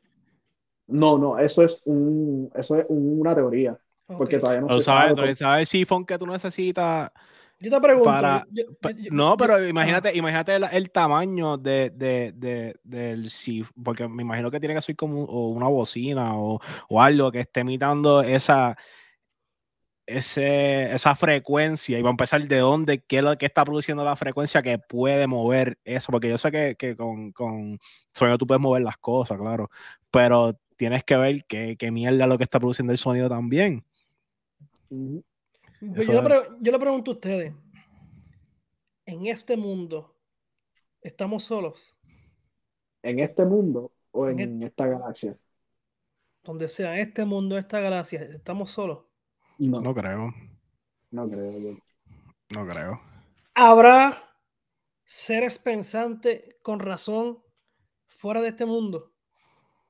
No, 0.87 1.17
no, 1.17 1.39
eso 1.39 1.65
es 1.65 1.81
un, 1.87 2.51
eso 2.55 2.77
es 2.77 2.85
una 2.89 3.35
teoría. 3.35 3.77
Porque 4.07 4.39
todavía 4.39 4.61
no 4.61 4.69
se 4.77 4.83
sabe. 4.83 5.35
¿Sabes 5.35 5.61
el 5.61 5.67
sifón 5.67 6.05
que 6.05 6.19
tú 6.19 6.27
necesitas? 6.27 7.11
Yo 7.59 7.71
te 7.71 7.81
pregunto. 7.81 8.13
no, 9.11 9.37
pero 9.39 9.67
imagínate, 9.67 10.15
imagínate 10.15 10.57
el, 10.57 10.91
tamaño 10.91 11.57
de, 11.57 11.91
de, 11.91 12.33
de, 12.37 12.77
del 12.85 13.31
sifón, 13.31 13.73
porque 13.83 14.07
me 14.07 14.23
imagino 14.23 14.51
que 14.51 14.61
tiene 14.61 14.75
que 14.75 14.83
ser 14.83 14.95
como 14.95 15.25
una 15.25 15.69
bocina 15.69 16.37
o, 16.37 16.61
o 16.91 17.01
algo 17.01 17.33
que 17.33 17.41
esté 17.41 17.61
imitando 17.61 18.21
esa, 18.21 18.77
ese, 20.07 20.95
esa 20.95 21.15
frecuencia 21.15 21.99
y 21.99 22.03
va 22.03 22.11
a 22.11 22.13
empezar 22.13 22.43
de 22.43 22.59
dónde, 22.59 23.03
qué 23.03 23.19
es 23.19 23.25
lo 23.25 23.37
que 23.37 23.47
está 23.47 23.65
produciendo 23.65 24.05
la 24.05 24.17
frecuencia 24.17 24.63
que 24.63 24.79
puede 24.79 25.27
mover 25.27 25.79
eso, 25.85 26.13
porque 26.13 26.29
yo 26.29 26.39
sé 26.39 26.51
que, 26.51 26.77
que 26.77 26.97
con, 26.97 27.33
con 27.33 27.79
sonido 28.13 28.39
tú 28.39 28.47
puedes 28.47 28.61
mover 28.61 28.83
las 28.83 28.97
cosas, 28.99 29.39
claro, 29.39 29.71
pero 30.11 30.59
tienes 30.77 31.05
que 31.05 31.17
ver 31.17 31.45
qué, 31.47 31.77
qué 31.77 31.91
mierda 31.91 32.27
lo 32.27 32.39
que 32.39 32.45
está 32.45 32.61
produciendo 32.61 32.93
el 32.93 32.99
sonido 32.99 33.29
también. 33.29 33.85
Pues 34.89 36.07
yo, 36.07 36.23
le 36.23 36.79
pregunto 36.79 37.11
a 37.11 37.15
ustedes, 37.15 37.53
en 39.05 39.27
este 39.27 39.57
mundo, 39.57 40.17
¿estamos 41.01 41.45
solos? 41.45 41.97
¿En 43.03 43.19
este 43.19 43.45
mundo 43.45 43.93
o 44.11 44.29
en, 44.29 44.63
esta 44.63 44.87
galaxia? 44.87 45.37
Donde 46.43 46.69
sea, 46.69 46.95
en 46.95 47.09
este 47.09 47.25
mundo, 47.25 47.59
esta 47.59 47.81
galaxia, 47.81 48.23
¿estamos 48.23 48.71
solos? 48.71 49.06
No, 49.59 49.95
creo. 49.95 50.35
No 51.11 51.29
creo. 51.29 51.79
No 52.51 52.67
creo. 52.67 53.01
¿Habrá 53.55 54.17
seres 55.05 55.59
pensantes 55.59 56.57
con 56.63 56.81
razón 56.81 57.39
fuera 58.07 58.43
de 58.43 58.49
este 58.49 58.67
mundo? 58.67 59.13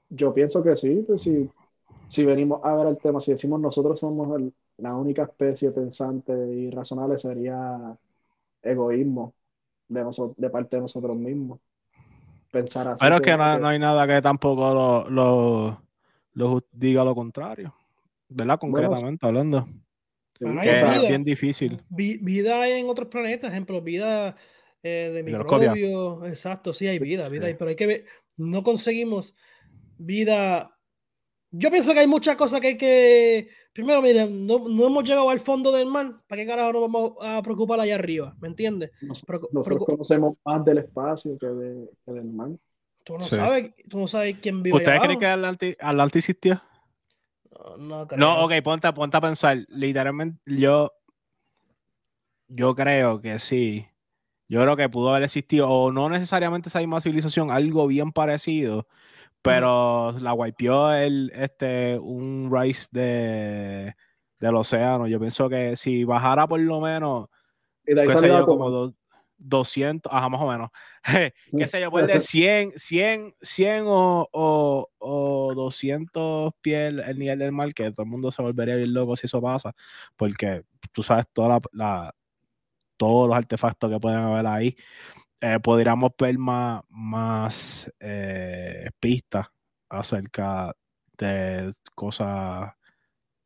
Yo 0.09 0.33
pienso 0.33 0.63
que 0.63 0.77
sí, 0.77 1.05
pues 1.07 1.23
si, 1.23 1.51
si 2.09 2.25
venimos 2.25 2.61
a 2.65 2.75
ver 2.75 2.87
el 2.89 2.99
tema, 2.99 3.21
si 3.21 3.33
decimos 3.33 3.61
nosotros 3.61 3.99
somos 3.99 4.41
la 4.79 4.95
única 4.95 5.25
especie 5.25 5.71
pensante 5.73 6.33
y 6.33 6.71
razonable, 6.71 7.19
sería 7.19 7.97
egoísmo 8.63 9.35
de, 9.89 10.05
de 10.37 10.51
parte 10.51 10.77
de 10.77 10.83
nosotros 10.83 11.17
mismos. 11.17 11.59
Pensar 12.53 12.89
así. 12.89 12.99
Pero 13.01 13.17
es 13.17 13.23
que, 13.23 13.37
no, 13.37 13.69
hay 13.69 13.79
nada 13.79 14.07
que 14.07 14.23
tampoco 14.23 15.09
lo, 15.11 15.81
lo 16.35 16.65
diga 16.71 17.05
lo 17.05 17.15
contrario. 17.15 17.75
¿Verdad? 18.29 18.59
Concretamente 18.59 19.27
hablando. 19.27 19.69
es 20.41 21.09
bien 21.09 21.25
difícil. 21.25 21.83
vida 21.89 22.63
hay 22.63 22.73
en 22.73 22.89
otros 22.89 23.09
planetas, 23.09 23.53
ejemplo, 23.53 23.81
vida 23.81 24.37
eh, 24.83 25.11
de 25.13 25.23
microbios. 25.23 26.27
Exacto, 26.29 26.73
sí 26.73 26.87
hay 26.87 26.99
vida, 26.99 27.29
vida, 27.29 27.47
pero 27.59 27.71
hay 27.71 27.77
que 27.77 27.87
ver, 27.87 28.05
no 28.37 28.63
conseguimos 28.63 29.37
vida. 29.99 30.73
Yo 31.51 31.71
pienso 31.71 31.93
que 31.93 32.01
hay 32.01 32.07
muchas 32.07 32.37
cosas 32.37 32.61
que 32.61 32.69
hay 32.69 32.77
que. 32.77 33.49
Primero, 33.73 34.01
miren, 34.01 34.47
no, 34.47 34.57
hemos 34.87 35.05
llegado 35.05 35.29
al 35.29 35.41
fondo 35.41 35.71
del 35.71 35.87
mar. 35.87 36.23
¿Para 36.27 36.43
qué 36.43 36.49
carajo 36.49 36.73
nos 36.73 36.83
vamos 36.83 37.13
a 37.21 37.43
preocupar 37.43 37.81
allá 37.81 37.95
arriba? 37.95 38.35
¿Me 38.41 38.49
entiendes? 38.49 38.91
nosotros 39.03 39.85
conocemos 39.85 40.37
más 40.45 40.65
del 40.65 40.79
espacio 40.79 41.37
que, 41.39 41.47
del 41.47 42.25
mar. 42.25 42.51
Tú 43.05 43.15
no, 43.15 43.21
sabes, 43.21 43.73
tú 43.89 43.99
no 43.99 44.09
sabes 44.09 44.37
quién 44.41 44.63
vive. 44.63 44.77
¿Ustedes 44.77 45.01
creen 45.01 45.19
que 45.19 45.27
Atlantis, 45.27 45.77
Atlantis 45.79 46.29
existió? 46.29 46.61
No, 47.79 48.45
ok, 48.45 48.53
ponte, 48.63 48.93
ponte 48.93 49.17
a 49.17 49.21
pensar. 49.21 49.59
Literalmente, 49.69 50.41
yo. 50.47 50.93
Yo 52.49 52.75
creo 52.75 53.21
que 53.21 53.39
sí. 53.39 53.87
Yo 54.49 54.61
creo 54.63 54.77
que 54.77 54.89
pudo 54.89 55.11
haber 55.11 55.25
existido, 55.25 55.69
o 55.69 55.91
no 55.91 56.09
necesariamente 56.09 56.69
esa 56.69 56.79
misma 56.79 57.01
civilización, 57.01 57.51
algo 57.51 57.89
bien 57.89 58.13
parecido, 58.13 58.87
pero 59.43 60.13
la 60.21 60.35
wipeó 60.35 60.93
el, 60.93 61.33
este, 61.35 61.99
un 61.99 62.49
rise 62.53 62.87
de, 62.93 63.97
del 64.39 64.55
océano. 64.55 65.09
Yo 65.09 65.19
pienso 65.19 65.49
que 65.49 65.75
si 65.75 66.05
bajara 66.05 66.47
por 66.47 66.61
lo 66.61 66.81
menos, 66.81 67.29
qué 67.85 68.17
sé 68.17 68.29
yo, 68.29 68.47
como 68.47 68.71
dos, 68.71 68.95
200, 69.39 70.13
ajá, 70.13 70.29
más 70.29 70.41
o 70.41 70.49
menos, 70.49 70.71
qué 71.59 71.67
sé 71.67 71.81
yo, 71.81 71.91
pues 71.91 72.07
de 72.07 72.21
100, 72.21 72.73
100, 72.77 73.35
100 73.43 73.85
o, 73.87 74.29
o, 74.33 74.89
o 74.99 75.55
200 75.55 76.53
pies 76.61 76.95
el 77.07 77.19
nivel 77.19 77.39
del 77.39 77.53
mar, 77.53 77.73
que 77.75 77.91
todo 77.91 78.03
el 78.05 78.09
mundo 78.11 78.33
se 78.33 78.43
volvería 78.43 78.77
bien 78.77 78.95
loco 78.95 79.17
si 79.17 79.27
eso 79.27 79.41
pasa, 79.43 79.75
porque 80.17 80.63
tú 80.93 81.03
sabes 81.03 81.27
toda 81.33 81.61
la, 81.73 82.15
todos 82.97 83.29
los 83.29 83.37
artefactos 83.37 83.91
que 83.91 84.01
pueden 84.01 84.21
haber 84.21 84.47
ahí. 84.47 84.77
eh, 85.41 85.59
podríamos 85.63 86.13
ver 86.19 86.39
más, 86.39 86.83
más 86.89 87.93
eh, 88.01 88.89
pistas 89.01 89.49
acerca 89.89 90.75
de 91.19 91.73
cosas 91.95 92.73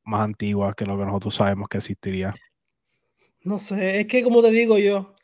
más 0.05 0.21
antiguas 0.23 0.75
que 0.75 0.87
lo 0.87 0.99
que 0.99 1.05
nosotros 1.05 1.35
sabemos 1.35 1.69
que 1.69 1.79
existiría. 1.79 2.35
No 3.43 3.59
sé, 3.59 4.01
es 4.01 4.07
que 4.07 4.23
como 4.23 4.43
te 4.43 4.51
digo 4.51 4.79
yo, 4.79 5.15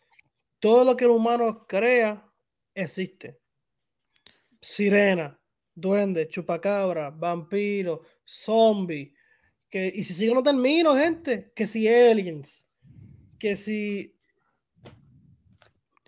todo 0.67 0.83
lo 0.83 0.97
que 0.97 1.05
el 1.05 1.13
humano 1.13 1.65
crea 1.69 2.29
existe. 2.75 3.39
Sirena, 4.61 5.39
duende, 5.73 6.27
chupacabra, 6.27 7.11
vampiro, 7.11 8.03
zombie. 8.25 9.15
Que, 9.71 9.93
y 9.95 10.03
si 10.03 10.13
sigo 10.13 10.35
no 10.35 10.43
termino, 10.43 10.97
gente, 10.97 11.53
que 11.55 11.67
si 11.67 11.87
aliens, 11.87 12.67
que 13.39 13.55
si... 13.55 14.13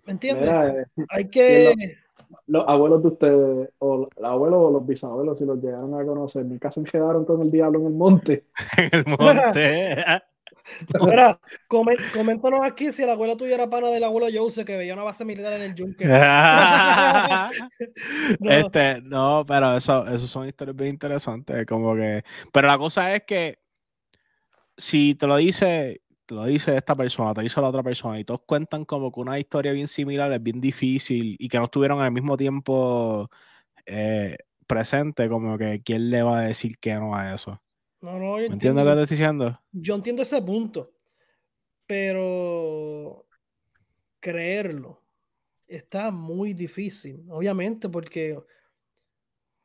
¿Me 0.04 0.14
entiendes? 0.14 0.48
Mira, 0.48 0.68
eh, 0.70 0.86
Hay 1.10 1.30
que... 1.30 1.94
los 2.48 2.64
abuelos 2.66 3.00
de 3.04 3.08
ustedes, 3.10 3.70
o 3.78 3.96
los 3.96 4.24
abuelos 4.24 4.58
o 4.60 4.70
los 4.72 4.84
bisabuelos, 4.84 5.38
si 5.38 5.44
los 5.44 5.62
llegaron 5.62 5.94
a 5.94 6.04
conocer, 6.04 6.44
nunca 6.44 6.72
se 6.72 6.82
quedaron 6.82 7.24
con 7.24 7.42
el 7.42 7.52
diablo 7.52 7.78
en 7.78 7.86
el 7.86 7.92
monte. 7.92 8.46
En 8.76 8.90
el 8.92 9.04
monte. 9.06 10.04
Mira, 11.00 11.40
coméntanos 11.68 12.60
aquí 12.62 12.92
si 12.92 13.02
el 13.02 13.10
abuelo 13.10 13.36
tuyo 13.36 13.54
era 13.54 13.68
pana 13.68 13.88
del 13.88 14.04
abuelo 14.04 14.26
Jose 14.32 14.64
que 14.64 14.76
veía 14.76 14.94
una 14.94 15.02
base 15.02 15.24
militar 15.24 15.52
en 15.54 15.62
el 15.62 15.74
yunque. 15.74 16.04
No. 18.40 18.50
Este, 18.50 19.00
no, 19.02 19.44
pero 19.46 19.76
eso, 19.76 20.06
eso 20.06 20.26
son 20.26 20.48
historias 20.48 20.76
bien 20.76 20.90
interesantes. 20.90 21.66
Como 21.66 21.94
que. 21.94 22.22
Pero 22.52 22.68
la 22.68 22.78
cosa 22.78 23.14
es 23.14 23.22
que 23.24 23.58
si 24.76 25.14
te 25.14 25.26
lo 25.26 25.36
dice, 25.36 26.02
te 26.26 26.34
lo 26.34 26.44
dice 26.44 26.76
esta 26.76 26.94
persona, 26.94 27.34
te 27.34 27.42
dice 27.42 27.60
la 27.60 27.68
otra 27.68 27.82
persona, 27.82 28.18
y 28.18 28.24
todos 28.24 28.42
cuentan 28.46 28.84
como 28.84 29.12
que 29.12 29.20
una 29.20 29.38
historia 29.38 29.72
bien 29.72 29.88
similar, 29.88 30.32
es 30.32 30.42
bien 30.42 30.60
difícil, 30.60 31.36
y 31.38 31.48
que 31.48 31.58
no 31.58 31.64
estuvieron 31.64 32.00
al 32.00 32.12
mismo 32.12 32.36
tiempo 32.36 33.30
eh, 33.86 34.36
presente, 34.66 35.28
como 35.28 35.58
que 35.58 35.82
quién 35.82 36.10
le 36.10 36.22
va 36.22 36.40
a 36.40 36.42
decir 36.42 36.78
que 36.78 36.94
no 36.94 37.14
a 37.14 37.34
eso. 37.34 37.60
No, 38.00 38.18
no, 38.18 38.40
yo 38.40 38.48
¿Me 38.48 38.54
entiendes 38.54 38.84
entiendo, 38.84 38.84
lo 38.84 38.96
que 38.96 39.02
estoy 39.02 39.16
diciendo? 39.16 39.60
yo 39.72 39.94
entiendo 39.94 40.22
ese 40.22 40.40
punto, 40.42 40.92
pero 41.86 43.26
creerlo 44.20 45.02
está 45.66 46.10
muy 46.10 46.54
difícil, 46.54 47.24
obviamente, 47.28 47.88
porque 47.88 48.38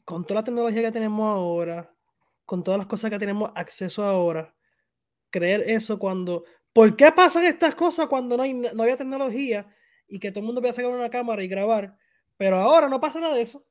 con 0.04 0.26
toda 0.26 0.42
la 0.42 0.44
tecnología 0.44 0.82
que 0.82 0.92
tenemos 0.92 1.26
ahora, 1.26 1.94
con 2.46 2.64
todas 2.64 2.78
las 2.78 2.88
cosas 2.88 3.10
que 3.10 3.20
tenemos 3.20 3.52
acceso 3.56 4.04
ahora, 4.04 4.54
creer 5.30 5.64
eso 5.70 5.98
cuando... 5.98 6.44
¿Por 6.74 6.96
qué 6.96 7.12
pasan 7.12 7.46
estas 7.46 7.76
cosas 7.76 8.08
cuando 8.08 8.36
no, 8.36 8.44
hay, 8.44 8.54
no 8.54 8.84
había 8.84 8.98
tecnología 8.98 9.68
y 10.08 10.20
que 10.20 10.32
todo 10.32 10.40
el 10.42 10.48
mundo 10.48 10.60
podía 10.60 10.74
sacar 10.74 10.92
una 10.92 11.10
cámara 11.10 11.44
y 11.44 11.48
grabar? 11.48 11.96
Pero 12.36 12.58
ahora 12.58 12.90
no 12.90 13.00
pasa 13.00 13.20
nada 13.20 13.36
de 13.36 13.42
eso. 13.42 13.64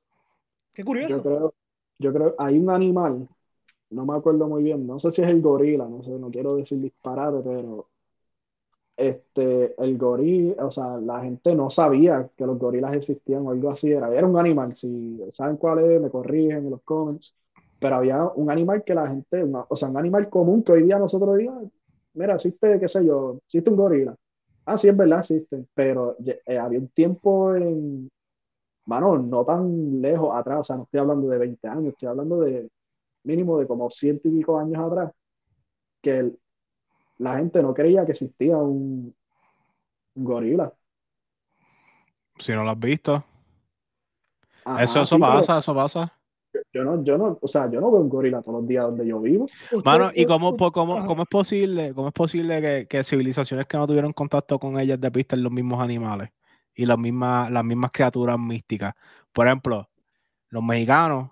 Qué 0.72 0.84
curioso. 0.84 1.16
Yo 1.16 1.22
creo, 1.22 1.54
yo 1.98 2.12
creo, 2.12 2.34
hay 2.38 2.58
un 2.58 2.70
animal, 2.70 3.28
no 3.92 4.04
me 4.06 4.14
acuerdo 4.16 4.48
muy 4.48 4.62
bien, 4.62 4.86
no 4.86 4.98
sé 5.00 5.12
si 5.12 5.22
es 5.22 5.28
el 5.28 5.40
gorila, 5.42 5.86
no 5.88 6.02
sé, 6.02 6.10
no 6.10 6.30
quiero 6.30 6.56
decir 6.56 6.80
disparate, 6.80 7.40
pero 7.44 7.88
este, 8.96 9.74
el 9.82 9.98
gorila, 9.98 10.66
o 10.66 10.70
sea, 10.70 10.96
la 10.98 11.20
gente 11.22 11.54
no 11.54 11.70
sabía 11.70 12.28
que 12.36 12.46
los 12.46 12.58
gorilas 12.58 12.94
existían 12.94 13.46
o 13.46 13.50
algo 13.50 13.70
así, 13.70 13.90
era, 13.90 14.12
era 14.14 14.26
un 14.26 14.38
animal, 14.38 14.74
si 14.74 15.18
saben 15.32 15.56
cuál 15.56 15.80
es, 15.80 16.00
me 16.00 16.10
corrigen 16.10 16.58
en 16.66 16.70
los 16.70 16.82
comments, 16.82 17.34
pero 17.78 17.96
había 17.96 18.24
un 18.36 18.50
animal 18.50 18.84
que 18.84 18.94
la 18.94 19.08
gente, 19.08 19.44
o 19.68 19.76
sea, 19.76 19.88
un 19.88 19.96
animal 19.96 20.28
común 20.28 20.62
que 20.62 20.72
hoy 20.72 20.82
día 20.84 20.98
nosotros 20.98 21.36
digamos, 21.38 21.64
mira, 22.14 22.34
existe, 22.34 22.78
qué 22.78 22.88
sé 22.88 23.04
yo, 23.04 23.38
existe 23.46 23.70
un 23.70 23.76
gorila. 23.76 24.14
Ah, 24.64 24.78
sí, 24.78 24.88
es 24.88 24.96
verdad, 24.96 25.20
existen, 25.20 25.66
pero 25.74 26.16
eh, 26.46 26.58
había 26.58 26.78
un 26.78 26.88
tiempo 26.88 27.54
en, 27.56 28.08
mano, 28.86 29.18
no 29.18 29.44
tan 29.44 30.00
lejos 30.02 30.34
atrás, 30.36 30.60
o 30.60 30.64
sea, 30.64 30.76
no 30.76 30.84
estoy 30.84 31.00
hablando 31.00 31.28
de 31.28 31.38
20 31.38 31.68
años, 31.68 31.88
estoy 31.92 32.08
hablando 32.08 32.40
de 32.40 32.68
mínimo 33.24 33.58
de 33.58 33.66
como 33.66 33.90
ciento 33.90 34.28
y 34.28 34.32
pico 34.32 34.58
años 34.58 34.82
atrás, 34.84 35.12
que 36.02 36.18
el- 36.18 36.38
la 37.18 37.38
gente 37.38 37.62
no 37.62 37.74
creía 37.74 38.04
que 38.06 38.12
existía 38.12 38.56
un, 38.58 39.14
un 40.14 40.24
gorila. 40.24 40.72
Si 42.38 42.52
no 42.52 42.64
lo 42.64 42.70
has 42.70 42.78
visto. 42.78 43.24
Ajá, 44.64 44.82
eso, 44.84 45.02
eso 45.02 45.16
sí, 45.16 45.20
pasa, 45.20 45.58
eso 45.58 45.74
pasa. 45.74 46.12
Yo 46.72 46.84
no, 46.84 47.02
yo 47.02 47.16
no, 47.16 47.38
o 47.40 47.48
sea, 47.48 47.70
yo 47.70 47.80
no 47.80 47.90
veo 47.90 48.00
un 48.02 48.08
gorila 48.08 48.42
todos 48.42 48.60
los 48.60 48.68
días 48.68 48.84
donde 48.84 49.06
yo 49.06 49.20
vivo. 49.20 49.46
Mano, 49.84 50.10
¿y 50.14 50.26
cómo, 50.26 50.54
cómo, 50.56 51.06
cómo 51.06 51.22
es 51.22 51.28
posible, 51.28 51.94
cómo 51.94 52.08
es 52.08 52.14
posible 52.14 52.60
que, 52.60 52.86
que 52.88 53.04
civilizaciones 53.04 53.66
que 53.66 53.76
no 53.78 53.86
tuvieron 53.86 54.12
contacto 54.12 54.58
con 54.58 54.78
ellas 54.78 55.00
depisten 55.00 55.42
los 55.42 55.50
mismos 55.52 55.80
animales 55.80 56.30
y 56.74 56.84
las 56.86 56.98
mismas, 56.98 57.50
las 57.50 57.64
mismas 57.64 57.90
criaturas 57.90 58.38
místicas? 58.38 58.94
Por 59.32 59.46
ejemplo, 59.46 59.88
los 60.50 60.64
mexicanos, 60.64 61.31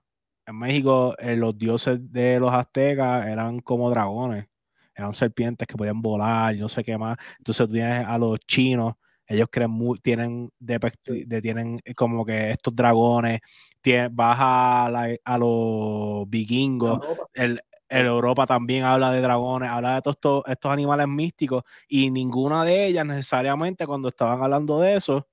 en 0.51 0.59
México, 0.59 1.15
eh, 1.19 1.37
los 1.37 1.57
dioses 1.57 1.99
de 2.13 2.39
los 2.41 2.53
aztecas 2.53 3.27
eran 3.27 3.61
como 3.61 3.91
dragones, 3.91 4.47
eran 4.95 5.15
serpientes 5.15 5.67
que 5.67 5.77
podían 5.77 6.03
volar, 6.03 6.55
no 6.57 6.69
sé 6.69 6.85
qué 6.85 6.99
más. 6.99 7.17
Entonces 7.39 7.67
tú 7.67 7.73
tienes 7.75 8.07
a 8.07 8.19
los 8.19 8.39
chinos, 8.41 8.95
ellos 9.27 9.49
creen 9.51 9.71
mu- 9.71 9.97
tienen, 9.97 10.51
de, 10.59 11.41
tienen 11.43 11.81
como 11.97 12.25
que 12.25 12.51
estos 12.51 12.75
dragones, 12.75 13.41
tie- 13.83 14.09
vas 14.13 14.37
a, 14.41 14.89
la- 14.91 15.17
a 15.25 15.39
los 15.39 16.29
vikingos, 16.29 16.99
el, 17.33 17.61
el 17.89 18.07
Europa 18.07 18.47
también 18.47 18.85
habla 18.85 19.11
de 19.13 19.21
dragones, 19.21 19.69
habla 19.71 19.95
de 19.97 20.03
todos 20.03 20.17
estos, 20.17 20.43
estos 20.49 20.73
animales 20.73 21.07
místicos 21.09 21.63
y 21.89 22.11
ninguna 22.11 22.65
de 22.65 22.87
ellas 22.87 23.07
necesariamente 23.07 23.87
cuando 23.87 24.09
estaban 24.09 24.43
hablando 24.43 24.81
de 24.81 24.97
eso 24.97 25.27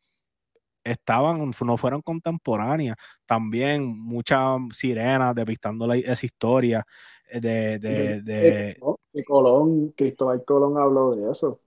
estaban, 0.92 1.52
no 1.66 1.78
fueron 1.78 2.02
contemporáneas. 2.02 2.96
También 3.26 3.86
muchas 4.00 4.58
sirenas 4.72 5.36
depistando 5.36 5.86
la- 5.88 5.98
esa 5.98 6.26
historia 6.26 6.86
eh, 7.30 7.40
de, 7.40 7.80
de, 7.80 8.22
de- 8.22 8.78
que 9.14 9.24
Colón, 9.24 9.90
Cristóbal 9.96 10.44
Colón 10.46 10.78
habló 10.78 11.16
de 11.16 11.32
eso. 11.32 11.60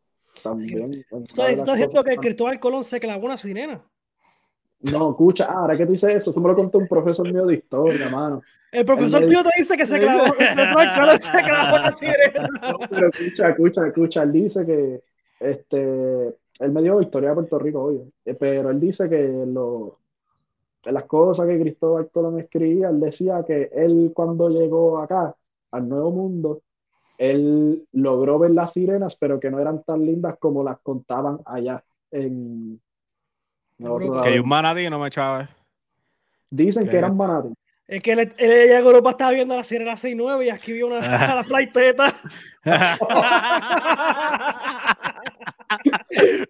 También. 0.42 1.04
¿Tú 1.08 1.18
estás, 1.42 1.66
diciendo 1.66 2.04
que 2.04 2.16
Cristóbal 2.16 2.58
Colón 2.60 2.84
se 2.84 3.00
clavó 3.00 3.26
una 3.26 3.36
sirena? 3.36 3.82
No, 4.82 5.10
escucha, 5.10 5.44
ah, 5.50 5.58
ahora 5.58 5.76
que 5.76 5.84
tú 5.84 5.92
dices 5.92 6.10
eso, 6.16 6.30
eso 6.30 6.40
me 6.40 6.48
lo 6.48 6.54
contó 6.56 6.78
un 6.78 6.88
profesor 6.88 7.30
mío 7.30 7.44
de 7.44 7.56
historia, 7.56 8.08
mano. 8.08 8.40
El 8.72 8.84
profesor 8.86 9.26
tuyo 9.26 9.42
te 9.42 9.50
dice 9.58 9.76
que 9.76 9.84
se 9.84 9.98
clavó, 10.00 10.32
Cristóbal 10.32 10.94
Colón 10.94 11.20
se 11.20 11.38
clavó 11.42 11.76
una 11.76 11.92
sirena. 11.92 12.48
No, 12.62 12.78
pero 12.88 13.08
escucha, 13.08 13.50
escucha, 13.50 13.86
escucha, 13.86 14.22
él 14.22 14.32
dice 14.32 14.64
que, 14.64 15.02
este, 15.40 16.34
él 16.60 16.72
me 16.72 16.82
dio 16.82 17.00
historia 17.00 17.30
de 17.30 17.34
Puerto 17.36 17.58
Rico, 17.58 17.82
oye, 17.82 18.02
eh, 18.24 18.34
pero 18.34 18.70
él 18.70 18.78
dice 18.78 19.08
que 19.08 19.44
lo, 19.46 19.92
las 20.84 21.04
cosas 21.04 21.46
que 21.46 21.60
Cristóbal 21.60 22.08
Colón 22.10 22.38
escribía, 22.38 22.88
él 22.90 23.00
decía 23.00 23.42
que 23.46 23.70
él 23.72 24.12
cuando 24.14 24.48
llegó 24.48 24.98
acá, 24.98 25.34
al 25.72 25.88
Nuevo 25.88 26.10
Mundo, 26.10 26.62
él 27.18 27.86
logró 27.92 28.38
ver 28.38 28.50
las 28.52 28.72
sirenas, 28.72 29.16
pero 29.16 29.38
que 29.38 29.50
no 29.50 29.58
eran 29.58 29.82
tan 29.84 30.04
lindas 30.06 30.36
como 30.38 30.62
las 30.64 30.78
contaban 30.80 31.38
allá 31.44 31.82
en, 32.10 32.80
en 33.78 33.86
que 34.22 34.28
hay 34.28 34.38
un 34.38 34.48
manatí, 34.48 34.88
no 34.90 34.98
me 34.98 35.10
chaves. 35.10 35.48
Dicen 36.50 36.84
que- 36.84 36.90
que 36.90 36.96
eran 36.98 37.16
manatí. 37.16 37.52
Es 37.86 38.02
que 38.04 38.12
él, 38.12 38.20
él 38.20 38.50
llega 38.68 38.76
a 38.78 38.80
Europa, 38.82 39.10
estaba 39.10 39.32
viendo 39.32 39.56
la 39.56 39.64
sirena 39.64 39.92
6-9 39.96 40.44
y 40.46 40.50
aquí 40.50 40.72
vio 40.72 40.86
una 40.86 40.98
a 40.98 41.34
la 41.34 41.42
flight 41.44 41.72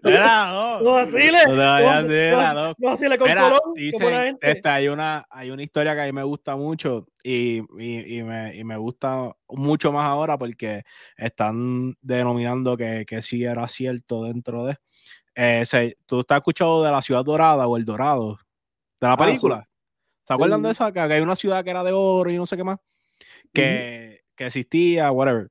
Mira, 0.02 0.46
no. 0.52 0.80
No 0.80 0.92
vacile. 0.92 1.38
No 1.46 1.54
No 1.56 1.90
así, 1.90 2.06
no- 2.08 2.74
no 2.78 2.88
vacile 2.88 3.18
con 3.18 3.28
Mira, 3.28 3.42
Colón. 3.42 3.74
dicen, 3.74 4.38
este, 4.40 4.68
hay, 4.68 4.88
una, 4.88 5.26
hay 5.30 5.50
una 5.50 5.62
historia 5.62 5.94
que 5.94 6.02
a 6.02 6.04
mí 6.06 6.12
me 6.12 6.22
gusta 6.22 6.56
mucho 6.56 7.06
y, 7.22 7.58
y- 7.78 8.18
y 8.18 8.22
me, 8.22 8.54
y 8.56 8.64
me 8.64 8.76
gusta 8.76 9.32
mucho 9.48 9.92
más 9.92 10.04
ahora 10.06 10.36
porque 10.38 10.82
están 11.16 11.94
denominando 12.00 12.76
que, 12.76 13.04
que 13.06 13.22
sí 13.22 13.44
era 13.44 13.66
cierto 13.68 14.24
dentro 14.24 14.64
de... 14.64 14.76
Eh, 15.34 15.64
se- 15.64 15.96
¿Tú 16.06 16.20
estás 16.20 16.38
escuchado 16.38 16.82
de 16.84 16.90
la 16.90 17.00
ciudad 17.02 17.24
dorada 17.24 17.66
o 17.66 17.76
el 17.76 17.84
dorado? 17.84 18.38
De 19.00 19.06
la 19.06 19.12
Ah, 19.12 19.16
sí. 19.18 19.24
película. 19.24 19.68
¿Se 20.24 20.34
acuerdan 20.34 20.60
Sí. 20.60 20.64
de 20.66 20.70
esa? 20.72 20.92
Que 20.92 21.00
hay 21.00 21.20
una 21.20 21.36
ciudad 21.36 21.64
que 21.64 21.70
era 21.70 21.82
de 21.84 21.92
oro 21.92 22.30
y 22.30 22.36
no 22.36 22.46
sé 22.46 22.56
qué 22.56 22.64
más. 22.64 22.78
Que, 23.52 24.20
que 24.36 24.46
existía, 24.46 25.10
whatever. 25.10 25.48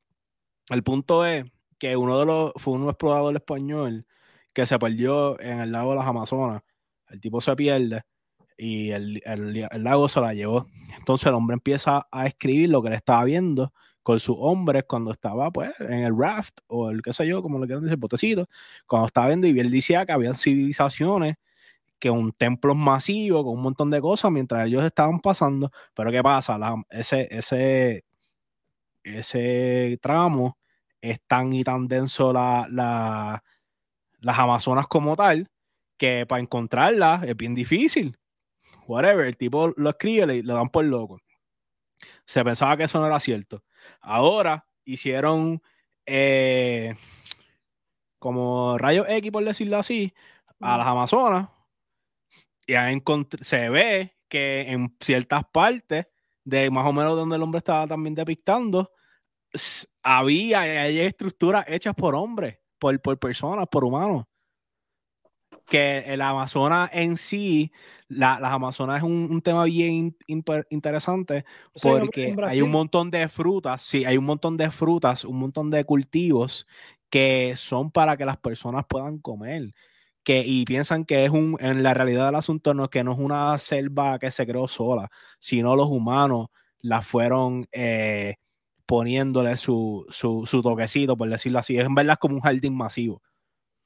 El 0.70 0.84
punto 0.84 1.26
es 1.26 1.46
que 1.80 1.98
uno 1.98 2.20
de 2.20 2.26
los, 2.26 2.52
fue 2.58 2.74
un 2.76 2.88
explorador 2.90 3.36
español 3.36 4.06
que 4.54 4.66
se 4.66 4.80
perdió 4.80 5.40
en 5.42 5.60
el 5.62 5.72
lago 5.72 5.92
de 5.92 5.98
las 6.00 6.08
Amazonas. 6.08 6.62
El 7.10 7.20
tipo 7.22 7.42
se 7.42 7.56
pierde 7.56 8.04
y 8.58 8.92
el, 8.92 9.22
el- 9.26 9.70
lago 9.84 10.10
se 10.10 10.22
la 10.22 10.34
llevó. 10.34 10.68
Entonces 10.98 11.28
el 11.28 11.34
hombre 11.36 11.56
empieza 11.56 12.08
a 12.12 12.28
escribir 12.28 12.70
lo 12.70 12.82
que 12.84 12.90
le 12.90 12.96
estaba 12.98 13.24
viendo 13.24 13.74
con 14.04 14.20
sus 14.20 14.38
hombres 14.40 14.86
cuando 14.88 15.12
estaba 15.12 15.52
pues 15.52 15.72
en 15.82 16.04
el 16.04 16.18
raft 16.18 16.60
o 16.68 16.90
el 16.90 17.02
qué 17.02 17.14
sé 17.14 17.28
yo, 17.28 17.42
como 17.44 17.60
le 17.60 17.68
quieran 17.68 17.84
decir, 17.84 17.98
botecito, 17.98 18.48
cuando 18.88 19.08
estaba 19.08 19.28
viendo 19.28 19.48
y 19.48 19.60
él 19.60 19.72
decía 19.72 20.06
que 20.06 20.12
habían 20.14 20.36
civilizaciones 20.36 21.36
que 22.00 22.10
un 22.12 22.32
templo 22.34 22.76
masivo 22.76 23.44
con 23.44 23.56
un 23.56 23.64
montón 23.64 23.90
de 23.92 24.02
cosas 24.02 24.32
mientras 24.32 24.68
ellos 24.68 24.84
estaban 24.86 25.20
pasando, 25.22 25.72
pero 25.96 26.12
¿qué 26.12 26.24
pasa? 26.24 26.58
La- 26.58 26.82
ese, 26.92 27.28
ese, 27.32 28.06
ese 29.04 29.98
tramo 30.02 30.58
es 31.02 31.20
tan 31.28 31.54
y 31.54 31.64
tan 31.64 31.88
denso 31.88 32.34
la, 32.34 32.68
la- 32.70 33.44
las 34.20 34.40
Amazonas 34.40 34.88
como 34.88 35.16
tal 35.16 35.50
que 35.98 36.26
para 36.26 36.42
encontrarla 36.42 37.22
es 37.26 37.36
bien 37.38 37.56
difícil. 37.56 38.18
Whatever, 38.88 39.26
el 39.26 39.38
tipo 39.38 39.72
lo 39.78 39.90
escribe, 39.92 40.26
le, 40.26 40.44
le 40.44 40.54
dan 40.54 40.70
por 40.70 40.84
loco. 40.86 41.20
Se 42.26 42.44
pensaba 42.44 42.78
que 42.78 42.84
eso 42.84 43.00
no 43.00 43.08
era 43.08 43.20
cierto. 43.20 43.64
Ahora 44.02 44.66
hicieron 44.86 45.62
eh, 46.06 46.96
como 48.18 48.78
rayos 48.78 49.06
X, 49.10 49.32
por 49.32 49.44
decirlo 49.44 49.78
así, 49.78 50.14
a 50.60 50.78
las 50.78 50.88
Amazonas. 50.88 51.50
Y 52.68 52.74
se 53.42 53.70
ve 53.70 54.16
que 54.28 54.62
en 54.72 54.96
ciertas 55.00 55.44
partes 55.52 56.08
de 56.44 56.70
más 56.70 56.86
o 56.86 56.94
menos 56.94 57.16
donde 57.16 57.36
el 57.36 57.42
hombre 57.42 57.60
estaba 57.60 57.88
también 57.88 58.16
depictando, 58.16 58.92
había 60.04 60.62
hay 60.62 61.00
estructuras 61.00 61.66
hechas 61.68 61.96
por 61.96 62.16
hombres, 62.16 62.60
por, 62.78 63.00
por 63.02 63.18
personas, 63.20 63.68
por 63.70 63.84
humanos. 63.84 64.26
Que 65.66 66.00
el 66.08 66.22
Amazonas 66.22 66.90
en 66.94 67.16
sí, 67.16 67.72
las 68.08 68.42
Amazonas 68.42 68.98
es 68.98 69.04
un, 69.04 69.40
tema 69.42 69.66
bien 69.66 70.18
interesante 70.70 71.46
porque 71.80 72.36
hay 72.48 72.62
un 72.64 72.72
montón 72.72 73.12
de 73.12 73.30
frutas, 73.30 73.84
sí, 73.84 74.04
hay 74.04 74.18
un 74.18 74.26
montón 74.26 74.58
de 74.58 74.72
frutas, 74.72 75.26
un 75.26 75.38
montón 75.38 75.70
de 75.70 75.86
cultivos 75.86 76.66
que 77.12 77.54
son 77.56 77.92
para 77.92 78.18
que 78.18 78.26
las 78.26 78.38
personas 78.38 78.86
puedan 78.88 79.20
comer. 79.20 79.74
Que, 80.24 80.44
y 80.46 80.66
piensan 80.66 81.06
que 81.06 81.26
es 81.26 81.32
un, 81.32 81.56
en 81.60 81.82
la 81.82 81.94
realidad 81.94 82.26
del 82.26 82.36
asunto 82.36 82.74
no, 82.74 82.90
que 82.90 83.04
no 83.04 83.14
es 83.14 83.20
una 83.20 83.58
selva 83.58 84.20
que 84.20 84.32
se 84.32 84.46
creó 84.46 84.68
sola, 84.68 85.10
sino 85.40 85.76
los 85.76 85.90
humanos 85.90 86.48
la 86.82 87.02
fueron 87.02 87.68
eh, 87.72 88.36
poniéndole 88.90 89.56
su, 89.56 90.04
su, 90.10 90.62
toquecito, 90.64 91.16
por 91.16 91.30
decirlo 91.30 91.60
así. 91.60 91.78
Es 91.78 91.86
en 91.86 91.94
verdad 91.94 92.18
como 92.20 92.34
un 92.34 92.42
jardín 92.42 92.76
masivo. 92.76 93.22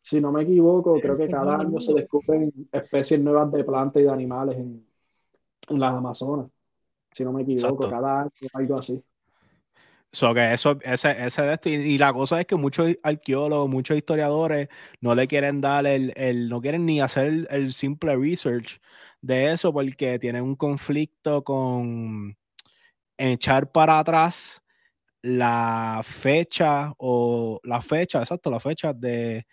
Si 0.02 0.22
no 0.22 0.32
me 0.32 0.44
equivoco, 0.44 0.98
creo 0.98 1.18
que 1.18 1.28
cada 1.28 1.58
año 1.58 1.82
se 1.82 1.94
descubren 1.94 2.54
especies 2.72 3.20
nuevas 3.20 3.52
de 3.52 3.66
plantas 3.66 4.02
y 4.02 4.06
de 4.06 4.12
animales 4.12 4.58
en, 4.58 4.88
las 5.68 5.94
Amazonas. 5.94 6.48
Si 7.12 7.22
no 7.26 7.34
me 7.34 7.42
equivoco, 7.42 7.90
cada 7.90 8.22
año 8.22 8.32
algo 8.54 8.78
así. 8.78 9.04
So 10.14 10.34
que 10.34 10.54
eso, 10.54 10.78
ese, 10.82 11.26
ese 11.26 11.42
de 11.42 11.54
esto, 11.54 11.70
y, 11.70 11.98
la 11.98 12.14
cosa 12.14 12.40
es 12.40 12.46
que 12.46 12.56
muchos 12.56 12.98
arqueólogos, 13.04 13.70
muchos 13.70 13.98
historiadores 13.98 14.70
no 15.02 15.16
le 15.16 15.28
quieren 15.28 15.60
dar 15.60 15.86
el, 15.86 16.14
el 16.16 16.48
no 16.48 16.62
quieren 16.62 16.86
ni 16.86 17.02
hacer 17.02 17.28
el, 17.28 17.48
el, 17.50 17.74
simple 17.74 18.16
research 18.16 18.80
de 19.22 19.52
eso 19.52 19.74
porque 19.74 20.18
tienen 20.18 20.44
un 20.44 20.56
conflicto 20.56 21.44
con 21.44 22.38
echar 23.18 23.70
para 23.70 24.00
atrás 24.00 24.63
la 25.24 26.02
fecha 26.04 26.94
o 26.98 27.60
la 27.64 27.82
fecha, 27.82 28.20
exacto, 28.20 28.52
la 28.52 28.60
fecha 28.60 28.94
de, 28.94 29.48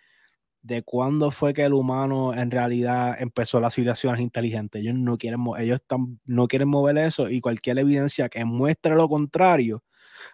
de 0.61 0.83
cuándo 0.83 1.31
fue 1.31 1.53
que 1.53 1.63
el 1.63 1.73
humano 1.73 2.33
en 2.33 2.51
realidad 2.51 3.15
empezó 3.19 3.59
las 3.61 3.73
civilizaciones 3.73 4.19
inteligentes. 4.19 4.81
Ellos 4.81 4.95
no 4.95 5.17
quieren, 5.17 5.41
ellos 5.57 5.79
están, 5.81 6.19
no 6.25 6.47
quieren 6.47 6.67
mover 6.67 6.97
eso 6.97 7.29
y 7.29 7.39
cualquier 7.39 7.79
evidencia 7.79 8.27
que 8.27 8.43
muestre 8.43 8.95
lo 8.95 9.07
contrario 9.07 9.81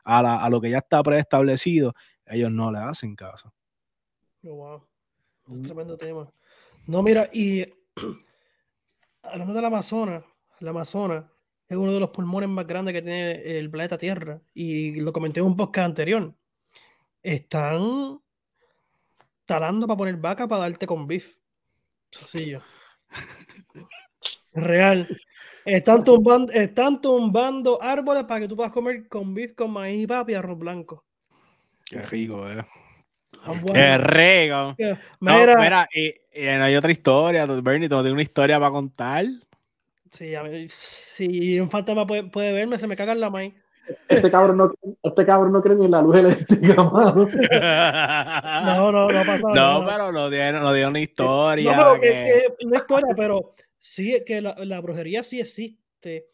a, 0.03 0.49
lo 0.49 0.59
que 0.59 0.71
ya 0.71 0.79
está 0.79 1.03
preestablecido, 1.03 1.93
ellos 2.25 2.51
no 2.51 2.71
le 2.71 2.79
hacen 2.79 3.15
caso. 3.15 3.53
Oh, 4.43 4.55
wow. 4.55 4.88
Un 5.47 5.61
tremendo 5.61 5.95
tema. 5.97 6.29
No, 6.88 7.03
mira, 7.03 7.29
y 7.31 7.65
hablando 9.21 9.53
del 9.53 9.65
Amazonas, 9.65 10.23
el 10.59 10.67
Amazonas 10.67 11.25
es 11.68 11.76
uno 11.76 11.93
de 11.93 11.99
los 11.99 12.11
pulmones 12.11 12.49
más 12.49 12.65
grandes 12.65 12.93
que 12.93 13.01
tiene 13.01 13.59
el 13.59 13.70
planeta 13.70 13.97
Tierra. 13.97 14.41
Y 14.53 15.01
lo 15.01 15.11
comenté 15.11 15.41
en 15.41 15.47
un 15.47 15.57
podcast 15.57 15.86
anterior. 15.86 16.34
Están 17.22 18.20
talando 19.45 19.88
para 19.88 19.97
poner 19.97 20.18
vaca 20.18 20.47
para 20.47 20.61
darte 20.61 20.88
con 20.88 21.07
beef. 21.07 21.36
Sencillo. 22.11 22.61
Real. 24.53 25.07
Están 25.65 26.03
tumbando, 26.03 26.53
están 26.53 27.01
tumbando 27.01 27.82
árboles 27.82 28.24
para 28.24 28.39
que 28.39 28.47
tú 28.47 28.55
puedas 28.55 28.72
comer 28.72 29.07
con 29.09 29.34
beef, 29.34 29.53
con 29.53 29.72
maíz 29.72 30.07
papi 30.07 30.32
y 30.32 30.36
arroz 30.36 30.57
blanco. 30.57 31.05
Qué 31.86 32.01
rico, 32.03 32.49
eh. 32.49 32.65
Ah, 33.43 33.53
Qué 33.74 33.97
rico. 33.97 34.76
Mira, 35.20 35.88
y, 35.93 36.13
hay 36.41 36.76
otra 36.76 36.91
historia. 36.91 37.45
Bernie, 37.45 37.89
¿tú 37.89 37.95
no 37.95 38.01
tienes 38.01 38.13
una 38.13 38.22
historia 38.22 38.59
para 38.59 38.72
contar? 38.72 39.26
Sí, 40.12 40.36
a 40.36 40.43
ver, 40.43 40.70
si 40.70 41.60
un 41.60 41.70
fantasma 41.70 42.05
puede, 42.05 42.24
puede 42.26 42.53
verme, 42.53 42.80
se 42.80 42.88
me 42.88 42.95
caga 42.95 43.14
en 43.14 43.22
la 43.22 43.30
maíz. 43.30 43.53
Este 44.10 44.30
cabrón, 44.30 44.58
no, 44.58 44.74
este 45.01 45.26
cabrón 45.26 45.53
no 45.53 45.62
cree 45.62 45.76
ni 45.76 45.86
en 45.86 45.91
la 45.91 46.01
luz 46.01 46.18
eléctrica, 46.18 46.84
mano. 46.84 47.28
No, 48.66 48.91
no, 48.91 49.08
no 49.08 49.20
pasa 49.26 49.47
No, 49.53 49.86
pero 49.86 50.12
no 50.12 50.30
dio, 50.30 50.51
no 50.53 50.74
dio 50.74 50.88
una 50.89 50.99
historia. 50.99 51.76
No, 51.76 51.93
pero 51.99 52.01
que... 52.01 52.66
una 52.66 52.78
historia, 52.78 53.14
pero 53.16 53.53
sí 53.80 54.24
que 54.26 54.41
la, 54.41 54.55
la, 54.66 54.82
brujería 54.82 55.24
sí 55.24 55.39
existe 55.39 56.28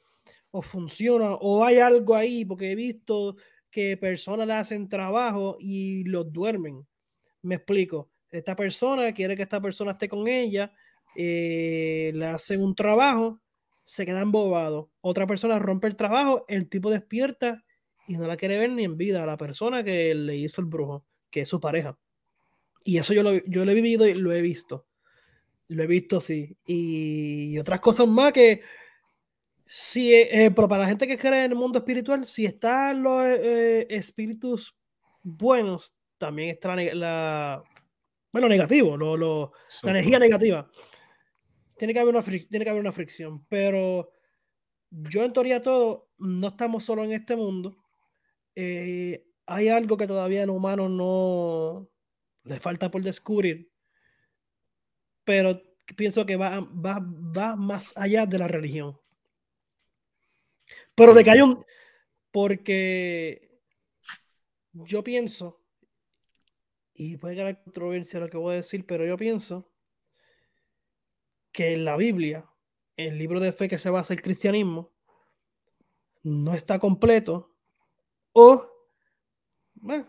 o 0.51 0.61
funciona 0.61 1.33
o 1.35 1.63
hay 1.63 1.79
algo 1.79 2.15
ahí 2.15 2.45
porque 2.45 2.71
he 2.71 2.75
visto 2.75 3.35
que 3.69 3.97
personas 3.97 4.47
le 4.47 4.53
hacen 4.53 4.89
trabajo 4.89 5.57
y 5.59 6.03
los 6.05 6.31
duermen. 6.31 6.85
Me 7.41 7.55
explico. 7.55 8.11
Esta 8.31 8.55
persona 8.55 9.13
quiere 9.13 9.35
que 9.35 9.43
esta 9.43 9.61
persona 9.61 9.91
esté 9.91 10.09
con 10.09 10.27
ella, 10.27 10.71
eh, 11.15 12.11
le 12.13 12.25
hacen 12.25 12.61
un 12.61 12.73
trabajo, 12.73 13.41
se 13.85 14.05
queda 14.05 14.21
embobado. 14.21 14.89
Otra 15.01 15.27
persona 15.27 15.59
rompe 15.59 15.87
el 15.87 15.95
trabajo, 15.95 16.45
el 16.47 16.69
tipo 16.69 16.91
despierta 16.91 17.63
y 18.07 18.17
no 18.17 18.27
la 18.27 18.37
quiere 18.37 18.57
ver 18.57 18.71
ni 18.71 18.83
en 18.83 18.97
vida 18.97 19.23
a 19.23 19.25
la 19.25 19.37
persona 19.37 19.83
que 19.83 20.13
le 20.13 20.35
hizo 20.35 20.61
el 20.61 20.67
brujo, 20.67 21.05
que 21.29 21.41
es 21.41 21.49
su 21.49 21.59
pareja. 21.59 21.97
Y 22.83 22.97
eso 22.97 23.13
yo 23.13 23.23
lo, 23.23 23.33
yo 23.45 23.65
lo 23.65 23.71
he 23.71 23.75
vivido 23.75 24.07
y 24.07 24.13
lo 24.13 24.33
he 24.33 24.41
visto. 24.41 24.85
Lo 25.69 25.83
he 25.83 25.87
visto, 25.87 26.19
sí. 26.19 26.57
Y 26.65 27.57
otras 27.57 27.79
cosas 27.79 28.07
más 28.07 28.33
que, 28.33 28.61
sí, 29.65 30.13
eh, 30.13 30.45
eh, 30.45 30.51
pero 30.51 30.67
para 30.67 30.83
la 30.83 30.89
gente 30.89 31.07
que 31.07 31.17
cree 31.17 31.45
en 31.45 31.51
el 31.51 31.57
mundo 31.57 31.79
espiritual, 31.79 32.25
si 32.25 32.45
están 32.45 33.01
los 33.01 33.23
eh, 33.23 33.87
espíritus 33.89 34.75
buenos, 35.23 35.95
también 36.17 36.49
está 36.49 36.75
la, 36.75 37.63
bueno, 38.31 38.49
negativo, 38.49 38.97
lo, 38.97 39.51
la 39.83 39.91
energía 39.91 40.19
negativa. 40.19 40.69
Tiene 41.77 41.93
que, 41.93 41.99
haber 41.99 42.15
una 42.15 42.23
tiene 42.23 42.63
que 42.63 42.69
haber 42.69 42.81
una 42.81 42.91
fricción, 42.91 43.45
pero 43.49 44.11
yo 44.89 45.23
en 45.23 45.33
teoría 45.33 45.61
todo, 45.61 46.11
no 46.17 46.49
estamos 46.49 46.83
solo 46.83 47.03
en 47.03 47.13
este 47.13 47.35
mundo. 47.35 47.77
hay 48.55 49.67
algo 49.69 49.97
que 49.97 50.07
todavía 50.07 50.43
en 50.43 50.49
humano 50.49 50.87
no 50.89 51.89
le 52.43 52.59
falta 52.59 52.91
por 52.91 53.01
descubrir 53.01 53.73
pero 55.23 55.61
pienso 55.95 56.25
que 56.25 56.35
va, 56.35 56.59
va, 56.59 56.99
va 56.99 57.55
más 57.55 57.95
allá 57.97 58.25
de 58.25 58.37
la 58.37 58.47
religión. 58.47 58.99
Pero 60.95 61.13
de 61.13 61.23
que 61.23 61.31
hay 61.31 61.41
un... 61.41 61.65
Porque 62.31 63.61
yo 64.73 65.03
pienso, 65.03 65.61
y 66.93 67.17
puede 67.17 67.39
haber 67.39 67.61
controversia 67.63 68.19
lo 68.19 68.29
que 68.29 68.37
voy 68.37 68.53
a 68.53 68.57
decir, 68.57 68.85
pero 68.87 69.05
yo 69.05 69.17
pienso 69.17 69.71
que 71.53 71.73
en 71.73 71.85
la 71.85 71.95
Biblia, 71.95 72.45
el 72.97 73.17
libro 73.17 73.39
de 73.39 73.53
fe 73.53 73.69
que 73.69 73.77
se 73.77 73.89
basa 73.89 74.13
el 74.13 74.21
cristianismo, 74.21 74.91
no 76.23 76.53
está 76.53 76.79
completo 76.79 77.55
o, 78.33 78.69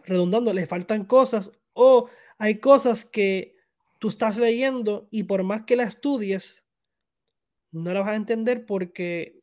redundando, 0.04 0.52
le 0.52 0.66
faltan 0.66 1.04
cosas 1.04 1.52
o 1.74 2.08
hay 2.38 2.58
cosas 2.58 3.04
que 3.04 3.56
tú 3.98 4.08
estás 4.08 4.38
leyendo 4.38 5.06
y 5.10 5.24
por 5.24 5.42
más 5.42 5.62
que 5.62 5.76
la 5.76 5.84
estudies, 5.84 6.64
no 7.70 7.92
la 7.92 8.00
vas 8.00 8.10
a 8.10 8.16
entender 8.16 8.64
porque 8.64 9.40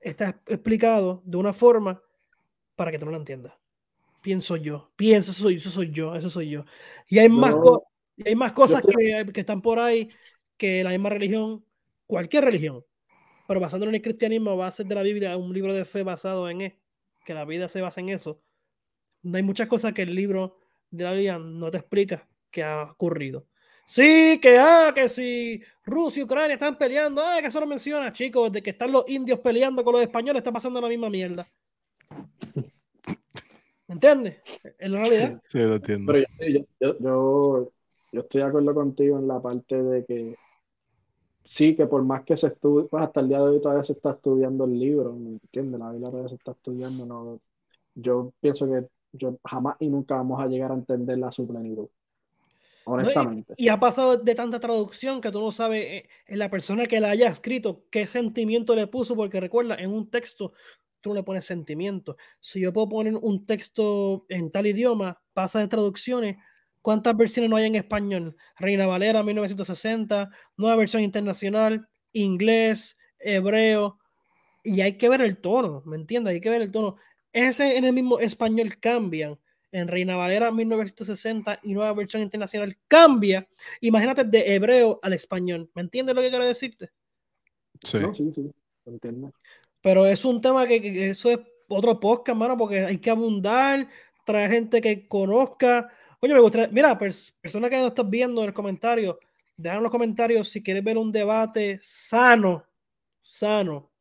está 0.00 0.40
explicado 0.46 1.22
de 1.24 1.36
una 1.36 1.52
forma 1.52 2.02
para 2.76 2.90
que 2.90 2.98
tú 2.98 3.06
no 3.06 3.12
la 3.12 3.18
entiendas. 3.18 3.54
Pienso 4.22 4.56
yo, 4.56 4.90
pienso, 4.96 5.32
eso 5.32 5.42
soy, 5.42 5.56
eso 5.56 5.70
soy 5.70 5.90
yo, 5.90 6.14
eso 6.14 6.30
soy 6.30 6.50
yo. 6.50 6.64
Y 7.08 7.18
hay 7.18 7.28
más, 7.28 7.54
hay 8.24 8.34
más 8.34 8.52
cosas 8.52 8.82
que, 8.82 9.26
que, 9.32 9.40
están 9.40 9.60
por 9.60 9.78
ahí 9.78 10.08
que 10.58 10.84
la 10.84 10.90
misma 10.90 11.08
religión, 11.08 11.64
cualquier 12.06 12.44
religión, 12.44 12.84
pero 13.46 13.60
basándolo 13.60 13.90
en 13.90 13.96
el 13.96 14.02
cristianismo, 14.02 14.56
va 14.56 14.66
a 14.66 14.70
ser 14.70 14.86
de 14.86 14.94
la 14.94 15.02
Biblia 15.02 15.36
un 15.36 15.54
libro 15.54 15.72
de 15.72 15.86
fe 15.86 16.02
basado 16.02 16.50
en 16.50 16.60
él, 16.60 16.74
que 17.24 17.32
la 17.32 17.46
vida 17.46 17.68
se 17.68 17.80
basa 17.80 18.00
en 18.00 18.10
eso. 18.10 18.42
No 19.22 19.36
hay 19.36 19.42
muchas 19.42 19.68
cosas 19.68 19.94
que 19.94 20.02
el 20.02 20.14
libro 20.14 20.58
de 20.90 21.04
la 21.04 21.12
Biblia 21.12 21.38
no 21.38 21.70
te 21.70 21.78
explica 21.78 22.28
que 22.50 22.62
ha 22.62 22.82
ocurrido. 22.82 23.46
Sí, 23.86 24.38
que 24.42 24.58
ah, 24.58 24.92
que 24.94 25.08
si 25.08 25.62
Rusia 25.86 26.20
y 26.20 26.24
Ucrania 26.24 26.54
están 26.54 26.76
peleando, 26.76 27.22
ah, 27.24 27.38
que 27.40 27.46
eso 27.48 27.58
no 27.58 27.66
menciona, 27.66 28.12
chicos, 28.12 28.52
de 28.52 28.62
que 28.62 28.70
están 28.70 28.92
los 28.92 29.08
indios 29.08 29.40
peleando 29.40 29.82
con 29.82 29.94
los 29.94 30.02
españoles, 30.02 30.40
está 30.40 30.52
pasando 30.52 30.78
la 30.78 30.88
misma 30.88 31.08
mierda. 31.08 31.48
¿Me 33.86 33.94
entiendes? 33.94 34.42
En 34.78 34.92
la 34.92 34.98
realidad. 35.00 35.42
Sí, 35.48 35.58
lo 35.58 35.76
entiendo. 35.76 36.12
Pero 36.12 36.26
yo, 36.78 36.98
yo, 37.00 37.72
yo, 38.12 38.20
estoy 38.20 38.42
de 38.42 38.46
acuerdo 38.46 38.74
contigo 38.74 39.18
en 39.18 39.26
la 39.26 39.40
parte 39.40 39.82
de 39.82 40.04
que 40.04 40.36
sí, 41.48 41.74
que 41.74 41.86
por 41.86 42.04
más 42.04 42.24
que 42.24 42.36
se 42.36 42.48
estudie, 42.48 42.88
pues 42.88 43.02
hasta 43.02 43.20
el 43.20 43.28
día 43.28 43.38
de 43.38 43.44
hoy 43.44 43.60
todavía 43.60 43.82
se 43.82 43.94
está 43.94 44.10
estudiando 44.10 44.66
el 44.66 44.78
libro, 44.78 45.14
¿me 45.14 45.30
entiendes? 45.30 45.80
La 45.80 45.90
Biblia 45.90 46.10
todavía 46.10 46.28
se 46.28 46.34
está 46.34 46.52
estudiando, 46.52 47.06
no, 47.06 47.40
yo 47.94 48.32
pienso 48.38 48.66
que 48.66 48.86
yo 49.12 49.38
jamás 49.42 49.76
y 49.80 49.88
nunca 49.88 50.16
vamos 50.16 50.38
a 50.40 50.46
llegar 50.46 50.70
a 50.70 50.74
entenderla 50.74 51.28
a 51.28 51.32
su 51.32 51.46
plenitud 51.46 51.88
honestamente. 52.84 53.54
y, 53.56 53.68
ha 53.68 53.80
pasado 53.80 54.18
de 54.18 54.34
tanta 54.34 54.60
traducción 54.60 55.20
que 55.20 55.30
tú 55.30 55.40
no 55.40 55.50
sabes 55.50 55.84
eh, 55.84 56.08
en 56.26 56.38
la 56.38 56.50
persona 56.50 56.86
que 56.86 57.00
la 57.00 57.10
haya 57.10 57.28
escrito 57.28 57.84
qué 57.90 58.06
sentimiento 58.06 58.76
le 58.76 58.86
puso, 58.86 59.16
porque 59.16 59.40
recuerda, 59.40 59.76
en 59.76 59.90
un 59.90 60.10
texto 60.10 60.52
tú 61.00 61.10
no 61.10 61.14
le 61.16 61.22
pones 61.22 61.46
sentimiento. 61.46 62.16
Si 62.40 62.60
yo 62.60 62.72
puedo 62.72 62.90
poner 62.90 63.16
un 63.16 63.46
texto 63.46 64.26
en 64.28 64.50
tal 64.50 64.66
idioma, 64.66 65.20
pasa 65.32 65.60
de 65.60 65.68
traducciones, 65.68 66.36
¿cuántas 66.82 67.16
versiones 67.16 67.50
no 67.50 67.56
hay 67.56 67.66
en 67.66 67.74
español? 67.74 68.36
Reina 68.58 68.86
Valera 68.86 69.22
1960, 69.22 70.30
nueva 70.56 70.76
versión 70.76 71.02
internacional, 71.02 71.88
inglés, 72.12 72.98
hebreo, 73.18 73.98
y 74.64 74.80
hay 74.80 74.98
que 74.98 75.08
ver 75.08 75.22
el 75.22 75.38
tono, 75.38 75.82
¿me 75.86 75.96
entiendes? 75.96 76.34
Hay 76.34 76.40
que 76.40 76.50
ver 76.50 76.62
el 76.62 76.70
tono. 76.70 76.96
Ese 77.32 77.76
en 77.76 77.84
el 77.84 77.92
mismo 77.92 78.18
español 78.18 78.78
cambian. 78.78 79.38
En 79.70 79.86
Reina 79.86 80.16
Valera 80.16 80.50
1960 80.50 81.60
y 81.62 81.74
nueva 81.74 81.92
versión 81.92 82.22
internacional 82.22 82.78
cambia. 82.88 83.46
Imagínate 83.82 84.24
de 84.24 84.54
hebreo 84.54 84.98
al 85.02 85.12
español. 85.12 85.70
¿Me 85.74 85.82
entiendes 85.82 86.14
lo 86.14 86.22
que 86.22 86.30
quiero 86.30 86.46
decirte? 86.46 86.90
Sí. 87.82 87.98
sí, 88.14 88.32
sí, 88.34 88.50
entiendo. 88.86 89.30
Pero 89.82 90.06
es 90.06 90.24
un 90.24 90.40
tema 90.40 90.66
que, 90.66 91.10
eso 91.10 91.30
es 91.30 91.38
otro 91.68 92.00
podcast, 92.00 92.38
mano, 92.38 92.56
porque 92.56 92.80
hay 92.80 92.98
que 92.98 93.10
abundar, 93.10 93.88
traer 94.24 94.50
gente 94.50 94.80
que 94.80 95.06
conozca. 95.06 95.92
Oye, 96.20 96.34
me 96.34 96.40
gustaría, 96.40 96.68
mira, 96.68 96.98
persona 96.98 97.70
que 97.70 97.78
nos 97.78 97.88
estás 97.88 98.10
viendo 98.10 98.42
en 98.42 98.48
el 98.48 98.54
comentario, 98.54 99.20
déjanos 99.56 99.78
en 99.78 99.82
los 99.84 99.92
comentarios 99.92 100.48
si 100.48 100.62
quieres 100.62 100.82
ver 100.82 100.98
un 100.98 101.12
debate 101.12 101.78
sano, 101.80 102.64
sano, 103.22 103.92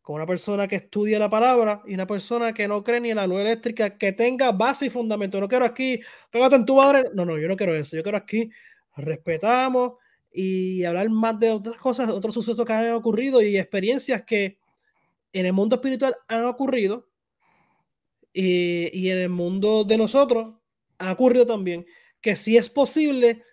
con 0.00 0.16
una 0.16 0.26
persona 0.26 0.68
que 0.68 0.76
estudia 0.76 1.18
la 1.18 1.30
palabra 1.30 1.82
y 1.86 1.94
una 1.94 2.06
persona 2.06 2.52
que 2.52 2.68
no 2.68 2.84
cree 2.84 3.00
ni 3.00 3.10
en 3.10 3.16
la 3.16 3.26
luz 3.26 3.40
eléctrica, 3.40 3.96
que 3.98 4.12
tenga 4.12 4.52
base 4.52 4.86
y 4.86 4.90
fundamento. 4.90 5.40
No 5.40 5.48
quiero 5.48 5.64
aquí, 5.64 5.98
pégate 6.30 6.56
en 6.56 6.66
tu 6.66 6.76
madre. 6.76 7.06
No, 7.14 7.24
no, 7.24 7.38
yo 7.38 7.48
no 7.48 7.56
quiero 7.56 7.74
eso. 7.74 7.96
Yo 7.96 8.02
quiero 8.02 8.18
aquí 8.18 8.50
respetamos 8.96 9.94
y 10.30 10.84
hablar 10.84 11.08
más 11.10 11.40
de 11.40 11.50
otras 11.50 11.78
cosas, 11.78 12.10
otros 12.10 12.34
sucesos 12.34 12.64
que 12.66 12.72
han 12.72 12.92
ocurrido 12.92 13.40
y 13.42 13.56
experiencias 13.56 14.22
que 14.24 14.58
en 15.32 15.46
el 15.46 15.52
mundo 15.52 15.76
espiritual 15.76 16.14
han 16.28 16.44
ocurrido 16.44 17.08
y, 18.32 18.90
y 18.96 19.10
en 19.10 19.18
el 19.18 19.30
mundo 19.30 19.84
de 19.84 19.96
nosotros 19.96 20.54
ha 21.08 21.12
ocurrido 21.12 21.46
también 21.46 21.86
que 22.20 22.36
si 22.36 22.56
es 22.56 22.68
posible 22.68 23.44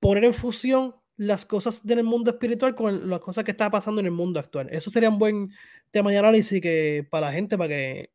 poner 0.00 0.24
en 0.24 0.34
fusión 0.34 0.94
las 1.16 1.44
cosas 1.44 1.86
del 1.86 2.02
mundo 2.02 2.30
espiritual 2.30 2.74
con 2.74 3.08
las 3.08 3.20
cosas 3.20 3.44
que 3.44 3.52
está 3.52 3.70
pasando 3.70 4.00
en 4.00 4.06
el 4.06 4.12
mundo 4.12 4.40
actual. 4.40 4.68
Eso 4.70 4.90
sería 4.90 5.08
un 5.08 5.18
buen 5.18 5.50
tema 5.90 6.10
de 6.10 6.18
análisis 6.18 6.60
que 6.60 7.06
para 7.08 7.28
la 7.28 7.32
gente, 7.32 7.56
para 7.56 7.68
que 7.68 8.10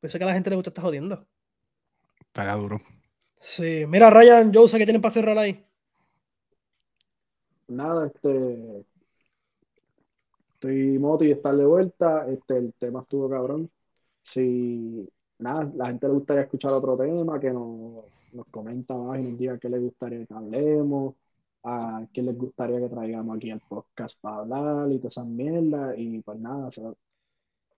pensé 0.00 0.18
que 0.18 0.24
a 0.24 0.26
la 0.26 0.34
gente 0.34 0.50
le 0.50 0.56
gusta 0.56 0.70
estar 0.70 0.84
jodiendo. 0.84 1.26
Estaría 2.20 2.54
duro. 2.54 2.80
Sí, 3.38 3.84
mira 3.86 4.10
Ryan, 4.10 4.52
sé 4.66 4.78
¿qué 4.78 4.84
tienen 4.84 5.02
para 5.02 5.12
cerrar 5.12 5.38
ahí? 5.38 5.64
Nada, 7.68 8.06
este 8.06 8.84
estoy 10.54 10.98
moti 10.98 11.26
y 11.26 11.32
estar 11.32 11.54
de 11.54 11.64
vuelta. 11.64 12.26
Este, 12.28 12.56
el 12.56 12.72
tema 12.78 13.02
estuvo 13.02 13.28
cabrón. 13.28 13.70
Si 14.22 15.08
nada, 15.44 15.70
la 15.76 15.86
gente 15.86 16.08
le 16.08 16.14
gustaría 16.14 16.42
escuchar 16.42 16.72
otro 16.72 16.96
tema, 16.96 17.38
que 17.38 17.50
nos, 17.50 18.04
nos 18.32 18.46
comenta 18.50 18.94
más 18.94 19.18
y 19.20 19.22
nos 19.22 19.38
diga 19.38 19.58
qué 19.58 19.68
le 19.68 19.78
gustaría 19.78 20.26
que 20.26 20.34
hablemos, 20.34 21.14
a 21.62 22.04
quién 22.12 22.26
les 22.26 22.36
gustaría 22.36 22.80
que 22.80 22.88
traigamos 22.88 23.36
aquí 23.36 23.50
al 23.50 23.60
podcast 23.60 24.18
para 24.20 24.38
hablar 24.38 24.90
y 24.90 24.98
todas 24.98 25.12
esas 25.12 25.26
mierdas. 25.26 25.94
Y 25.96 26.20
pues 26.20 26.38
nada, 26.38 26.70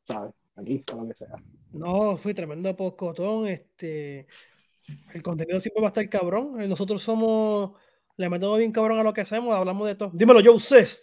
¿sabes? 0.05 0.33
Aquí, 0.57 0.79
para 0.79 1.03
lo 1.03 1.09
que 1.09 1.15
sea. 1.15 1.37
No, 1.73 2.17
fui 2.17 2.33
tremendo 2.35 2.75
postcotón. 2.75 3.49
Este, 3.49 4.27
el 5.13 5.23
contenido 5.23 5.61
siempre 5.61 5.83
va 5.83 5.89
a 5.89 5.91
estar 5.91 6.09
cabrón. 6.09 6.57
Nosotros 6.69 7.03
somos, 7.03 7.73
le 8.17 8.29
metemos 8.29 8.59
bien 8.59 8.73
cabrón 8.73 8.99
a 8.99 9.03
lo 9.03 9.13
que 9.13 9.21
hacemos, 9.21 9.55
hablamos 9.55 9.87
de 9.87 9.95
todo. 9.97 10.11
Dímelo, 10.13 10.41
Joseph. 10.45 10.99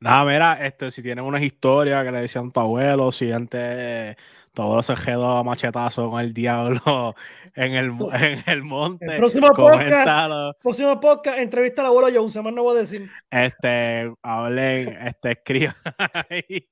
Nada, 0.00 0.24
mira, 0.24 0.66
este, 0.66 0.90
si 0.90 1.02
tienes 1.02 1.24
unas 1.24 1.42
historias 1.42 2.04
que 2.04 2.12
le 2.12 2.20
decían 2.20 2.52
tu 2.52 2.60
abuelo, 2.60 3.10
si 3.12 3.32
antes 3.32 4.16
tu 4.52 4.62
abuelo 4.62 4.82
se 4.82 4.94
quedó 4.94 5.38
a 5.38 5.44
machetazo 5.44 6.10
con 6.10 6.20
el 6.20 6.34
diablo 6.34 7.14
en 7.54 7.74
el, 7.74 7.86
en 8.12 8.42
el 8.46 8.62
monte. 8.62 9.06
El 9.06 9.16
próximo 9.16 9.48
podcast, 9.48 10.60
próximo 10.60 11.00
podcast, 11.00 11.38
entrevista 11.38 11.82
al 11.82 11.86
abuelo 11.88 12.08
Joe, 12.08 12.42
más 12.42 12.52
no 12.52 12.62
voy 12.62 12.76
a 12.76 12.80
decir. 12.80 13.10
Este, 13.30 14.12
hablen, 14.22 14.88
este, 15.06 15.32
escriban 15.32 15.74
ahí. 16.30 16.68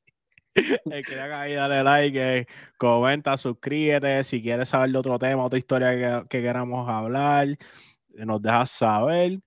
Escriban 0.54 1.32
ahí, 1.32 1.54
dale 1.54 1.82
like, 1.82 2.46
comenta, 2.76 3.36
suscríbete. 3.36 4.24
Si 4.24 4.42
quieres 4.42 4.68
saber 4.68 4.90
de 4.90 4.98
otro 4.98 5.18
tema, 5.18 5.44
otra 5.44 5.58
historia 5.58 5.92
que, 5.92 6.28
que 6.28 6.42
queramos 6.42 6.88
hablar, 6.88 7.48
nos 8.08 8.42
dejas 8.42 8.70
saber. 8.70 9.38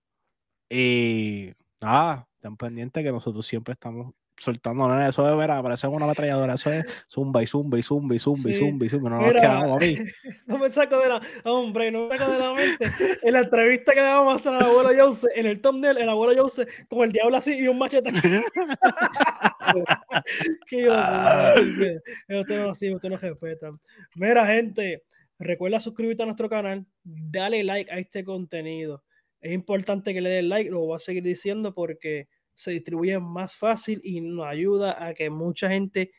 Y 0.69 1.51
nada, 1.81 2.27
Están 2.35 2.57
pendientes 2.57 3.03
que 3.03 3.11
nosotros 3.11 3.45
siempre 3.45 3.73
estamos 3.73 4.13
soltando, 4.37 4.87
no, 4.87 5.07
eso 5.07 5.27
de 5.27 5.35
ver, 5.35 5.49
parece 5.61 5.87
una 5.87 6.05
ametralladora, 6.05 6.55
eso 6.55 6.71
es 6.71 6.85
zumba 7.09 7.43
y 7.43 7.47
zumba 7.47 7.77
y 7.77 7.81
zumba 7.81 8.15
y 8.15 8.19
zumba 8.19 8.49
y 8.49 8.53
zumba 8.53 8.85
y 8.85 8.89
zumba, 8.89 9.09
no 9.09 9.21
nos 9.21 9.33
quedamos 9.33 9.81
a 9.81 9.85
mí. 9.85 9.97
No 10.45 10.57
me 10.57 10.69
saco 10.69 10.99
de 10.99 11.09
la, 11.09 11.21
hombre, 11.45 11.91
no 11.91 12.07
me 12.07 12.17
saco 12.17 12.31
de 12.31 12.39
la 12.39 12.53
mente. 12.53 12.85
En 13.21 13.33
la 13.33 13.39
entrevista 13.39 13.93
que 13.93 14.01
le 14.01 14.07
vamos 14.07 14.33
a 14.33 14.35
hacer 14.35 14.53
al 14.53 14.63
abuelo 14.63 15.05
Jose, 15.05 15.27
en 15.35 15.45
el 15.45 15.61
thumbnail, 15.61 15.97
el 15.97 16.09
abuelo 16.09 16.43
Jose 16.43 16.67
con 16.89 17.03
el 17.03 17.11
diablo 17.11 17.37
así 17.37 17.53
y 17.53 17.67
un 17.67 17.77
machete 17.77 18.09
aquí. 18.09 18.21
Qué 20.67 20.89
usted 20.89 22.63
no 22.63 22.71
así, 22.71 22.93
usted 22.93 23.09
no 23.09 23.17
respeta. 23.17 23.71
Mira, 24.15 24.45
gente, 24.45 25.03
recuerda 25.39 25.79
suscribirte 25.79 26.23
a 26.23 26.25
nuestro 26.25 26.49
canal, 26.49 26.85
dale 27.03 27.63
like 27.63 27.91
a 27.91 27.97
este 27.97 28.23
contenido 28.23 29.03
es 29.43 29.51
importante 29.51 30.13
que 30.13 30.21
le 30.21 30.29
den 30.29 30.49
like, 30.49 30.71
lo 30.71 30.79
voy 30.79 30.95
a 30.95 30.99
seguir 30.99 31.21
diciendo 31.21 31.73
porque 31.73 32.27
se 32.53 32.71
distribuye 32.71 33.19
más 33.19 33.55
fácil 33.55 33.99
y 34.03 34.21
nos 34.21 34.45
ayuda 34.45 35.03
a 35.03 35.13
que 35.13 35.29
mucha 35.29 35.69
gente 35.69 36.11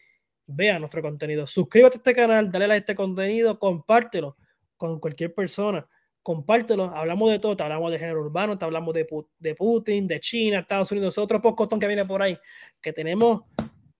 vea 0.47 0.78
nuestro 0.78 1.03
contenido. 1.03 1.47
Suscríbete 1.47 1.97
a 1.97 1.99
este 1.99 2.14
canal, 2.14 2.51
dale 2.51 2.72
a 2.72 2.76
este 2.76 2.95
contenido, 2.95 3.59
compártelo 3.59 4.37
con 4.76 5.01
cualquier 5.01 5.35
persona. 5.35 5.87
Compártelo, 6.22 6.85
hablamos 6.85 7.30
de 7.30 7.39
todo, 7.39 7.55
te 7.55 7.62
hablamos 7.62 7.93
de 7.93 7.99
género 7.99 8.22
urbano, 8.22 8.57
te 8.57 8.64
hablamos 8.64 8.95
de, 8.95 9.55
Putin, 9.55 10.09
de 10.09 10.20
China, 10.20 10.61
Estados 10.61 10.91
Unidos, 10.91 11.18
otro 11.18 11.41
postcotón 11.41 11.78
que 11.78 11.87
viene 11.87 12.07
por 12.07 12.22
ahí, 12.22 12.39
que 12.80 12.95
tenemos, 12.95 13.43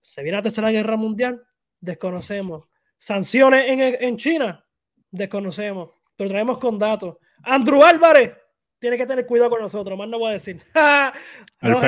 se 0.01 0.23
viene 0.23 0.37
la 0.37 0.41
tercera 0.41 0.71
guerra 0.71 0.97
mundial, 0.97 1.43
desconocemos. 1.79 2.67
Sanciones 2.97 3.65
en, 3.67 3.79
en 3.79 4.17
China, 4.17 4.65
desconocemos, 5.11 5.91
pero 6.15 6.31
traemos 6.31 6.57
con 6.57 6.79
datos. 6.79 7.17
Andrew 7.43 7.83
Álvarez, 7.83 8.35
tiene 8.79 8.97
que 8.97 9.05
tener 9.05 9.25
cuidado 9.25 9.49
con 9.49 9.61
nosotros, 9.61 9.97
más 9.97 10.07
no 10.07 10.19
voy 10.19 10.29
a 10.29 10.33
decir. 10.33 10.61
no, 11.61 11.81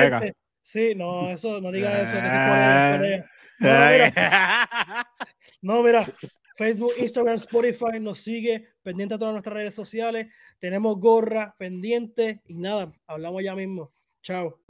sí, 0.62 0.94
no, 0.94 1.30
eso, 1.30 1.60
no 1.60 1.70
diga 1.70 2.02
eso. 2.02 2.16
no, 3.60 3.90
mira, 3.90 5.06
no, 5.62 5.82
mira, 5.82 6.06
Facebook, 6.56 6.92
Instagram, 6.98 7.36
Spotify 7.36 8.00
nos 8.00 8.18
sigue, 8.18 8.68
pendiente 8.82 9.14
a 9.14 9.18
todas 9.18 9.32
nuestras 9.32 9.54
redes 9.54 9.74
sociales. 9.74 10.26
Tenemos 10.58 10.98
gorra 10.98 11.54
pendiente 11.58 12.42
y 12.46 12.54
nada, 12.54 12.92
hablamos 13.06 13.44
ya 13.44 13.54
mismo. 13.54 13.92
Chao. 14.22 14.60